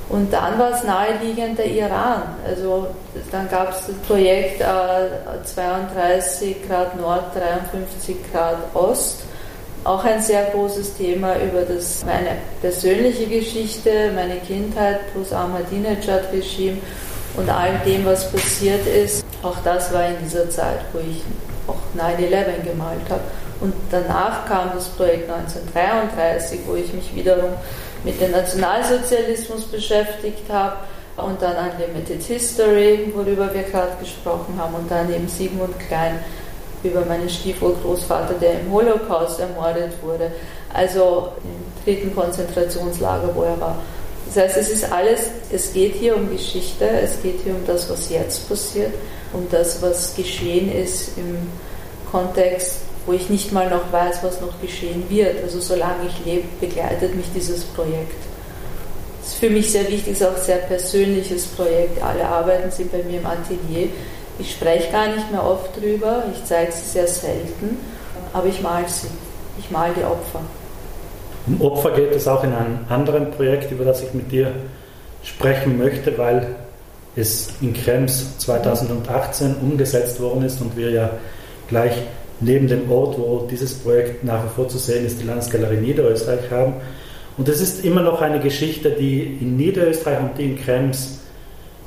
Und 0.08 0.32
dann 0.32 0.60
war 0.60 0.72
es 0.72 0.84
naheliegend 0.84 1.58
der 1.58 1.66
Iran. 1.66 2.22
Also 2.48 2.88
dann 3.32 3.50
gab 3.50 3.72
es 3.72 3.88
das 3.88 3.96
Projekt 4.08 4.62
äh, 4.62 5.44
32 5.44 6.68
Grad 6.68 7.00
Nord, 7.00 7.36
53 7.36 8.16
Grad 8.32 8.58
Ost. 8.76 9.24
Auch 9.84 10.04
ein 10.04 10.22
sehr 10.22 10.46
großes 10.46 10.96
Thema 10.96 11.36
über 11.38 11.62
das, 11.62 12.04
meine 12.06 12.38
persönliche 12.62 13.28
Geschichte, 13.28 14.12
meine 14.16 14.38
Kindheit 14.38 15.00
plus 15.14 15.32
Ahmadinejad-Regime 15.32 16.78
und 17.38 17.50
all 17.50 17.80
dem, 17.86 18.06
was 18.06 18.32
passiert 18.32 18.86
ist. 18.88 19.24
Auch 19.44 19.58
das 19.64 19.94
war 19.94 20.08
in 20.08 20.16
dieser 20.24 20.50
Zeit, 20.50 20.80
wo 20.92 21.00
ich 21.00 21.22
auch 21.68 21.76
9-11 21.98 22.64
gemalt 22.64 23.10
habe. 23.10 23.22
Und 23.62 23.74
danach 23.90 24.46
kam 24.48 24.72
das 24.74 24.90
Projekt 24.90 25.30
1933, 25.30 26.60
wo 26.68 26.76
ich 26.76 26.94
mich 26.94 27.16
wiederum 27.16 27.52
mit 28.04 28.20
dem 28.20 28.32
Nationalsozialismus 28.32 29.64
beschäftigt 29.64 30.50
habe 30.50 30.76
und 31.18 31.42
dann 31.42 31.56
Unlimited 31.56 32.22
History, 32.24 33.12
worüber 33.16 33.54
wir 33.54 33.64
gerade 33.64 33.94
gesprochen 34.00 34.56
haben, 34.58 34.76
und 34.76 34.92
dann 34.92 35.14
eben 35.14 35.28
Sigmund 35.28 35.80
Klein 35.88 36.20
über 36.84 37.06
meinen 37.06 37.30
Stiefurgroßvater, 37.30 38.36
der 38.36 38.60
im 38.60 38.72
Holocaust 38.72 39.40
ermordet 39.40 39.94
wurde, 40.02 40.32
also 40.74 41.30
im 41.44 41.84
dritten 41.84 42.14
Konzentrationslager, 42.14 43.30
wo 43.34 43.44
er 43.44 43.60
war. 43.60 43.78
Das 44.28 44.44
heißt, 44.44 44.58
es 44.58 44.70
ist 44.70 44.92
alles, 44.92 45.30
es 45.52 45.72
geht 45.72 45.96
hier 45.96 46.16
um 46.16 46.30
Geschichte, 46.30 46.86
es 46.88 47.22
geht 47.22 47.42
hier 47.44 47.54
um 47.54 47.66
das, 47.66 47.90
was 47.90 48.10
jetzt 48.10 48.50
passiert, 48.50 48.92
um 49.36 49.48
das, 49.52 49.82
was 49.82 50.16
geschehen 50.16 50.72
ist 50.72 51.18
im 51.18 51.38
Kontext 52.12 52.78
wo 53.06 53.14
ich 53.14 53.30
nicht 53.30 53.52
mal 53.52 53.70
noch 53.70 53.92
weiß, 53.92 54.24
was 54.24 54.42
noch 54.42 54.60
geschehen 54.62 55.04
wird. 55.10 55.44
Also 55.44 55.60
solange 55.60 56.08
ich 56.08 56.26
lebe, 56.26 56.48
begleitet 56.60 57.16
mich 57.16 57.28
dieses 57.36 57.64
Projekt. 57.64 58.16
Das 59.22 59.34
ist 59.34 59.40
für 59.40 59.50
mich 59.50 59.72
sehr 59.72 59.88
wichtig, 59.90 60.14
es 60.14 60.22
ist 60.22 60.28
auch 60.28 60.36
ein 60.36 60.42
sehr 60.42 60.58
persönliches 60.58 61.46
Projekt. 61.48 62.02
Alle 62.02 62.26
Arbeiten 62.26 62.72
sind 62.72 62.92
bei 62.92 63.04
mir 63.04 63.20
im 63.20 63.26
Atelier. 63.26 63.90
Ich 64.38 64.52
spreche 64.52 64.92
gar 64.92 65.08
nicht 65.08 65.32
mehr 65.32 65.44
oft 65.44 65.80
drüber, 65.80 66.24
ich 66.34 66.44
zeige 66.46 66.72
sie 66.72 66.86
sehr 66.86 67.08
selten, 67.08 67.78
aber 68.34 68.48
ich 68.48 68.62
male 68.62 68.88
sie. 68.88 69.08
Ich 69.58 69.72
male 69.72 69.94
die 69.98 70.04
Opfer. 70.04 70.42
Um 71.48 71.62
Opfer 71.62 71.92
geht 71.92 72.12
es 72.12 72.28
auch 72.28 72.44
in 72.44 72.54
einem 72.54 72.80
anderen 72.90 73.32
Projekt, 73.32 73.72
über 73.72 73.86
das 73.86 74.02
ich 74.02 74.14
mit 74.14 74.32
dir 74.32 74.52
sprechen 75.24 75.78
möchte, 75.78 76.18
weil 76.18 76.56
es 77.16 77.50
in 77.62 77.74
Krems 77.74 78.38
2018 78.40 79.56
umgesetzt 79.62 80.20
worden 80.20 80.44
ist 80.44 80.62
und 80.62 80.76
wir 80.76 80.90
ja 80.90 81.10
gleich 81.68 81.94
neben 82.42 82.68
dem 82.68 82.92
Ort, 82.92 83.18
wo 83.18 83.48
dieses 83.50 83.74
Projekt 83.76 84.24
nach 84.24 84.44
wie 84.44 84.50
vor 84.50 84.68
zu 84.68 84.78
sehen 84.78 85.06
ist, 85.06 85.22
die 85.22 85.26
Landesgalerie 85.26 85.78
Niederösterreich 85.78 86.52
haben. 86.52 86.74
Und 87.38 87.50
es 87.50 87.62
ist 87.62 87.84
immer 87.84 88.02
noch 88.02 88.22
eine 88.22 88.40
Geschichte, 88.40 88.92
die 88.92 89.22
in 89.42 89.58
Niederösterreich 89.58 90.20
und 90.20 90.38
die 90.38 90.46
in 90.46 90.58
Krems 90.58 91.20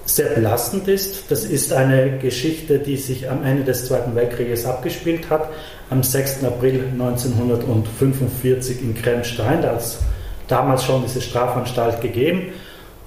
sehr 0.05 0.31
belastend 0.31 0.89
ist. 0.89 1.31
Das 1.31 1.45
ist 1.45 1.73
eine 1.73 2.19
Geschichte, 2.19 2.79
die 2.79 2.97
sich 2.97 3.31
am 3.31 3.45
Ende 3.45 3.65
des 3.65 3.87
Zweiten 3.87 4.15
Weltkrieges 4.15 4.65
abgespielt 4.65 5.29
hat, 5.29 5.51
am 5.91 6.03
6. 6.03 6.45
April 6.45 6.85
1945 6.93 8.83
in 8.83 8.95
Kremstein. 8.95 9.61
Da 9.63 9.73
hat 9.73 9.81
es 9.81 9.99
damals 10.49 10.85
schon 10.85 11.03
diese 11.03 11.21
Strafanstalt 11.21 12.01
gegeben. 12.01 12.53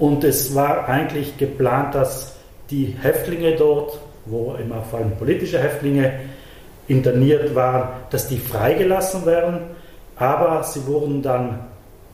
Und 0.02 0.24
es 0.24 0.56
war 0.56 0.90
eigentlich 0.90 1.38
geplant, 1.38 1.94
dass 1.94 2.34
die 2.72 2.96
Häftlinge 3.00 3.56
dort, 3.56 4.00
wo 4.26 4.56
immer 4.56 4.82
vor 4.82 4.98
allem 4.98 5.12
politische 5.12 5.60
Häftlinge 5.60 6.14
interniert 6.88 7.54
waren, 7.54 7.90
dass 8.10 8.28
die 8.28 8.40
freigelassen 8.40 9.28
werden, 9.28 9.60
aber 10.16 10.64
sie 10.64 10.88
wurden 10.88 11.22
dann 11.22 11.60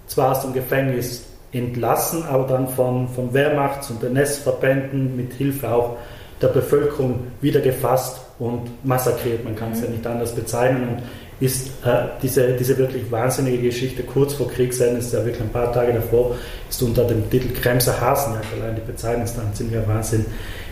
zwar 0.05 0.31
aus 0.31 0.41
dem 0.41 0.51
Gefängnis 0.51 1.27
entlassen, 1.53 2.25
aber 2.29 2.43
dann 2.43 2.67
von, 2.67 3.07
von 3.07 3.33
Wehrmachts- 3.33 3.89
und 3.89 4.03
NS-Verbänden 4.03 5.15
mit 5.15 5.31
Hilfe 5.35 5.71
auch 5.71 5.95
der 6.41 6.49
Bevölkerung 6.49 7.27
wieder 7.39 7.61
gefasst 7.61 8.19
und 8.37 8.69
massakriert. 8.85 9.45
Man 9.45 9.55
kann 9.55 9.71
es 9.71 9.79
ja 9.79 9.87
nicht 9.87 10.05
anders 10.05 10.35
bezeichnen. 10.35 10.89
Und 10.89 11.03
ist 11.39 11.67
äh, 11.85 12.07
diese, 12.21 12.53
diese 12.53 12.77
wirklich 12.77 13.11
wahnsinnige 13.11 13.59
Geschichte 13.59 14.03
kurz 14.03 14.33
vor 14.33 14.49
Kriegsende, 14.49 14.99
ist 14.99 15.13
ja 15.13 15.23
wirklich 15.23 15.41
ein 15.41 15.51
paar 15.51 15.71
Tage 15.71 15.93
davor, 15.93 16.35
ist 16.69 16.81
unter 16.81 17.03
dem 17.03 17.29
Titel 17.29 17.53
Kremser 17.53 17.99
Hasenjagd, 17.99 18.47
allein 18.59 18.75
die 18.75 18.81
Bezeichnung 18.81 19.23
ist 19.23 19.37
dann 19.37 19.53
ziemlicher 19.53 19.87
Wahnsinn, 19.87 20.25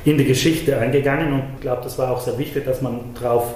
in 0.05 0.17
die 0.17 0.25
Geschichte 0.25 0.77
eingegangen 0.77 1.33
und 1.33 1.43
ich 1.55 1.61
glaube, 1.61 1.83
das 1.83 1.97
war 1.97 2.11
auch 2.11 2.21
sehr 2.21 2.37
wichtig, 2.37 2.65
dass 2.65 2.81
man 2.81 2.99
darauf 3.19 3.53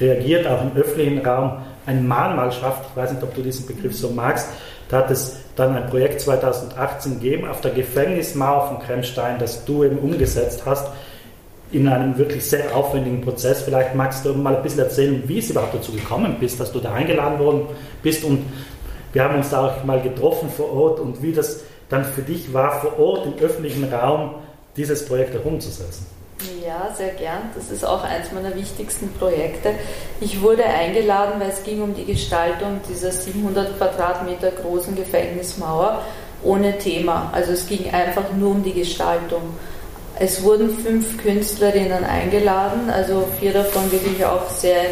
reagiert, 0.00 0.46
auch 0.46 0.62
im 0.62 0.76
öffentlichen 0.76 1.18
Raum 1.18 1.58
ein 1.86 2.06
Mahnmal 2.06 2.52
schafft. 2.52 2.90
Ich 2.90 2.96
weiß 2.96 3.12
nicht, 3.12 3.22
ob 3.22 3.34
du 3.34 3.42
diesen 3.42 3.66
Begriff 3.66 3.96
so 3.96 4.10
magst. 4.10 4.48
Da 4.88 4.98
hat 4.98 5.10
es 5.10 5.36
dann 5.56 5.76
ein 5.76 5.88
Projekt 5.88 6.20
2018 6.20 7.20
gegeben 7.20 7.48
auf 7.48 7.60
der 7.60 7.72
Gefängnismauer 7.72 8.68
von 8.68 8.78
Kremstein, 8.80 9.38
das 9.38 9.64
du 9.64 9.84
eben 9.84 9.98
umgesetzt 9.98 10.62
hast 10.64 10.86
in 11.72 11.88
einem 11.88 12.16
wirklich 12.18 12.44
sehr 12.44 12.76
aufwendigen 12.76 13.22
Prozess. 13.22 13.62
Vielleicht 13.62 13.94
magst 13.94 14.24
du 14.24 14.34
mal 14.34 14.56
ein 14.56 14.62
bisschen 14.62 14.80
erzählen, 14.80 15.22
wie 15.26 15.38
es 15.38 15.50
überhaupt 15.50 15.74
dazu 15.74 15.92
gekommen 15.92 16.36
bist, 16.38 16.60
dass 16.60 16.70
du 16.70 16.78
da 16.78 16.92
eingeladen 16.92 17.38
worden 17.38 17.62
bist 18.02 18.24
und 18.24 18.44
wir 19.12 19.24
haben 19.24 19.36
uns 19.36 19.50
da 19.50 19.66
auch 19.66 19.84
mal 19.84 20.00
getroffen 20.00 20.48
vor 20.50 20.72
Ort 20.72 21.00
und 21.00 21.22
wie 21.22 21.32
das 21.32 21.60
dann 21.88 22.04
für 22.04 22.22
dich 22.22 22.52
war, 22.52 22.80
vor 22.80 22.98
Ort 22.98 23.26
im 23.26 23.34
öffentlichen 23.44 23.92
Raum 23.92 24.36
dieses 24.76 25.04
Projekt 25.04 25.34
herumzusetzen. 25.34 26.06
Ja, 26.64 26.92
sehr 26.94 27.12
gern. 27.12 27.50
Das 27.54 27.70
ist 27.70 27.84
auch 27.84 28.02
eines 28.02 28.32
meiner 28.32 28.54
wichtigsten 28.54 29.10
Projekte. 29.12 29.74
Ich 30.20 30.40
wurde 30.40 30.64
eingeladen, 30.64 31.34
weil 31.38 31.50
es 31.50 31.62
ging 31.62 31.82
um 31.82 31.94
die 31.94 32.04
Gestaltung 32.04 32.80
dieser 32.88 33.12
700 33.12 33.76
Quadratmeter 33.76 34.50
großen 34.50 34.96
Gefängnismauer 34.96 36.02
ohne 36.42 36.78
Thema. 36.78 37.30
Also 37.32 37.52
es 37.52 37.66
ging 37.66 37.92
einfach 37.92 38.32
nur 38.36 38.50
um 38.52 38.62
die 38.62 38.72
Gestaltung. 38.72 39.42
Es 40.18 40.42
wurden 40.42 40.70
fünf 40.70 41.20
Künstlerinnen 41.22 42.04
eingeladen, 42.04 42.90
also 42.90 43.26
vier 43.40 43.52
davon 43.52 43.90
wirklich 43.90 44.24
auch 44.24 44.48
sehr, 44.50 44.82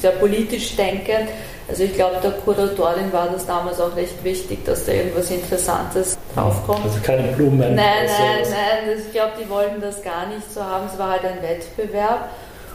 sehr 0.00 0.12
politisch 0.12 0.76
denkend. 0.76 1.28
Also 1.68 1.82
ich 1.82 1.92
glaube, 1.94 2.16
der 2.22 2.30
Kuratorin 2.30 3.12
war 3.12 3.28
das 3.28 3.44
damals 3.44 3.78
auch 3.78 3.94
recht 3.94 4.24
wichtig, 4.24 4.64
dass 4.64 4.86
da 4.86 4.92
irgendwas 4.92 5.30
Interessantes 5.30 6.16
draufkommt. 6.34 6.82
Also 6.82 6.98
keine 7.02 7.28
Blumen. 7.32 7.74
Nein, 7.74 8.06
nein, 8.06 8.42
nein, 8.42 8.98
ich 8.98 9.12
glaube, 9.12 9.32
die 9.38 9.48
wollten 9.50 9.80
das 9.80 10.02
gar 10.02 10.26
nicht 10.28 10.50
so 10.50 10.64
haben. 10.64 10.86
Es 10.90 10.98
war 10.98 11.10
halt 11.10 11.24
ein 11.26 11.42
Wettbewerb. 11.42 12.30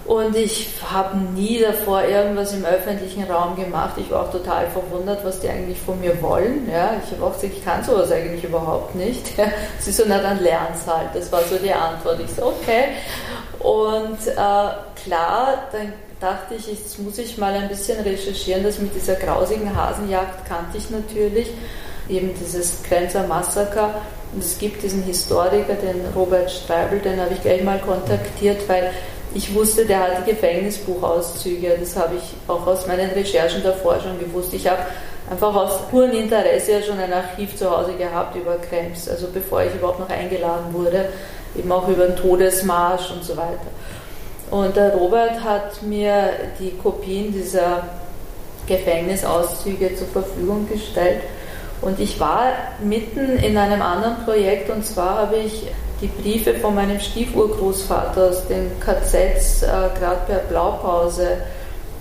Und 0.06 0.36
ich 0.36 0.70
habe 0.92 1.18
nie 1.18 1.60
davor 1.60 2.04
irgendwas 2.04 2.54
im 2.54 2.66
öffentlichen 2.66 3.24
Raum 3.24 3.56
gemacht. 3.56 3.94
Ich 3.98 4.12
war 4.12 4.24
auch 4.24 4.32
total 4.32 4.68
verwundert, 4.68 5.24
was 5.24 5.40
die 5.40 5.48
eigentlich 5.48 5.80
von 5.80 6.00
mir 6.02 6.22
wollen. 6.22 6.70
Ja, 6.70 6.96
ich 7.02 7.12
habe 7.12 7.26
auch 7.26 7.34
gesagt, 7.34 7.54
ich 7.56 7.64
kann 7.64 7.84
sowas 7.84 8.12
eigentlich 8.12 8.44
überhaupt 8.44 8.96
nicht. 8.96 9.26
Sie 9.80 9.92
so, 9.92 10.04
na 10.06 10.20
dann 10.20 10.44
lern's 10.44 10.86
halt. 10.86 11.10
Das 11.14 11.32
war 11.32 11.42
so 11.44 11.56
die 11.56 11.72
Antwort. 11.72 12.20
Ich 12.20 12.32
so, 12.36 12.48
okay. 12.48 12.90
Und 13.60 14.28
äh, 14.28 14.34
klar, 14.36 15.64
dann 15.72 15.94
dachte 16.20 16.56
ich, 16.58 16.68
jetzt 16.68 17.00
muss 17.00 17.18
ich 17.18 17.38
mal 17.38 17.54
ein 17.54 17.70
bisschen 17.70 18.02
recherchieren. 18.02 18.64
Das 18.64 18.80
mit 18.80 18.94
dieser 18.94 19.16
grausigen 19.16 19.74
Hasenjagd 19.74 20.46
kannte 20.46 20.78
ich 20.78 20.90
natürlich. 20.90 21.50
Eben 22.10 22.34
dieses 22.38 22.84
Grenzer 22.84 23.26
Massaker. 23.28 24.02
Und 24.34 24.44
es 24.44 24.58
gibt 24.58 24.84
diesen 24.84 25.04
Historiker, 25.04 25.76
den 25.76 26.02
Robert 26.14 26.52
Streibel, 26.52 27.00
den 27.00 27.22
habe 27.22 27.34
ich 27.34 27.42
gleich 27.42 27.64
mal 27.64 27.80
kontaktiert, 27.80 28.68
weil 28.68 28.92
ich 29.36 29.54
wusste, 29.54 29.86
der 29.86 30.00
hat 30.00 30.26
die 30.26 30.32
Gefängnisbuchauszüge. 30.32 31.76
Das 31.80 31.96
habe 31.96 32.16
ich 32.16 32.36
auch 32.48 32.66
aus 32.68 32.88
meinen 32.88 33.10
Recherchen 33.12 33.64
davor 33.64 34.00
schon 34.00 34.20
gewusst. 34.20 34.54
Ich 34.54 34.68
habe 34.68 34.82
einfach 35.30 35.56
aus 35.56 35.88
purem 35.90 36.12
Interesse 36.12 36.74
ja 36.74 36.82
schon 36.82 37.00
ein 37.00 37.12
Archiv 37.12 37.56
zu 37.56 37.70
Hause 37.70 37.94
gehabt 37.94 38.36
über 38.36 38.58
Krems, 38.58 39.10
also 39.10 39.28
bevor 39.34 39.64
ich 39.64 39.74
überhaupt 39.74 40.00
noch 40.00 40.10
eingeladen 40.10 40.74
wurde, 40.74 41.10
eben 41.58 41.72
auch 41.72 41.88
über 41.88 42.08
den 42.08 42.16
Todesmarsch 42.16 43.12
und 43.12 43.24
so 43.24 43.36
weiter. 43.36 43.68
Und 44.52 44.76
der 44.76 44.94
Robert 44.94 45.44
hat 45.44 45.82
mir 45.82 46.30
die 46.60 46.72
Kopien 46.78 47.34
dieser 47.34 47.84
Gefängnisauszüge 48.68 49.96
zur 49.96 50.08
Verfügung 50.08 50.68
gestellt. 50.70 51.22
Und 51.82 52.00
ich 52.00 52.20
war 52.20 52.54
mitten 52.84 53.38
in 53.40 53.58
einem 53.58 53.82
anderen 53.82 54.24
Projekt 54.24 54.70
und 54.70 54.86
zwar 54.86 55.18
habe 55.18 55.38
ich 55.38 55.68
die 56.02 56.08
Briefe 56.08 56.56
von 56.56 56.76
meinem 56.76 57.00
Stiefurgroßvater 57.00 58.30
aus 58.30 58.48
den 58.48 58.72
KZs, 58.80 59.64
äh, 59.64 59.68
gerade 60.00 60.22
per 60.28 60.40
Blaupause, 60.50 61.38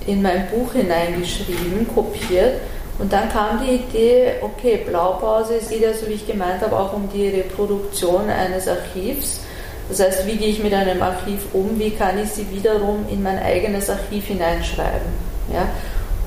in 0.07 0.23
mein 0.23 0.49
Buch 0.49 0.73
hineingeschrieben, 0.73 1.87
kopiert. 1.95 2.61
Und 2.99 3.13
dann 3.13 3.29
kam 3.31 3.61
die 3.65 3.77
Idee, 3.77 4.35
okay, 4.41 4.85
Blaupause, 4.87 5.55
geht 5.69 5.81
ja, 5.81 5.93
so 5.95 6.07
wie 6.09 6.15
ich 6.15 6.27
gemeint 6.27 6.61
habe, 6.61 6.77
auch 6.77 6.93
um 6.93 7.09
die 7.13 7.29
Reproduktion 7.29 8.29
eines 8.29 8.69
Archivs. 8.69 9.41
Das 9.89 10.01
heißt, 10.01 10.27
wie 10.27 10.37
gehe 10.37 10.49
ich 10.49 10.63
mit 10.63 10.73
einem 10.73 11.03
Archiv 11.03 11.41
um, 11.53 11.79
wie 11.79 11.91
kann 11.91 12.19
ich 12.23 12.31
sie 12.31 12.49
wiederum 12.51 13.05
in 13.11 13.23
mein 13.23 13.39
eigenes 13.39 13.91
Archiv 13.91 14.27
hineinschreiben. 14.27 15.13
Ja? 15.53 15.69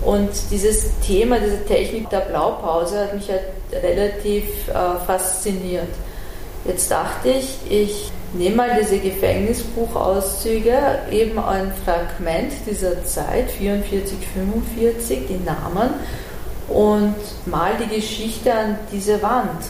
Und 0.06 0.30
dieses 0.52 1.00
Thema, 1.00 1.40
diese 1.40 1.66
Technik 1.66 2.10
der 2.10 2.20
Blaupause 2.20 3.00
hat 3.00 3.16
mich 3.16 3.30
halt 3.30 3.42
relativ 3.72 4.44
äh, 4.68 5.06
fasziniert. 5.06 5.88
Jetzt 6.68 6.90
dachte 6.90 7.30
ich, 7.30 7.60
ich 7.70 8.12
nehme 8.34 8.56
mal 8.56 8.78
diese 8.80 8.98
Gefängnisbuchauszüge, 8.98 10.78
eben 11.12 11.38
ein 11.38 11.72
Fragment 11.86 12.54
dieser 12.66 13.04
Zeit, 13.06 13.52
44, 13.52 14.18
45, 14.34 15.28
die 15.28 15.46
Namen, 15.46 15.92
und 16.68 17.16
mal 17.46 17.74
die 17.80 17.96
Geschichte 17.96 18.52
an 18.52 18.80
diese 18.92 19.22
Wand. 19.22 19.66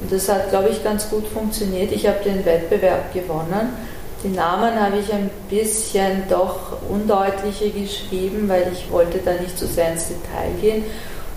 Und 0.00 0.12
das 0.12 0.28
hat, 0.28 0.50
glaube 0.50 0.68
ich, 0.68 0.82
ganz 0.82 1.10
gut 1.10 1.26
funktioniert. 1.26 1.92
Ich 1.92 2.06
habe 2.06 2.18
den 2.24 2.44
Wettbewerb 2.44 3.12
gewonnen. 3.12 3.74
Die 4.22 4.28
Namen 4.28 4.80
habe 4.80 4.98
ich 4.98 5.12
ein 5.12 5.30
bisschen 5.48 6.22
doch 6.28 6.76
undeutlicher 6.88 7.70
geschrieben, 7.70 8.48
weil 8.48 8.70
ich 8.72 8.90
wollte 8.90 9.18
da 9.18 9.32
nicht 9.32 9.58
zu 9.58 9.66
sehr 9.66 9.92
ins 9.92 10.08
Detail 10.08 10.50
gehen. 10.60 10.84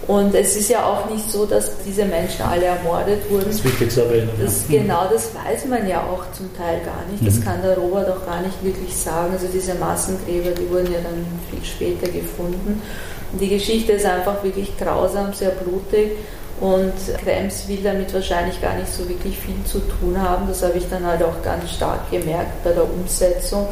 Und 0.08 0.36
es 0.36 0.58
ist 0.58 0.70
ja 0.70 0.86
auch 0.86 1.10
nicht 1.10 1.30
so, 1.32 1.46
dass 1.46 1.72
diese 1.86 2.04
Menschen 2.04 2.44
alle 2.44 2.66
ermordet 2.66 3.30
wurden. 3.30 3.46
Das 3.48 3.64
Wichtigste 3.64 4.04
erwähnen. 4.04 4.30
Das, 4.42 4.66
ja. 4.68 4.82
Genau, 4.82 5.08
das 5.12 5.30
weiß 5.34 5.66
man 5.66 5.88
ja 5.88 6.02
auch 6.02 6.30
zum 6.34 6.54
Teil 6.58 6.82
gar 6.82 7.04
nicht. 7.10 7.26
Das 7.26 7.40
mhm. 7.40 7.44
kann 7.46 7.62
der 7.62 7.78
Robert 7.78 8.10
auch 8.10 8.26
gar 8.26 8.42
nicht 8.42 8.62
wirklich 8.64 8.94
sagen. 8.96 9.32
Also 9.32 9.48
diese 9.48 9.76
Massengräber, 9.76 10.52
die 10.52 10.70
wurden 10.70 10.92
ja 10.92 11.00
dann 11.02 11.26
viel 11.50 11.64
später 11.64 12.12
gefunden. 12.12 12.82
Und 13.32 13.42
die 13.42 13.50
Geschichte 13.50 13.94
ist 13.94 14.06
einfach 14.06 14.44
wirklich 14.44 14.78
grausam, 14.78 15.34
sehr 15.34 15.52
blutig. 15.52 16.12
Und 16.60 16.94
Krems 17.24 17.68
will 17.68 17.80
damit 17.82 18.14
wahrscheinlich 18.14 18.62
gar 18.62 18.76
nicht 18.76 18.92
so 18.94 19.08
wirklich 19.08 19.38
viel 19.38 19.56
zu 19.66 19.80
tun 19.80 20.22
haben. 20.22 20.48
Das 20.48 20.64
habe 20.64 20.78
ich 20.78 20.88
dann 20.90 21.06
halt 21.06 21.24
auch 21.24 21.42
ganz 21.44 21.72
stark 21.72 22.12
gemerkt 22.12 22.64
bei 22.64 22.72
der 22.72 22.84
Umsetzung 22.84 23.68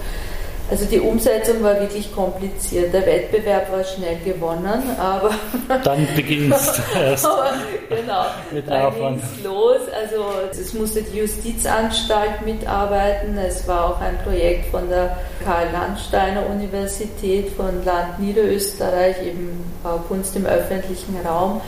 also 0.72 0.86
die 0.86 1.02
Umsetzung 1.02 1.62
war 1.62 1.78
wirklich 1.82 2.16
kompliziert. 2.16 2.94
Der 2.94 3.06
Wettbewerb 3.06 3.70
war 3.74 3.84
schnell 3.84 4.18
gewonnen, 4.24 4.82
aber 4.98 5.32
dann 5.84 6.08
beginnt 6.16 6.56
es 6.56 6.80
erst. 6.96 7.26
aber, 7.26 7.52
genau, 7.90 8.24
mit 8.52 8.70
dann 8.70 8.96
ging 8.96 9.22
es 9.22 9.44
los. 9.44 9.82
Also 9.94 10.24
es 10.50 10.74
musste 10.74 11.02
die 11.04 11.18
Justizanstalt 11.18 12.46
mitarbeiten. 12.46 13.38
Es 13.38 13.68
war 13.68 13.90
auch 13.90 14.00
ein 14.00 14.18
Projekt 14.24 14.72
von 14.72 14.88
der 14.88 15.18
Karl-Landsteiner 15.44 16.46
Universität 16.50 17.50
von 17.50 17.84
Land 17.84 18.20
Niederösterreich, 18.20 19.22
eben 19.26 19.66
Kunst 20.08 20.38
im 20.38 20.46
öffentlichen 20.46 21.18
Raum. 21.26 21.60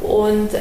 Und 0.00 0.54
äh, 0.54 0.58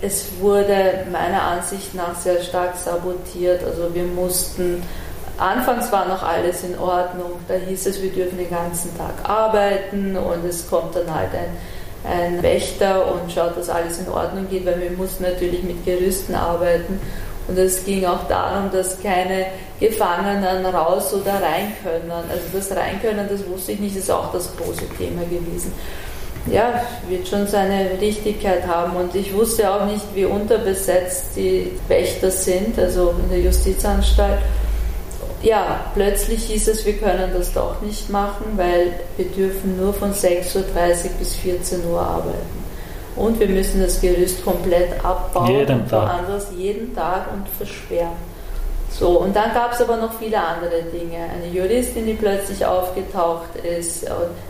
es 0.00 0.40
wurde 0.40 1.04
meiner 1.12 1.42
Ansicht 1.42 1.94
nach 1.94 2.14
sehr 2.14 2.40
stark 2.40 2.74
sabotiert. 2.76 3.62
Also 3.64 3.94
wir 3.94 4.04
mussten 4.04 4.82
Anfangs 5.38 5.90
war 5.90 6.06
noch 6.06 6.22
alles 6.22 6.62
in 6.62 6.78
Ordnung. 6.78 7.32
Da 7.48 7.54
hieß 7.54 7.86
es, 7.86 8.02
wir 8.02 8.10
dürfen 8.10 8.38
den 8.38 8.50
ganzen 8.50 8.96
Tag 8.96 9.28
arbeiten 9.28 10.16
und 10.16 10.44
es 10.44 10.68
kommt 10.68 10.94
dann 10.94 11.12
halt 11.12 11.30
ein, 11.32 12.10
ein 12.10 12.42
Wächter 12.42 13.12
und 13.12 13.32
schaut, 13.32 13.56
dass 13.56 13.68
alles 13.68 13.98
in 13.98 14.08
Ordnung 14.08 14.48
geht, 14.48 14.66
weil 14.66 14.80
wir 14.80 14.90
mussten 14.92 15.24
natürlich 15.24 15.62
mit 15.62 15.84
Gerüsten 15.84 16.34
arbeiten. 16.34 17.00
Und 17.48 17.58
es 17.58 17.84
ging 17.84 18.04
auch 18.04 18.28
darum, 18.28 18.70
dass 18.70 19.00
keine 19.02 19.46
Gefangenen 19.80 20.64
raus 20.66 21.12
oder 21.12 21.34
rein 21.34 21.72
können. 21.82 22.10
Also 22.10 22.44
das 22.52 22.70
Rein 22.70 23.00
können, 23.02 23.26
das 23.28 23.46
wusste 23.48 23.72
ich 23.72 23.80
nicht, 23.80 23.96
ist 23.96 24.10
auch 24.10 24.32
das 24.32 24.48
große 24.56 24.88
Thema 24.96 25.22
gewesen. 25.22 25.72
Ja, 26.50 26.82
wird 27.08 27.26
schon 27.26 27.46
seine 27.46 28.00
Richtigkeit 28.00 28.66
haben. 28.66 28.96
Und 28.96 29.14
ich 29.14 29.34
wusste 29.34 29.68
auch 29.72 29.86
nicht, 29.86 30.04
wie 30.14 30.24
unterbesetzt 30.24 31.30
die 31.36 31.72
Wächter 31.88 32.30
sind, 32.30 32.78
also 32.78 33.14
in 33.24 33.30
der 33.30 33.40
Justizanstalt 33.40 34.38
ja, 35.42 35.80
plötzlich 35.94 36.44
hieß 36.44 36.68
es, 36.68 36.86
wir 36.86 36.94
können 36.94 37.30
das 37.36 37.52
doch 37.52 37.80
nicht 37.82 38.10
machen, 38.10 38.52
weil 38.56 38.94
wir 39.16 39.26
dürfen 39.26 39.76
nur 39.76 39.92
von 39.92 40.12
6.30 40.12 40.56
Uhr 40.56 40.64
bis 41.18 41.34
14 41.36 41.86
Uhr 41.86 42.00
arbeiten. 42.00 42.62
Und 43.16 43.38
wir 43.38 43.48
müssen 43.48 43.82
das 43.82 44.00
Gerüst 44.00 44.44
komplett 44.44 45.04
abbauen 45.04 45.50
jeden 45.50 45.80
und 45.80 45.92
woanders 45.92 46.46
jeden 46.56 46.94
Tag 46.94 47.26
und 47.32 47.46
versperren. 47.48 48.32
So, 48.90 49.20
und 49.20 49.34
dann 49.34 49.54
gab 49.54 49.72
es 49.72 49.80
aber 49.80 49.96
noch 49.96 50.12
viele 50.18 50.38
andere 50.38 50.82
Dinge. 50.82 51.16
Eine 51.16 51.48
Juristin, 51.50 52.06
die 52.06 52.14
plötzlich 52.14 52.64
aufgetaucht 52.64 53.56
ist. 53.56 54.06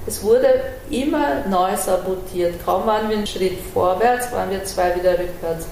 Es 0.06 0.22
wurde 0.22 0.48
immer 0.90 1.44
neu 1.48 1.76
sabotiert. 1.76 2.54
Kaum 2.64 2.86
waren 2.86 3.08
wir 3.08 3.16
einen 3.16 3.26
Schritt 3.26 3.58
vorwärts, 3.72 4.32
waren 4.32 4.50
wir 4.50 4.64
zwei 4.64 4.94
wieder 4.96 5.12
rückwärts. 5.12 5.66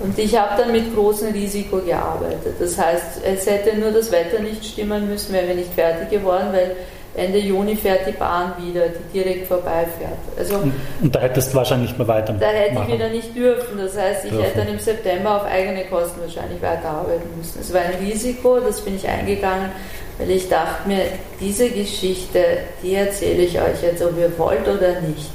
Und 0.00 0.18
ich 0.18 0.38
habe 0.38 0.60
dann 0.62 0.70
mit 0.70 0.94
großem 0.94 1.32
Risiko 1.32 1.78
gearbeitet. 1.78 2.54
Das 2.60 2.78
heißt, 2.78 3.20
es 3.24 3.46
hätte 3.46 3.76
nur 3.76 3.90
das 3.90 4.12
Wetter 4.12 4.40
nicht 4.40 4.64
stimmen 4.64 5.08
müssen, 5.08 5.32
wären 5.32 5.48
wir 5.48 5.54
nicht 5.56 5.74
fertig 5.74 6.10
geworden, 6.10 6.48
weil 6.52 6.76
Ende 7.18 7.38
Juni 7.38 7.74
fährt 7.74 8.06
die 8.06 8.12
Bahn 8.12 8.52
wieder, 8.58 8.82
die 8.88 9.18
direkt 9.18 9.48
vorbeifährt. 9.48 10.18
Also, 10.38 10.60
und, 11.02 11.14
da 11.14 11.20
hättest 11.20 11.52
du 11.52 11.56
wahrscheinlich 11.56 11.90
nicht 11.90 11.98
mehr 11.98 12.06
weitermachen. 12.06 12.40
Da 12.40 12.48
hätte 12.48 12.80
ich 12.80 12.94
wieder 12.94 13.08
nicht 13.08 13.34
dürfen. 13.34 13.78
Das 13.78 13.96
heißt, 13.96 14.24
ich 14.24 14.30
dürfen. 14.30 14.44
hätte 14.44 14.58
dann 14.58 14.68
im 14.68 14.78
September 14.78 15.36
auf 15.36 15.44
eigene 15.44 15.84
Kosten 15.86 16.20
wahrscheinlich 16.20 16.62
weiterarbeiten 16.62 17.28
müssen. 17.36 17.60
Es 17.60 17.74
war 17.74 17.80
ein 17.80 17.94
Risiko, 18.00 18.60
das 18.60 18.80
bin 18.82 18.94
ich 18.94 19.08
eingegangen, 19.08 19.70
weil 20.18 20.30
ich 20.30 20.48
dachte 20.48 20.86
mir, 20.86 21.00
diese 21.40 21.70
Geschichte, 21.70 22.58
die 22.82 22.94
erzähle 22.94 23.42
ich 23.42 23.58
euch 23.58 23.82
jetzt, 23.82 24.02
ob 24.02 24.16
ihr 24.16 24.38
wollt 24.38 24.68
oder 24.68 25.00
nicht. 25.00 25.30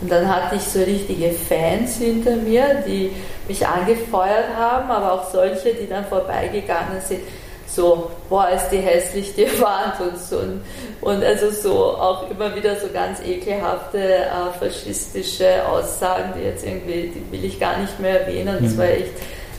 Und 0.00 0.10
dann 0.10 0.26
hatte 0.34 0.56
ich 0.56 0.62
so 0.62 0.80
richtige 0.80 1.30
Fans 1.30 1.98
hinter 1.98 2.36
mir, 2.36 2.82
die 2.86 3.12
mich 3.50 3.66
angefeuert 3.66 4.56
haben, 4.56 4.90
aber 4.90 5.12
auch 5.12 5.30
solche, 5.30 5.74
die 5.74 5.88
dann 5.88 6.04
vorbeigegangen 6.04 7.00
sind 7.00 7.20
so, 7.74 8.10
boah, 8.28 8.48
ist 8.50 8.68
die 8.70 8.78
hässlich, 8.78 9.34
die 9.36 9.46
Wand 9.60 10.00
und 10.00 10.18
so. 10.18 10.40
Und 11.00 11.24
also 11.24 11.50
so 11.50 11.72
auch 11.96 12.28
immer 12.30 12.54
wieder 12.54 12.76
so 12.76 12.88
ganz 12.92 13.20
ekelhafte 13.20 13.98
äh, 13.98 14.58
faschistische 14.58 15.66
Aussagen, 15.66 16.32
die 16.36 16.44
jetzt 16.44 16.66
irgendwie, 16.66 17.12
die 17.14 17.32
will 17.32 17.44
ich 17.44 17.60
gar 17.60 17.78
nicht 17.78 17.98
mehr 18.00 18.26
erwähnen, 18.26 18.58
das 18.60 18.74
mhm. 18.74 18.78
war 18.78 18.86
echt 18.86 19.12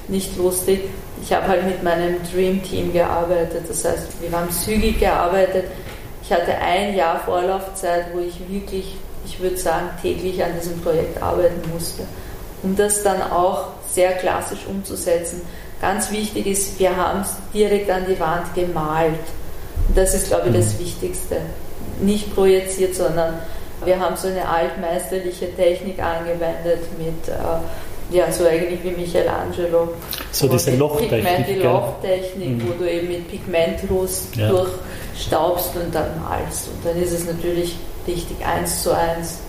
nicht 0.07 0.37
lustig. 0.37 0.81
Ich 1.23 1.31
habe 1.31 1.47
halt 1.47 1.65
mit 1.65 1.83
meinem 1.83 2.17
Dream 2.31 2.61
Team 2.63 2.91
gearbeitet, 2.91 3.63
das 3.67 3.85
heißt, 3.85 4.21
wir 4.21 4.31
haben 4.37 4.49
zügig 4.51 4.99
gearbeitet. 4.99 5.65
Ich 6.23 6.31
hatte 6.31 6.55
ein 6.55 6.95
Jahr 6.95 7.19
Vorlaufzeit, 7.19 8.07
wo 8.13 8.19
ich 8.19 8.39
wirklich, 8.49 8.95
ich 9.25 9.39
würde 9.39 9.57
sagen, 9.57 9.89
täglich 10.01 10.43
an 10.43 10.51
diesem 10.59 10.81
Projekt 10.81 11.21
arbeiten 11.21 11.61
musste, 11.71 12.03
um 12.63 12.75
das 12.75 13.03
dann 13.03 13.21
auch 13.21 13.67
sehr 13.93 14.13
klassisch 14.13 14.65
umzusetzen 14.67 15.41
Ganz 15.81 16.11
wichtig 16.11 16.45
ist, 16.45 16.79
wir 16.79 16.95
haben 16.95 17.21
es 17.21 17.35
direkt 17.51 17.89
an 17.89 18.05
die 18.07 18.19
Wand 18.19 18.53
gemalt. 18.53 19.13
Und 19.87 19.97
das 19.97 20.13
ist, 20.13 20.27
glaube 20.27 20.49
ich, 20.49 20.55
das 20.55 20.75
mhm. 20.75 20.79
Wichtigste. 20.79 21.37
Nicht 21.99 22.35
projiziert, 22.35 22.93
sondern 22.93 23.39
wir 23.83 23.99
haben 23.99 24.15
so 24.15 24.27
eine 24.27 24.47
altmeisterliche 24.47 25.55
Technik 25.55 25.97
angewendet 25.99 26.81
mit, 26.99 27.27
äh, 27.27 28.15
ja, 28.15 28.31
so 28.31 28.45
eigentlich 28.45 28.83
wie 28.83 28.91
Michelangelo. 28.91 29.93
So 30.31 30.47
diese 30.47 30.75
Lochtechnik. 30.75 31.23
Pigment, 31.23 31.47
die 31.47 31.53
Lochtechnik, 31.55 32.49
mhm. 32.49 32.67
wo 32.67 32.73
du 32.73 32.91
eben 32.91 33.07
mit 33.07 33.27
Pigmentlust 33.27 34.35
ja. 34.35 34.49
durchstaubst 34.49 35.75
und 35.75 35.95
dann 35.95 36.21
malst. 36.21 36.67
Und 36.67 36.85
dann 36.85 37.01
ist 37.01 37.11
es 37.11 37.25
natürlich 37.25 37.75
richtig 38.07 38.45
eins 38.45 38.83
zu 38.83 38.95
eins. 38.95 39.39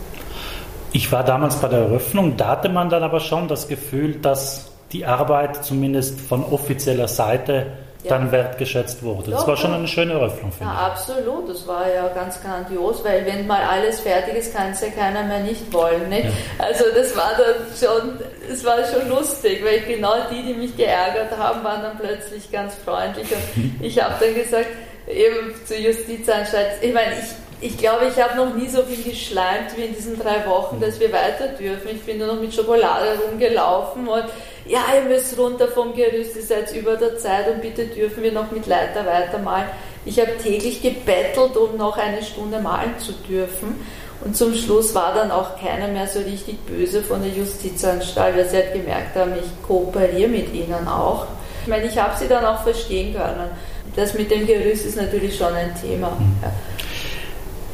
Ich 0.93 1.11
war 1.11 1.25
damals 1.25 1.57
bei 1.57 1.69
der 1.69 1.81
Eröffnung, 1.81 2.37
da 2.37 2.49
hatte 2.49 2.69
man 2.69 2.91
dann 2.91 3.03
aber 3.03 3.21
schon 3.21 3.49
das 3.49 3.67
Gefühl, 3.69 4.17
dass 4.17 4.71
die 4.93 5.07
Arbeit 5.07 5.65
zumindest 5.65 6.21
von 6.21 6.45
offizieller 6.45 7.09
Seite 7.09 7.67
ja. 8.03 8.11
dann 8.11 8.31
wertgeschätzt 8.31 9.03
wurde. 9.03 9.31
Das 9.31 9.41
Doch, 9.41 9.49
war 9.49 9.57
schon 9.57 9.73
eine 9.73 9.89
schöne 9.89 10.13
Eröffnung, 10.13 10.53
finde 10.53 10.73
ja, 10.73 10.87
ich. 10.87 10.93
Absolut, 10.93 11.49
das 11.49 11.67
war 11.67 11.89
ja 11.89 12.09
ganz 12.09 12.43
grandios, 12.43 13.03
weil 13.05 13.25
wenn 13.25 13.47
mal 13.47 13.63
alles 13.63 14.01
fertig 14.01 14.35
ist, 14.35 14.55
kann 14.55 14.73
es 14.73 14.83
ja 14.83 14.89
keiner 14.89 15.23
mehr 15.23 15.41
nicht 15.41 15.73
wollen. 15.73 16.09
Nicht? 16.11 16.25
Ja. 16.25 16.31
Also 16.67 16.85
das 16.95 17.17
war 17.17 17.33
dann 17.39 17.65
schon, 17.79 18.19
es 18.51 18.65
war 18.65 18.79
schon 18.85 19.09
lustig, 19.09 19.65
weil 19.65 19.81
genau 19.81 20.15
die, 20.31 20.43
die 20.43 20.55
mich 20.55 20.77
geärgert 20.77 21.37
haben, 21.39 21.65
waren 21.65 21.83
dann 21.83 21.99
plötzlich 21.99 22.51
ganz 22.53 22.75
freundlich 22.75 23.29
und 23.33 23.81
ich 23.81 24.03
habe 24.03 24.15
dann 24.21 24.35
gesagt, 24.35 24.69
eben 25.09 25.55
zur 25.65 25.79
Justizanstalt, 25.79 26.83
ich 26.83 26.93
meine, 26.93 27.13
ich 27.13 27.42
ich 27.63 27.79
glaube, 27.79 28.07
ich 28.09 28.21
habe 28.21 28.37
noch 28.37 28.55
nie 28.55 28.69
so 28.69 28.83
viel 28.83 29.03
geschleimt 29.03 29.77
wie 29.77 29.83
in 29.83 29.95
diesen 29.95 30.19
drei 30.19 30.45
Wochen, 30.47 30.81
dass 30.81 30.99
wir 30.99 31.13
weiter 31.13 31.49
dürfen. 31.49 31.91
Ich 31.93 32.03
bin 32.03 32.19
nur 32.19 32.27
noch 32.27 32.41
mit 32.41 32.53
Schokolade 32.53 33.19
rumgelaufen 33.25 34.09
und 34.09 34.25
ja, 34.67 34.81
ihr 34.97 35.09
müsst 35.09 35.39
runter 35.39 35.69
vom 35.69 35.95
Gerüst, 35.95 36.35
ihr 36.37 36.43
seid 36.43 36.75
über 36.75 36.97
der 36.97 37.19
Zeit 37.19 37.49
und 37.49 37.63
bitte 37.63 37.87
dürfen 37.87 38.23
wir 38.23 38.33
noch 38.33 38.51
mit 38.51 38.67
Leiter 38.67 39.07
weitermalen. 39.07 39.67
Ich 40.05 40.19
habe 40.19 40.37
täglich 40.43 40.83
gebettelt, 40.83 41.57
um 41.57 41.77
noch 41.77 41.97
eine 41.97 42.23
Stunde 42.23 42.59
malen 42.59 42.99
zu 42.99 43.13
dürfen. 43.13 43.81
Und 44.25 44.37
zum 44.37 44.55
Schluss 44.55 44.95
war 44.95 45.15
dann 45.15 45.31
auch 45.31 45.61
keiner 45.61 45.89
mehr 45.89 46.07
so 46.07 46.21
richtig 46.21 46.59
böse 46.67 47.03
von 47.03 47.23
der 47.23 47.31
Justizanstalt, 47.31 48.37
weil 48.37 48.49
sie 48.49 48.57
halt 48.57 48.73
gemerkt 48.73 49.17
haben, 49.17 49.33
ich 49.35 49.67
kooperiere 49.67 50.29
mit 50.29 50.53
ihnen 50.53 50.87
auch. 50.87 51.27
Ich 51.63 51.69
meine, 51.69 51.87
ich 51.87 51.99
habe 51.99 52.17
sie 52.19 52.29
dann 52.29 52.45
auch 52.45 52.63
verstehen 52.63 53.15
können. 53.15 53.51
Das 53.95 54.15
mit 54.15 54.31
dem 54.31 54.47
Gerüst 54.47 54.87
ist 54.87 54.97
natürlich 54.97 55.37
schon 55.37 55.55
ein 55.55 55.75
Thema. 55.81 56.11
Mhm. 56.11 56.37
Ja. 56.43 56.53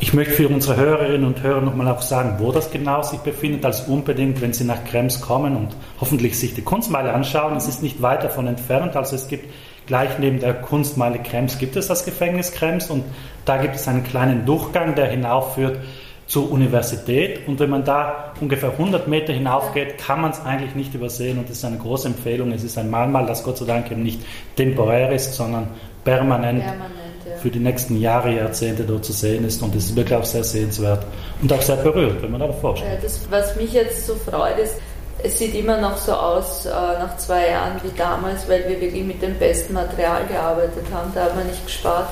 Ich 0.00 0.14
möchte 0.14 0.34
für 0.34 0.48
unsere 0.48 0.76
Hörerinnen 0.76 1.26
und 1.26 1.42
Hörer 1.42 1.60
nochmal 1.60 1.88
auch 1.88 2.02
sagen, 2.02 2.36
wo 2.38 2.52
das 2.52 2.70
genau 2.70 3.02
sich 3.02 3.18
befindet, 3.18 3.64
als 3.64 3.80
unbedingt, 3.82 4.40
wenn 4.40 4.52
Sie 4.52 4.62
nach 4.62 4.84
Krems 4.84 5.20
kommen 5.20 5.56
und 5.56 5.74
hoffentlich 6.00 6.38
sich 6.38 6.54
die 6.54 6.62
Kunstmeile 6.62 7.12
anschauen. 7.12 7.56
Es 7.56 7.66
ist 7.66 7.82
nicht 7.82 8.00
weit 8.00 8.22
davon 8.22 8.46
entfernt, 8.46 8.94
also 8.94 9.16
es 9.16 9.26
gibt 9.26 9.52
gleich 9.86 10.10
neben 10.20 10.38
der 10.38 10.54
Kunstmeile 10.54 11.18
Krems 11.18 11.58
gibt 11.58 11.74
es 11.74 11.88
das 11.88 12.04
Gefängnis 12.04 12.52
Krems 12.52 12.90
und 12.90 13.04
da 13.44 13.56
gibt 13.56 13.74
es 13.74 13.88
einen 13.88 14.04
kleinen 14.04 14.46
Durchgang, 14.46 14.94
der 14.94 15.06
hinaufführt 15.06 15.78
zur 16.26 16.52
Universität 16.52 17.48
und 17.48 17.58
wenn 17.58 17.70
man 17.70 17.84
da 17.84 18.34
ungefähr 18.40 18.70
100 18.70 19.08
Meter 19.08 19.32
hinaufgeht, 19.32 19.98
kann 19.98 20.20
man 20.20 20.30
es 20.30 20.40
eigentlich 20.44 20.74
nicht 20.76 20.94
übersehen 20.94 21.38
und 21.38 21.48
das 21.48 21.56
ist 21.56 21.64
eine 21.64 21.78
große 21.78 22.06
Empfehlung. 22.06 22.52
Es 22.52 22.62
ist 22.62 22.78
ein 22.78 22.88
Mahnmal, 22.88 23.26
das 23.26 23.42
Gott 23.42 23.56
sei 23.58 23.64
Dank 23.64 23.90
eben 23.90 24.04
nicht 24.04 24.20
temporär 24.54 25.10
ist, 25.10 25.34
sondern 25.34 25.68
permanent. 26.04 26.60
permanent 26.60 27.07
für 27.40 27.50
die 27.50 27.58
nächsten 27.58 28.00
Jahre, 28.00 28.34
Jahrzehnte 28.34 28.84
dort 28.84 29.04
zu 29.04 29.12
sehen 29.12 29.44
ist. 29.44 29.62
Und 29.62 29.74
das 29.74 29.84
ist 29.84 29.96
wirklich 29.96 30.18
auch 30.18 30.24
sehr 30.24 30.44
sehenswert 30.44 31.04
und 31.42 31.52
auch 31.52 31.62
sehr 31.62 31.76
berührt, 31.76 32.22
wenn 32.22 32.30
man 32.30 32.40
da 32.40 32.52
vorstellt. 32.52 33.02
Das, 33.02 33.20
was 33.30 33.56
mich 33.56 33.72
jetzt 33.72 34.06
so 34.06 34.14
freut, 34.14 34.58
ist, 34.58 34.74
es 35.22 35.38
sieht 35.38 35.54
immer 35.54 35.80
noch 35.80 35.96
so 35.96 36.12
aus 36.12 36.66
äh, 36.66 36.70
nach 36.70 37.16
zwei 37.16 37.48
Jahren 37.48 37.80
wie 37.82 37.96
damals, 37.96 38.48
weil 38.48 38.68
wir 38.68 38.80
wirklich 38.80 39.04
mit 39.04 39.20
dem 39.20 39.34
besten 39.34 39.74
Material 39.74 40.26
gearbeitet 40.26 40.84
haben. 40.92 41.10
Da 41.14 41.24
hat 41.24 41.36
man 41.36 41.46
nicht 41.46 41.64
gespart. 41.64 42.08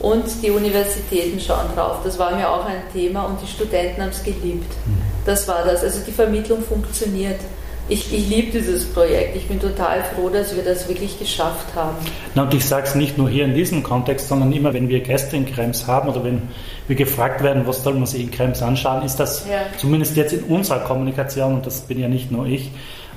Und 0.00 0.24
die 0.42 0.50
Universitäten 0.50 1.40
schauen 1.40 1.66
drauf. 1.74 1.98
Das 2.04 2.18
war 2.18 2.34
mir 2.34 2.48
auch 2.48 2.64
ein 2.64 2.82
Thema 2.92 3.24
und 3.24 3.42
die 3.42 3.48
Studenten 3.48 4.00
haben 4.00 4.10
es 4.10 4.22
geliebt. 4.22 4.72
Mhm. 4.86 5.02
Das 5.26 5.46
war 5.48 5.64
das. 5.64 5.82
Also 5.82 6.00
die 6.06 6.12
Vermittlung 6.12 6.62
funktioniert 6.62 7.40
ich, 7.88 8.12
ich 8.12 8.28
liebe 8.28 8.52
dieses 8.52 8.86
Projekt. 8.92 9.36
Ich 9.36 9.46
bin 9.46 9.60
total 9.60 10.04
froh, 10.04 10.28
dass 10.28 10.54
wir 10.54 10.62
das 10.62 10.88
wirklich 10.88 11.18
geschafft 11.18 11.74
haben. 11.74 11.96
Na, 12.34 12.42
und 12.42 12.54
ich 12.54 12.64
sage 12.64 12.86
es 12.86 12.94
nicht 12.94 13.16
nur 13.16 13.28
hier 13.28 13.44
in 13.44 13.54
diesem 13.54 13.82
Kontext, 13.82 14.28
sondern 14.28 14.52
immer, 14.52 14.74
wenn 14.74 14.88
wir 14.88 15.00
Gäste 15.00 15.36
in 15.36 15.46
Krems 15.46 15.86
haben 15.86 16.08
oder 16.08 16.24
wenn 16.24 16.42
wir 16.86 16.96
gefragt 16.96 17.42
werden, 17.42 17.66
was 17.66 17.82
soll 17.82 17.94
man 17.94 18.06
sich 18.06 18.22
in 18.22 18.30
Krems 18.30 18.62
anschauen, 18.62 19.04
ist 19.04 19.16
das 19.16 19.46
ja. 19.48 19.60
zumindest 19.76 20.16
jetzt 20.16 20.32
in 20.32 20.44
unserer 20.44 20.80
Kommunikation, 20.80 21.54
und 21.54 21.66
das 21.66 21.80
bin 21.80 21.98
ja 21.98 22.08
nicht 22.08 22.30
nur 22.30 22.46
ich, 22.46 22.70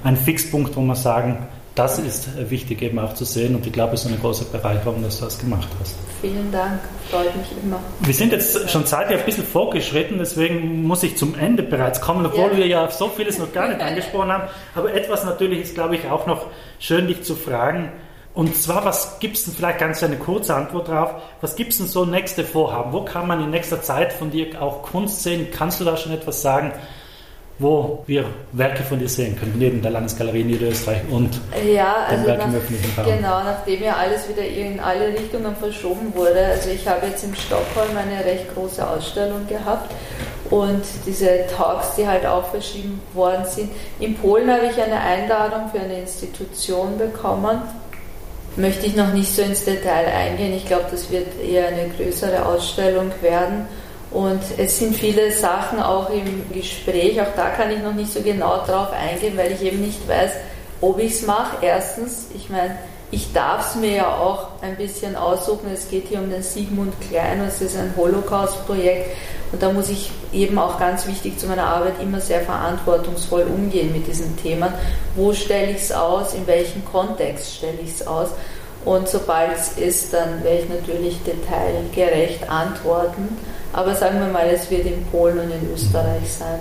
ein 0.04 0.18
Fixpunkt, 0.18 0.76
wo 0.76 0.82
wir 0.82 0.96
sagen, 0.96 1.48
das 1.76 2.00
ist 2.00 2.50
wichtig 2.50 2.82
eben 2.82 3.00
auch 3.00 3.14
zu 3.14 3.24
sehen 3.24 3.56
und 3.56 3.66
ich 3.66 3.72
glaube, 3.72 3.94
es 3.94 4.02
ist 4.02 4.08
eine 4.08 4.18
große 4.18 4.46
Bereicherung, 4.46 5.02
dass 5.04 5.20
du 5.20 5.26
das 5.26 5.40
gemacht 5.40 5.70
hast. 5.80 5.96
Vielen 6.20 6.52
Dank, 6.52 6.82
freut 7.10 7.36
mich 7.36 7.48
immer. 7.64 7.80
Wir 8.02 8.14
sind 8.14 8.34
jetzt 8.34 8.70
schon 8.70 8.86
zeitlich 8.86 9.20
ein 9.20 9.26
bisschen 9.26 9.46
vorgeschritten, 9.46 10.18
deswegen 10.18 10.84
muss 10.84 11.02
ich 11.04 11.16
zum 11.16 11.34
Ende 11.38 11.64
bereits 11.64 12.02
kommen, 12.02 12.26
obwohl 12.26 12.52
ja. 12.52 12.58
wir 12.58 12.68
ja 12.68 12.92
so 12.92 13.08
vieles 13.08 13.40
noch 13.40 13.54
gar 13.54 13.70
nicht 13.70 13.80
angesprochen 13.80 14.32
haben. 14.32 14.50
Aber 14.76 14.94
etwas 14.94 15.24
natürlich 15.24 15.62
ist, 15.62 15.74
glaube 15.74 15.96
ich, 15.96 16.08
auch 16.08 16.28
noch 16.28 16.48
schön, 16.80 17.08
dich 17.08 17.24
zu 17.24 17.36
fragen. 17.36 17.92
Und 18.34 18.56
zwar, 18.56 18.86
was 18.86 19.20
gibt 19.20 19.38
es 19.38 19.46
denn, 19.46 19.54
vielleicht 19.54 19.80
ganz 19.80 20.04
eine 20.04 20.18
kurze 20.18 20.56
Antwort 20.56 20.88
drauf, 20.88 21.16
was 21.42 21.56
gibt 21.56 21.72
es 21.72 21.80
denn 21.80 21.88
so 21.88 22.06
nächste 22.06 22.44
Vorhaben? 22.44 22.94
Wo 22.94 23.04
kann 23.04 23.28
man 23.28 23.44
in 23.44 23.50
nächster 23.50 23.82
Zeit 23.82 24.14
von 24.14 24.32
dir 24.32 24.62
auch 24.62 24.84
Kunst 24.84 25.24
sehen? 25.24 25.48
Kannst 25.52 25.82
du 25.82 25.86
da 25.86 25.98
schon 25.98 26.14
etwas 26.14 26.42
sagen? 26.42 26.72
Wo 27.60 28.04
wir 28.08 28.26
Werke 28.54 28.84
von 28.84 29.00
dir 29.00 29.10
sehen 29.10 29.38
können, 29.40 29.54
neben 29.58 29.82
der 29.82 29.92
Landesgalerie 29.92 30.44
Niederösterreich 30.44 31.02
und 31.10 31.40
ja, 31.72 32.06
also 32.08 32.26
Werk 32.26 32.44
im 32.46 32.56
öffentlichen 32.56 33.00
Raum. 33.00 33.06
Genau, 33.06 33.44
nachdem 33.44 33.84
ja 33.84 33.96
alles 33.96 34.28
wieder 34.28 34.44
in 34.44 34.80
alle 34.80 35.10
Richtungen 35.10 35.56
verschoben 35.56 36.14
wurde. 36.16 36.44
Also 36.46 36.70
ich 36.70 36.88
habe 36.88 37.06
jetzt 37.08 37.24
in 37.24 37.36
Stockholm 37.36 37.96
eine 37.96 38.26
recht 38.26 38.54
große 38.54 38.88
Ausstellung 38.88 39.48
gehabt 39.48 39.92
und 40.50 40.84
diese 41.06 41.46
Talks, 41.56 41.96
die 41.96 42.08
halt 42.08 42.26
auch 42.26 42.46
verschieben 42.48 43.00
worden 43.14 43.46
sind. 43.46 43.72
In 44.00 44.16
Polen 44.16 44.52
habe 44.52 44.66
ich 44.66 44.82
eine 44.82 45.00
Einladung 45.00 45.70
für 45.72 45.80
eine 45.80 46.00
Institution 46.00 46.98
bekommen. 46.98 47.62
Möchte 48.58 48.86
ich 48.86 48.98
noch 48.98 49.14
nicht 49.14 49.34
so 49.34 49.42
ins 49.44 49.64
Detail 49.64 50.08
eingehen. 50.08 50.54
Ich 50.54 50.66
glaube, 50.66 50.86
das 50.92 51.10
wird 51.10 51.28
eher 51.42 51.68
eine 51.70 51.88
größere 51.90 52.46
Ausstellung 52.46 53.12
werden. 53.22 53.66
Und 54.12 54.42
es 54.58 54.78
sind 54.78 54.96
viele 54.96 55.32
Sachen 55.32 55.82
auch 55.82 56.10
im 56.10 56.44
Gespräch, 56.52 57.22
auch 57.22 57.34
da 57.36 57.50
kann 57.50 57.72
ich 57.72 57.80
noch 57.80 57.94
nicht 57.94 58.12
so 58.12 58.22
genau 58.22 58.58
drauf 58.66 58.90
eingehen, 58.92 59.38
weil 59.38 59.54
ich 59.54 59.64
eben 59.64 59.82
nicht 59.82 60.06
weiß, 60.08 60.32
ob 60.82 61.00
ich 61.00 61.14
es 61.14 61.26
mache. 61.26 61.58
Erstens, 61.62 62.28
ich 62.36 62.50
meine, 62.50 62.76
ich 63.12 63.32
darf 63.34 63.70
es 63.70 63.76
mir 63.76 63.96
ja 63.96 64.18
auch 64.18 64.48
ein 64.62 64.78
bisschen 64.78 65.16
aussuchen. 65.16 65.70
Es 65.74 65.90
geht 65.90 66.08
hier 66.08 66.20
um 66.20 66.30
den 66.30 66.44
Sigmund 66.44 66.94
Klein, 67.10 67.42
es 67.42 67.62
ist 67.62 67.78
ein 67.78 67.94
Holocaust-Projekt 67.96 69.12
und 69.52 69.62
da 69.62 69.72
muss 69.72 69.90
ich 69.90 70.12
eben 70.32 70.58
auch 70.58 70.80
ganz 70.80 71.06
wichtig 71.08 71.38
zu 71.38 71.48
meiner 71.48 71.68
Arbeit 71.68 71.96
immer 72.02 72.22
sehr 72.22 72.42
verantwortungsvoll 72.42 73.44
umgehen 73.44 73.92
mit 73.92 74.08
diesen 74.08 74.38
Themen. 74.38 74.74
Wo 75.16 75.34
stelle 75.34 75.72
ich 75.72 75.84
es 75.84 75.92
aus, 75.92 76.34
in 76.34 76.48
welchem 76.48 76.86
Kontext 76.86 77.58
stelle 77.58 77.80
ich 77.84 77.92
es 77.92 78.08
aus? 78.08 78.30
Und 78.86 79.08
sobald 79.08 79.58
es 79.58 79.74
ist, 79.78 80.14
dann 80.14 80.44
werde 80.44 80.64
ich 80.64 80.70
natürlich 80.70 81.20
detailgerecht 81.24 82.50
antworten. 82.50 83.38
Aber 83.74 83.96
sagen 83.96 84.20
wir 84.20 84.28
mal, 84.28 84.48
es 84.48 84.70
wird 84.70 84.86
in 84.86 85.06
Polen 85.06 85.40
und 85.40 85.52
in 85.52 85.74
Österreich 85.74 86.30
sein. 86.30 86.60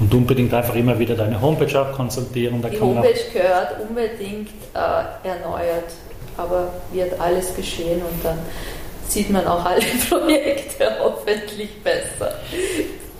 Und 0.00 0.12
unbedingt 0.14 0.52
einfach 0.54 0.74
immer 0.74 0.98
wieder 0.98 1.14
deine 1.14 1.40
Homepage 1.40 1.80
auch 1.80 1.92
konsultieren. 1.92 2.62
Da 2.62 2.68
Die 2.68 2.80
Homepage 2.80 3.20
gehört 3.32 3.80
unbedingt 3.88 4.48
äh, 4.74 5.28
erneuert, 5.28 5.92
aber 6.36 6.68
wird 6.92 7.18
alles 7.20 7.54
geschehen 7.54 8.00
und 8.00 8.24
dann 8.24 8.38
sieht 9.08 9.30
man 9.30 9.46
auch 9.46 9.64
alle 9.64 9.80
Projekte 10.08 10.86
hoffentlich 11.00 11.82
besser. 11.82 12.34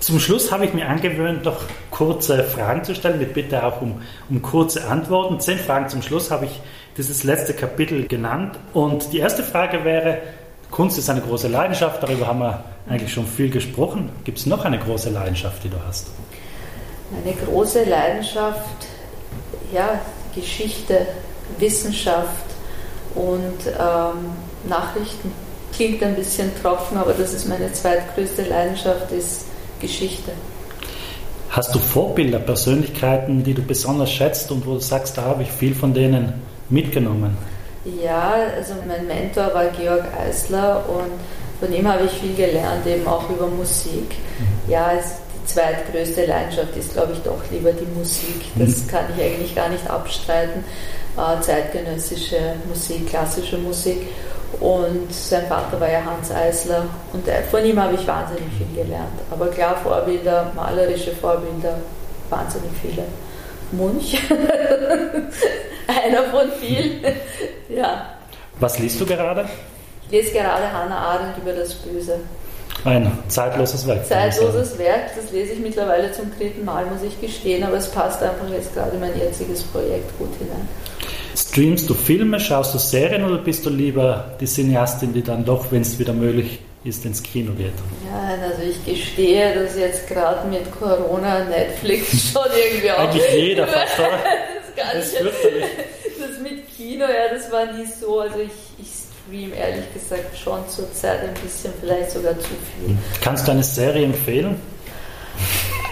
Zum 0.01 0.21
Schluss 0.21 0.53
habe 0.53 0.67
ich 0.67 0.75
mir 0.75 0.87
angewöhnt, 0.87 1.45
noch 1.45 1.63
kurze 1.91 2.45
Fragen 2.45 2.85
zu 2.85 2.95
stellen, 2.95 3.19
mit 3.19 3.33
Bitte 3.33 3.65
auch 3.65 3.81
um, 3.81 4.03
um 4.29 4.43
kurze 4.43 4.87
Antworten. 4.87 5.41
Zehn 5.41 5.59
Fragen 5.59 5.89
zum 5.89 6.03
Schluss 6.03 6.31
habe 6.31 6.45
ich 6.45 6.61
dieses 6.97 7.25
letzte 7.25 7.55
Kapitel 7.55 8.07
genannt. 8.07 8.59
Und 8.75 9.13
die 9.13 9.19
erste 9.19 9.43
Frage 9.43 9.85
wäre, 9.85 10.19
Kunst 10.75 10.99
ist 10.99 11.09
eine 11.09 11.21
große 11.21 11.47
Leidenschaft, 11.47 12.03
darüber 12.03 12.27
haben 12.27 12.41
wir 12.41 12.65
eigentlich 12.89 13.13
schon 13.13 13.29
viel 13.29 13.49
gesprochen. 13.49 14.11
Gibt 14.25 14.39
es 14.39 14.47
noch 14.47 14.65
eine 14.65 14.77
große 14.77 15.09
Leidenschaft, 15.09 15.63
die 15.63 15.69
du 15.69 15.77
hast? 15.87 16.09
Eine 17.25 17.33
große 17.33 17.85
Leidenschaft, 17.85 18.89
ja, 19.73 20.01
Geschichte, 20.35 21.07
Wissenschaft 21.61 22.47
und 23.15 23.69
ähm, 23.69 24.33
Nachrichten. 24.69 25.31
Klingt 25.73 26.03
ein 26.03 26.17
bisschen 26.17 26.51
trocken, 26.61 26.97
aber 26.97 27.13
das 27.13 27.35
ist 27.35 27.49
meine 27.49 27.73
zweitgrößte 27.73 28.43
Leidenschaft, 28.43 29.13
ist 29.13 29.45
Geschichte. 29.81 30.33
Hast 31.51 31.73
du 31.73 31.79
Vorbilder, 31.79 32.41
Persönlichkeiten, 32.41 33.45
die 33.45 33.55
du 33.55 33.63
besonders 33.63 34.11
schätzt 34.11 34.51
und 34.51 34.67
wo 34.67 34.75
du 34.75 34.81
sagst, 34.81 35.19
da 35.19 35.23
habe 35.23 35.45
ich 35.45 35.53
viel 35.53 35.77
von 35.77 35.95
denen 35.95 36.43
mitgenommen? 36.69 37.54
Ja, 37.85 38.35
also 38.57 38.75
mein 38.87 39.07
Mentor 39.07 39.53
war 39.53 39.67
Georg 39.67 40.05
Eisler 40.19 40.85
und 40.89 41.13
von 41.61 41.73
ihm 41.73 41.87
habe 41.87 42.05
ich 42.05 42.13
viel 42.13 42.35
gelernt, 42.35 42.87
eben 42.87 43.07
auch 43.07 43.29
über 43.29 43.47
Musik. 43.47 44.11
Mhm. 44.39 44.71
Ja, 44.71 44.93
es, 44.93 45.17
die 45.35 45.47
zweitgrößte 45.47 46.27
Leidenschaft 46.27 46.75
ist, 46.77 46.95
glaube 46.95 47.13
ich, 47.13 47.21
doch 47.21 47.41
lieber 47.51 47.73
die 47.73 47.87
Musik. 47.97 48.43
Das 48.57 48.85
mhm. 48.85 48.89
kann 48.89 49.05
ich 49.15 49.23
eigentlich 49.23 49.55
gar 49.55 49.69
nicht 49.69 49.89
abstreiten. 49.89 50.65
Äh, 51.17 51.41
zeitgenössische 51.43 52.57
Musik, 52.69 53.09
klassische 53.09 53.59
Musik. 53.59 54.09
Und 54.61 55.13
sein 55.13 55.47
Vater 55.47 55.81
war 55.81 55.91
ja 55.91 56.05
Hans 56.05 56.31
Eisler 56.31 56.85
und 57.13 57.29
von 57.51 57.65
ihm 57.65 57.81
habe 57.81 57.95
ich 57.95 58.07
wahnsinnig 58.07 58.53
viel 58.57 58.85
gelernt. 58.85 59.19
Aber 59.31 59.49
klar, 59.49 59.77
Vorbilder, 59.83 60.53
malerische 60.55 61.11
Vorbilder, 61.13 61.77
wahnsinnig 62.31 62.71
viele. 62.81 63.03
Munch, 63.77 64.17
einer 65.87 66.23
von 66.31 66.51
vielen. 66.61 67.01
ja. 67.69 68.07
Was 68.61 68.79
liest 68.79 69.01
du 69.01 69.07
gerade? 69.07 69.47
Ich 70.07 70.11
lese 70.11 70.33
gerade 70.33 70.73
Hannah 70.73 70.99
Arendt 70.99 71.39
über 71.39 71.53
das 71.53 71.75
Böse. 71.75 72.21
Ein 72.85 73.11
zeitloses 73.29 73.87
Werk. 73.87 74.05
Zeitloses 74.05 74.79
Werk, 74.79 75.15
das 75.17 75.33
lese 75.33 75.55
ich 75.55 75.61
mittlerweile 75.61 76.13
zum 76.13 76.31
dritten 76.37 76.65
Mal, 76.65 76.85
muss 76.87 77.03
ich 77.03 77.19
gestehen, 77.21 77.65
aber 77.65 77.77
es 77.77 77.89
passt 77.89 78.23
einfach 78.23 78.49
jetzt 78.51 78.75
gerade 78.75 78.93
in 78.93 79.01
mein 79.01 79.19
jetziges 79.19 79.63
Projekt 79.63 80.19
gut 80.19 80.29
hinein. 80.39 80.69
Streamst 81.35 81.89
du 81.89 81.95
Filme, 81.95 82.39
schaust 82.41 82.75
du 82.75 82.79
Serien 82.79 83.25
oder 83.25 83.39
bist 83.39 83.65
du 83.65 83.71
lieber 83.71 84.35
die 84.41 84.47
Cineastin, 84.47 85.13
die 85.15 85.23
dann 85.23 85.45
doch, 85.45 85.73
wenn 85.73 85.83
es 85.83 85.99
wieder 85.99 86.13
möglich 86.13 86.61
ist, 86.85 87.05
ins 87.05 87.23
Kino 87.23 87.53
geht? 87.53 87.73
Ja, 88.07 88.37
also 88.43 88.63
ich 88.63 88.85
gestehe, 88.85 89.55
dass 89.55 89.77
jetzt 89.77 90.07
gerade 90.07 90.47
mit 90.49 90.71
Corona 90.79 91.45
Netflix 91.45 92.31
schon 92.33 92.43
irgendwie 92.55 92.91
auch. 92.91 92.99
Eigentlich 92.99 93.33
jeder 93.33 93.67
fast, 93.69 93.99
oder? 93.99 94.21
das, 94.77 95.13
das, 95.13 95.23
das 96.21 96.41
mit 96.43 96.69
Kino, 96.77 97.05
ja, 97.05 97.35
das 97.35 97.51
war 97.51 97.73
nie 97.73 97.87
so. 97.87 98.21
Also 98.21 98.41
ich, 98.41 98.51
ich 98.79 98.89
stream 99.27 99.53
ehrlich 99.55 99.93
gesagt 99.95 100.37
schon 100.37 100.69
zurzeit 100.69 101.21
ein 101.23 101.35
bisschen, 101.43 101.73
vielleicht 101.81 102.11
sogar 102.11 102.39
zu 102.39 102.49
viel. 102.49 102.97
Kannst 103.23 103.47
du 103.49 103.53
eine 103.53 103.65
Serie 103.65 104.05
empfehlen? 104.05 104.61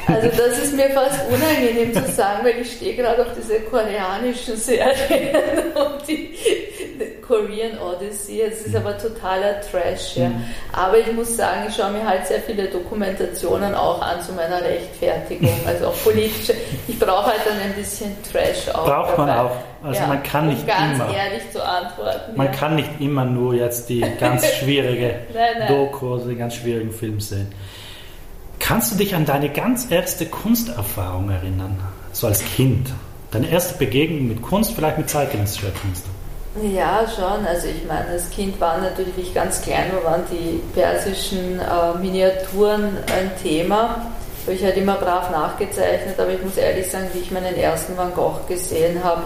Also 0.06 0.28
das 0.36 0.58
ist 0.58 0.76
mir 0.76 0.90
fast 0.90 1.20
unangenehm 1.30 1.94
zu 1.94 2.10
sagen, 2.12 2.44
weil 2.44 2.60
ich 2.60 2.72
stehe 2.72 2.96
gerade 2.96 3.22
auf 3.22 3.28
diese 3.36 3.60
koreanischen 3.60 4.56
Serien 4.56 5.30
und 5.74 6.08
die 6.08 6.34
Korean 7.26 7.78
Odyssey. 7.78 8.42
Es 8.42 8.66
ist 8.66 8.76
aber 8.76 8.98
totaler 8.98 9.60
Trash. 9.60 10.16
Ja. 10.16 10.28
Mhm. 10.28 10.44
Aber 10.72 10.98
ich 10.98 11.12
muss 11.12 11.36
sagen, 11.36 11.62
ich 11.68 11.74
schaue 11.74 11.92
mir 11.92 12.06
halt 12.06 12.26
sehr 12.26 12.40
viele 12.40 12.66
Dokumentationen 12.66 13.74
auch 13.74 14.02
an 14.02 14.20
zu 14.20 14.32
meiner 14.32 14.60
Rechtfertigung, 14.60 15.54
also 15.66 15.86
auch 15.86 16.02
politische. 16.02 16.54
Ich 16.88 16.98
brauche 16.98 17.26
halt 17.26 17.40
dann 17.46 17.58
ein 17.58 17.72
bisschen 17.74 18.16
Trash 18.30 18.68
auch. 18.74 18.84
Braucht 18.84 19.12
dabei. 19.12 19.26
man 19.26 19.38
auch. 19.38 19.56
Also 19.84 20.00
ja, 20.00 20.06
man 20.06 20.22
kann 20.22 20.48
nicht 20.48 20.66
ganz 20.66 20.98
immer. 20.98 21.14
ehrlich 21.14 21.50
zu 21.50 21.64
antworten. 21.64 22.36
Man 22.36 22.46
ja. 22.46 22.52
kann 22.52 22.76
nicht 22.76 22.90
immer 23.00 23.24
nur 23.24 23.54
jetzt 23.54 23.88
die 23.88 24.00
ganz 24.20 24.46
schwierige 24.46 25.14
nein, 25.32 25.44
nein. 25.58 25.68
Doku 25.68 26.14
oder 26.14 26.26
die 26.26 26.36
ganz 26.36 26.54
schwierigen 26.56 26.92
Filme 26.92 27.20
sehen. 27.20 27.52
Kannst 28.62 28.92
du 28.92 28.96
dich 28.96 29.12
an 29.16 29.24
deine 29.24 29.48
ganz 29.48 29.90
erste 29.90 30.24
Kunsterfahrung 30.24 31.28
erinnern, 31.30 31.76
so 32.12 32.28
als 32.28 32.44
Kind? 32.44 32.90
Deine 33.32 33.50
erste 33.50 33.76
Begegnung 33.76 34.28
mit 34.28 34.40
Kunst, 34.40 34.72
vielleicht 34.72 34.98
mit 34.98 35.10
zeitgenössischer 35.10 35.72
Kunst? 35.82 36.04
Ja, 36.72 37.04
schon. 37.08 37.44
Also 37.44 37.66
ich 37.66 37.84
meine, 37.88 38.06
als 38.06 38.30
Kind 38.30 38.60
waren 38.60 38.82
natürlich, 38.82 39.16
wie 39.16 39.22
ich 39.22 39.34
ganz 39.34 39.62
klein 39.62 39.90
war, 39.92 40.12
waren 40.12 40.22
die 40.30 40.60
persischen 40.74 41.58
äh, 41.58 41.98
Miniaturen 41.98 42.98
ein 43.18 43.32
Thema. 43.42 44.06
Habe 44.44 44.54
ich 44.54 44.62
halt 44.62 44.76
immer 44.76 44.94
brav 44.94 45.32
nachgezeichnet, 45.32 46.14
aber 46.18 46.30
ich 46.30 46.42
muss 46.42 46.56
ehrlich 46.56 46.88
sagen, 46.88 47.08
wie 47.14 47.18
ich 47.18 47.32
meinen 47.32 47.56
ersten 47.56 47.96
Van 47.96 48.14
Gogh 48.14 48.46
gesehen 48.46 49.02
habe, 49.02 49.22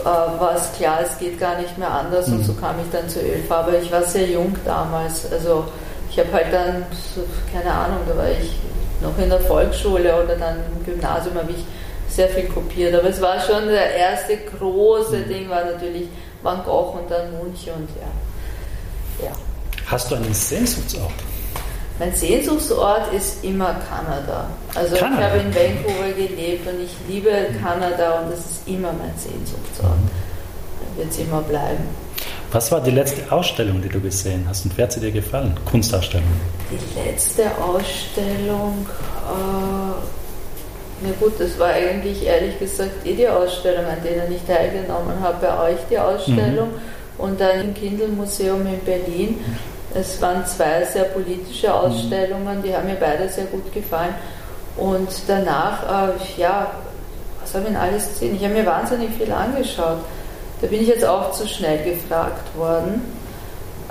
äh, 0.00 0.04
war 0.04 0.56
es 0.56 0.72
klar, 0.76 0.98
es 1.04 1.16
geht 1.18 1.38
gar 1.38 1.56
nicht 1.60 1.78
mehr 1.78 1.90
anders 1.90 2.26
mhm. 2.26 2.38
und 2.38 2.44
so 2.44 2.54
kam 2.54 2.74
ich 2.80 2.90
dann 2.90 3.08
zur 3.08 3.22
Ölfarbe. 3.22 3.76
Ich 3.76 3.92
war 3.92 4.02
sehr 4.02 4.26
jung 4.26 4.56
damals, 4.64 5.30
also 5.30 5.66
ich 6.16 6.24
habe 6.24 6.32
halt 6.32 6.50
dann, 6.50 6.86
keine 7.52 7.70
Ahnung, 7.70 7.98
da 8.08 8.16
war 8.16 8.30
ich 8.30 8.52
noch 9.02 9.18
in 9.22 9.28
der 9.28 9.40
Volksschule 9.40 10.24
oder 10.24 10.34
dann 10.34 10.56
im 10.74 10.84
Gymnasium 10.86 11.34
habe 11.34 11.50
ich 11.50 11.62
sehr 12.08 12.28
viel 12.30 12.44
kopiert. 12.44 12.94
Aber 12.94 13.10
es 13.10 13.20
war 13.20 13.38
schon 13.38 13.66
der 13.66 13.94
erste 13.94 14.38
große 14.38 15.18
mhm. 15.18 15.28
Ding, 15.28 15.50
war 15.50 15.66
natürlich 15.66 16.08
Van 16.42 16.64
Gogh 16.64 16.98
und 16.98 17.10
dann 17.10 17.32
Munch 17.32 17.68
und 17.68 17.88
ja. 18.00 19.26
ja. 19.26 19.32
Hast 19.84 20.10
du 20.10 20.14
einen 20.14 20.32
Sehnsuchtsort? 20.32 21.12
Mein 21.98 22.14
Sehnsuchtsort 22.14 23.12
ist 23.12 23.44
immer 23.44 23.76
Kanada. 23.86 24.48
Also 24.74 24.96
Kanada. 24.96 25.20
ich 25.20 25.28
habe 25.28 25.38
in 25.40 25.54
Vancouver 25.54 26.12
gelebt 26.12 26.66
und 26.66 26.80
ich 26.82 26.96
liebe 27.08 27.30
Kanada 27.62 28.20
und 28.20 28.30
das 28.30 28.38
ist 28.38 28.60
immer 28.66 28.92
mein 28.94 29.12
Sehnsuchtsort. 29.18 29.98
Mhm. 29.98 30.98
Wird 30.98 31.10
es 31.10 31.18
immer 31.18 31.42
bleiben. 31.42 32.05
Was 32.52 32.70
war 32.70 32.80
die 32.80 32.92
letzte 32.92 33.30
Ausstellung, 33.30 33.82
die 33.82 33.88
du 33.88 34.00
gesehen 34.00 34.46
hast 34.48 34.64
und 34.64 34.76
wer 34.76 34.84
hat 34.84 34.92
sie 34.92 35.00
dir 35.00 35.10
gefallen? 35.10 35.54
Kunstausstellung? 35.64 36.28
Die 36.70 37.08
letzte 37.08 37.44
Ausstellung, 37.58 38.86
äh, 39.26 39.96
na 41.02 41.10
gut, 41.20 41.34
das 41.38 41.58
war 41.58 41.68
eigentlich 41.68 42.24
ehrlich 42.24 42.58
gesagt 42.58 43.04
eh 43.04 43.14
die 43.14 43.28
Ausstellung, 43.28 43.84
an 43.84 44.02
denen 44.02 44.32
ich 44.32 44.42
teilgenommen 44.46 45.20
habe, 45.20 45.46
bei 45.46 45.72
euch 45.72 45.78
die 45.90 45.98
Ausstellung 45.98 46.68
mhm. 46.68 47.18
und 47.18 47.40
dann 47.40 47.60
im 47.60 47.74
Kindle-Museum 47.74 48.66
in 48.66 48.80
Berlin. 48.80 49.44
Es 49.92 50.20
waren 50.20 50.44
zwei 50.46 50.84
sehr 50.84 51.04
politische 51.04 51.72
Ausstellungen, 51.72 52.62
die 52.62 52.74
haben 52.74 52.86
mir 52.86 52.96
beide 52.96 53.28
sehr 53.28 53.46
gut 53.46 53.72
gefallen. 53.72 54.14
Und 54.76 55.08
danach, 55.26 56.08
äh, 56.08 56.40
ja, 56.40 56.70
was 57.40 57.54
habe 57.54 57.64
ich 57.64 57.70
denn 57.70 57.80
alles 57.80 58.08
gesehen? 58.08 58.36
Ich 58.36 58.44
habe 58.44 58.54
mir 58.54 58.66
wahnsinnig 58.66 59.10
viel 59.18 59.32
angeschaut. 59.32 59.98
Da 60.60 60.66
bin 60.66 60.80
ich 60.80 60.88
jetzt 60.88 61.04
auch 61.04 61.32
zu 61.32 61.46
schnell 61.46 61.82
gefragt 61.84 62.56
worden. 62.56 63.02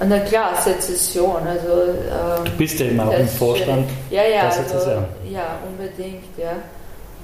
Na 0.03 0.19
klar, 0.19 0.55
Sezession. 0.61 1.47
Also, 1.47 1.67
ähm, 1.67 2.45
du 2.45 2.51
bist 2.57 2.79
ja 2.79 2.87
immer 2.87 3.07
auch 3.07 3.17
im 3.17 3.27
Vorstand. 3.27 3.89
Ja, 4.09 4.23
ja, 4.23 4.49
also, 4.49 4.91
ja, 5.29 5.59
unbedingt, 5.67 6.25
ja. 6.37 6.53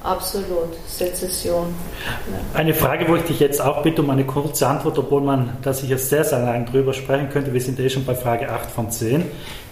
Absolut, 0.04 0.70
Sezession. 0.88 1.76
Ja. 2.06 2.60
Eine 2.60 2.74
Frage, 2.74 3.08
wo 3.08 3.16
ich 3.18 3.24
dich 3.24 3.39
jetzt 3.39 3.62
auch 3.62 3.84
bitte 3.84 4.02
um 4.02 4.10
eine 4.10 4.26
kurze 4.26 4.68
Antwort, 4.68 4.98
obwohl 4.98 5.22
man 5.22 5.58
da 5.62 5.74
sicher 5.74 5.98
sehr, 5.98 6.24
sehr 6.24 6.39
lange 6.39 6.66
drüber 6.66 6.94
sprechen 6.94 7.30
könnte. 7.30 7.54
Wir 7.54 7.62
sind 7.62 7.80
eh 7.80 7.89
schon 7.89 8.06
bei 8.06 8.16
Frage 8.16 8.50
8 8.50 8.72
von 8.72 8.89
10. 8.89 9.26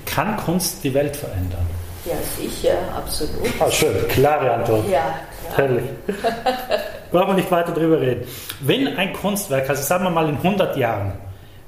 Kann 0.05 0.37
Kunst 0.37 0.83
die 0.83 0.93
Welt 0.93 1.15
verändern? 1.15 1.65
Ja, 2.05 2.15
sicher, 2.37 2.77
absolut. 2.95 3.47
Ah, 3.59 3.71
schön, 3.71 4.07
klare 4.09 4.51
Antwort. 4.51 4.83
Ja, 4.89 5.15
klar. 5.55 5.69
Brauchen 7.11 7.29
wir 7.29 7.33
nicht 7.35 7.51
weiter 7.51 7.71
drüber 7.71 7.99
reden. 7.99 8.25
Wenn 8.61 8.87
ein 8.97 9.13
Kunstwerk, 9.13 9.69
also 9.69 9.81
sagen 9.81 10.03
wir 10.03 10.09
mal 10.09 10.29
in 10.29 10.37
100 10.37 10.77
Jahren, 10.77 11.13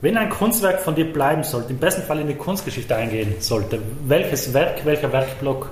wenn 0.02 0.18
ein 0.18 0.30
Kunstwerk 0.30 0.82
von 0.82 0.96
dir 0.96 1.12
bleiben 1.12 1.44
sollte, 1.44 1.72
im 1.72 1.78
besten 1.78 2.02
Fall 2.02 2.20
in 2.20 2.28
die 2.28 2.36
Kunstgeschichte 2.36 2.96
eingehen 2.96 3.36
sollte, 3.40 3.80
welches 4.06 4.54
Werk, 4.54 4.84
welcher 4.86 5.12
Werkblock 5.12 5.70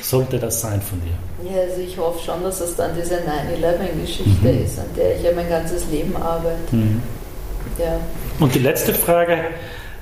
sollte 0.00 0.38
das 0.38 0.60
sein 0.60 0.80
von 0.80 1.00
dir? 1.00 1.50
Ja, 1.50 1.62
also 1.62 1.80
ich 1.80 1.96
hoffe 1.98 2.22
schon, 2.24 2.42
dass 2.42 2.60
es 2.60 2.76
dann 2.76 2.92
diese 2.98 3.16
9-11-Geschichte 3.16 4.48
mhm. 4.48 4.64
ist, 4.64 4.78
an 4.78 4.86
der 4.96 5.16
ich 5.16 5.22
ja 5.22 5.30
mein 5.34 5.48
ganzes 5.48 5.90
Leben 5.90 6.16
arbeite. 6.16 6.74
Mhm. 6.74 7.02
Ja. 7.78 7.98
Und 8.40 8.54
die 8.54 8.60
letzte 8.60 8.94
Frage, 8.94 9.38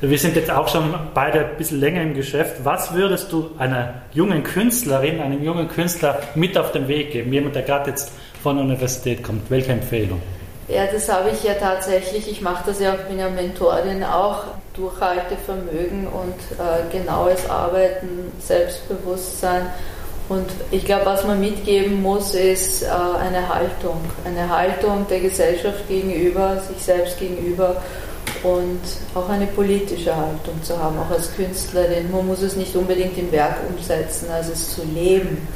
wir 0.00 0.18
sind 0.18 0.36
jetzt 0.36 0.50
auch 0.50 0.68
schon 0.68 0.94
beide 1.14 1.40
ein 1.40 1.56
bisschen 1.56 1.80
länger 1.80 2.02
im 2.02 2.14
Geschäft. 2.14 2.64
Was 2.64 2.92
würdest 2.94 3.32
du 3.32 3.50
einer 3.58 4.02
jungen 4.12 4.42
Künstlerin, 4.42 5.20
einem 5.20 5.42
jungen 5.42 5.68
Künstler 5.68 6.20
mit 6.34 6.58
auf 6.58 6.72
den 6.72 6.88
Weg 6.88 7.12
geben? 7.12 7.32
Jemand, 7.32 7.54
der 7.54 7.62
gerade 7.62 7.90
jetzt 7.90 8.12
von 8.44 8.56
der 8.56 8.66
Universität 8.66 9.24
kommt. 9.24 9.50
Welche 9.50 9.72
Empfehlung? 9.72 10.20
Ja, 10.68 10.86
das 10.86 11.10
habe 11.10 11.30
ich 11.30 11.42
ja 11.42 11.54
tatsächlich. 11.54 12.30
Ich 12.30 12.42
mache 12.42 12.64
das 12.66 12.78
ja, 12.78 12.92
bin 12.92 13.18
ja 13.18 13.30
Mentorin 13.30 14.04
auch. 14.04 14.44
Durchhaltevermögen 14.74 16.08
und 16.08 16.34
äh, 16.58 16.90
genaues 16.96 17.48
Arbeiten, 17.48 18.32
Selbstbewusstsein. 18.40 19.66
Und 20.28 20.46
ich 20.70 20.84
glaube, 20.84 21.06
was 21.06 21.24
man 21.24 21.40
mitgeben 21.40 22.02
muss, 22.02 22.34
ist 22.34 22.82
äh, 22.82 22.86
eine 22.86 23.48
Haltung. 23.48 24.00
Eine 24.24 24.48
Haltung 24.48 25.06
der 25.08 25.20
Gesellschaft 25.20 25.88
gegenüber, 25.88 26.60
sich 26.68 26.82
selbst 26.82 27.18
gegenüber 27.18 27.76
und 28.42 28.80
auch 29.14 29.28
eine 29.28 29.46
politische 29.46 30.14
Haltung 30.14 30.62
zu 30.62 30.78
haben, 30.78 30.98
auch 30.98 31.10
als 31.10 31.34
Künstlerin. 31.34 32.10
Man 32.10 32.26
muss 32.26 32.42
es 32.42 32.56
nicht 32.56 32.74
unbedingt 32.76 33.16
im 33.16 33.32
Werk 33.32 33.56
umsetzen, 33.70 34.28
also 34.30 34.52
es 34.52 34.74
zu 34.74 34.82
leben, 34.84 35.46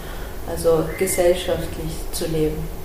also 0.49 0.85
gesellschaftlich 0.99 1.93
zu 2.13 2.27
leben. 2.27 2.78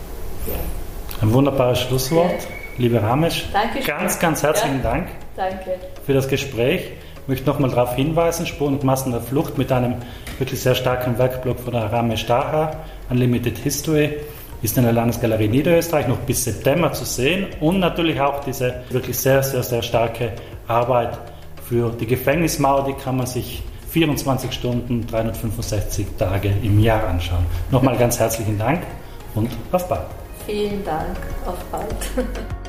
Ein 1.21 1.33
wunderbares 1.33 1.79
Schlusswort. 1.81 2.47
Liebe 2.77 3.01
Ramesh, 3.01 3.45
Dankeschön. 3.53 3.85
ganz, 3.85 4.19
ganz 4.19 4.43
herzlichen 4.43 4.77
ja. 4.77 4.91
Dank 4.91 5.07
Danke. 5.35 5.79
für 6.05 6.13
das 6.13 6.27
Gespräch. 6.27 6.91
Ich 7.21 7.27
möchte 7.27 7.45
nochmal 7.45 7.69
darauf 7.69 7.95
hinweisen, 7.95 8.45
Spuren 8.45 8.73
und 8.73 8.83
Massen 8.83 9.11
der 9.11 9.21
Flucht 9.21 9.57
mit 9.57 9.71
einem 9.71 9.95
wirklich 10.39 10.59
sehr 10.61 10.75
starken 10.75 11.17
Werkblock 11.17 11.59
von 11.59 11.73
der 11.73 11.91
Ramesh 11.91 12.25
Daha, 12.25 12.71
Unlimited 13.09 13.57
History, 13.59 14.17
ist 14.61 14.77
in 14.77 14.83
der 14.83 14.93
Landesgalerie 14.93 15.47
Niederösterreich 15.47 16.07
noch 16.07 16.17
bis 16.19 16.43
September 16.43 16.91
zu 16.91 17.05
sehen 17.05 17.47
und 17.59 17.79
natürlich 17.79 18.19
auch 18.19 18.43
diese 18.43 18.83
wirklich 18.89 19.17
sehr, 19.17 19.43
sehr, 19.43 19.63
sehr 19.63 19.81
starke 19.81 20.31
Arbeit 20.67 21.17
für 21.67 21.91
die 21.91 22.07
Gefängnismauer, 22.07 22.85
die 22.85 22.93
kann 22.93 23.17
man 23.17 23.27
sich 23.27 23.63
24 23.91 24.51
Stunden, 24.51 25.05
365 25.05 26.07
Tage 26.17 26.51
im 26.63 26.79
Jahr 26.79 27.07
anschauen. 27.07 27.45
Nochmal 27.71 27.95
ganz 27.97 28.19
herzlichen 28.19 28.57
Dank 28.57 28.81
und 29.35 29.49
auf 29.71 29.87
bald. 29.87 30.22
Vielen 30.45 30.83
Dank, 30.83 31.17
auf 31.45 31.63
bald. 31.65 31.95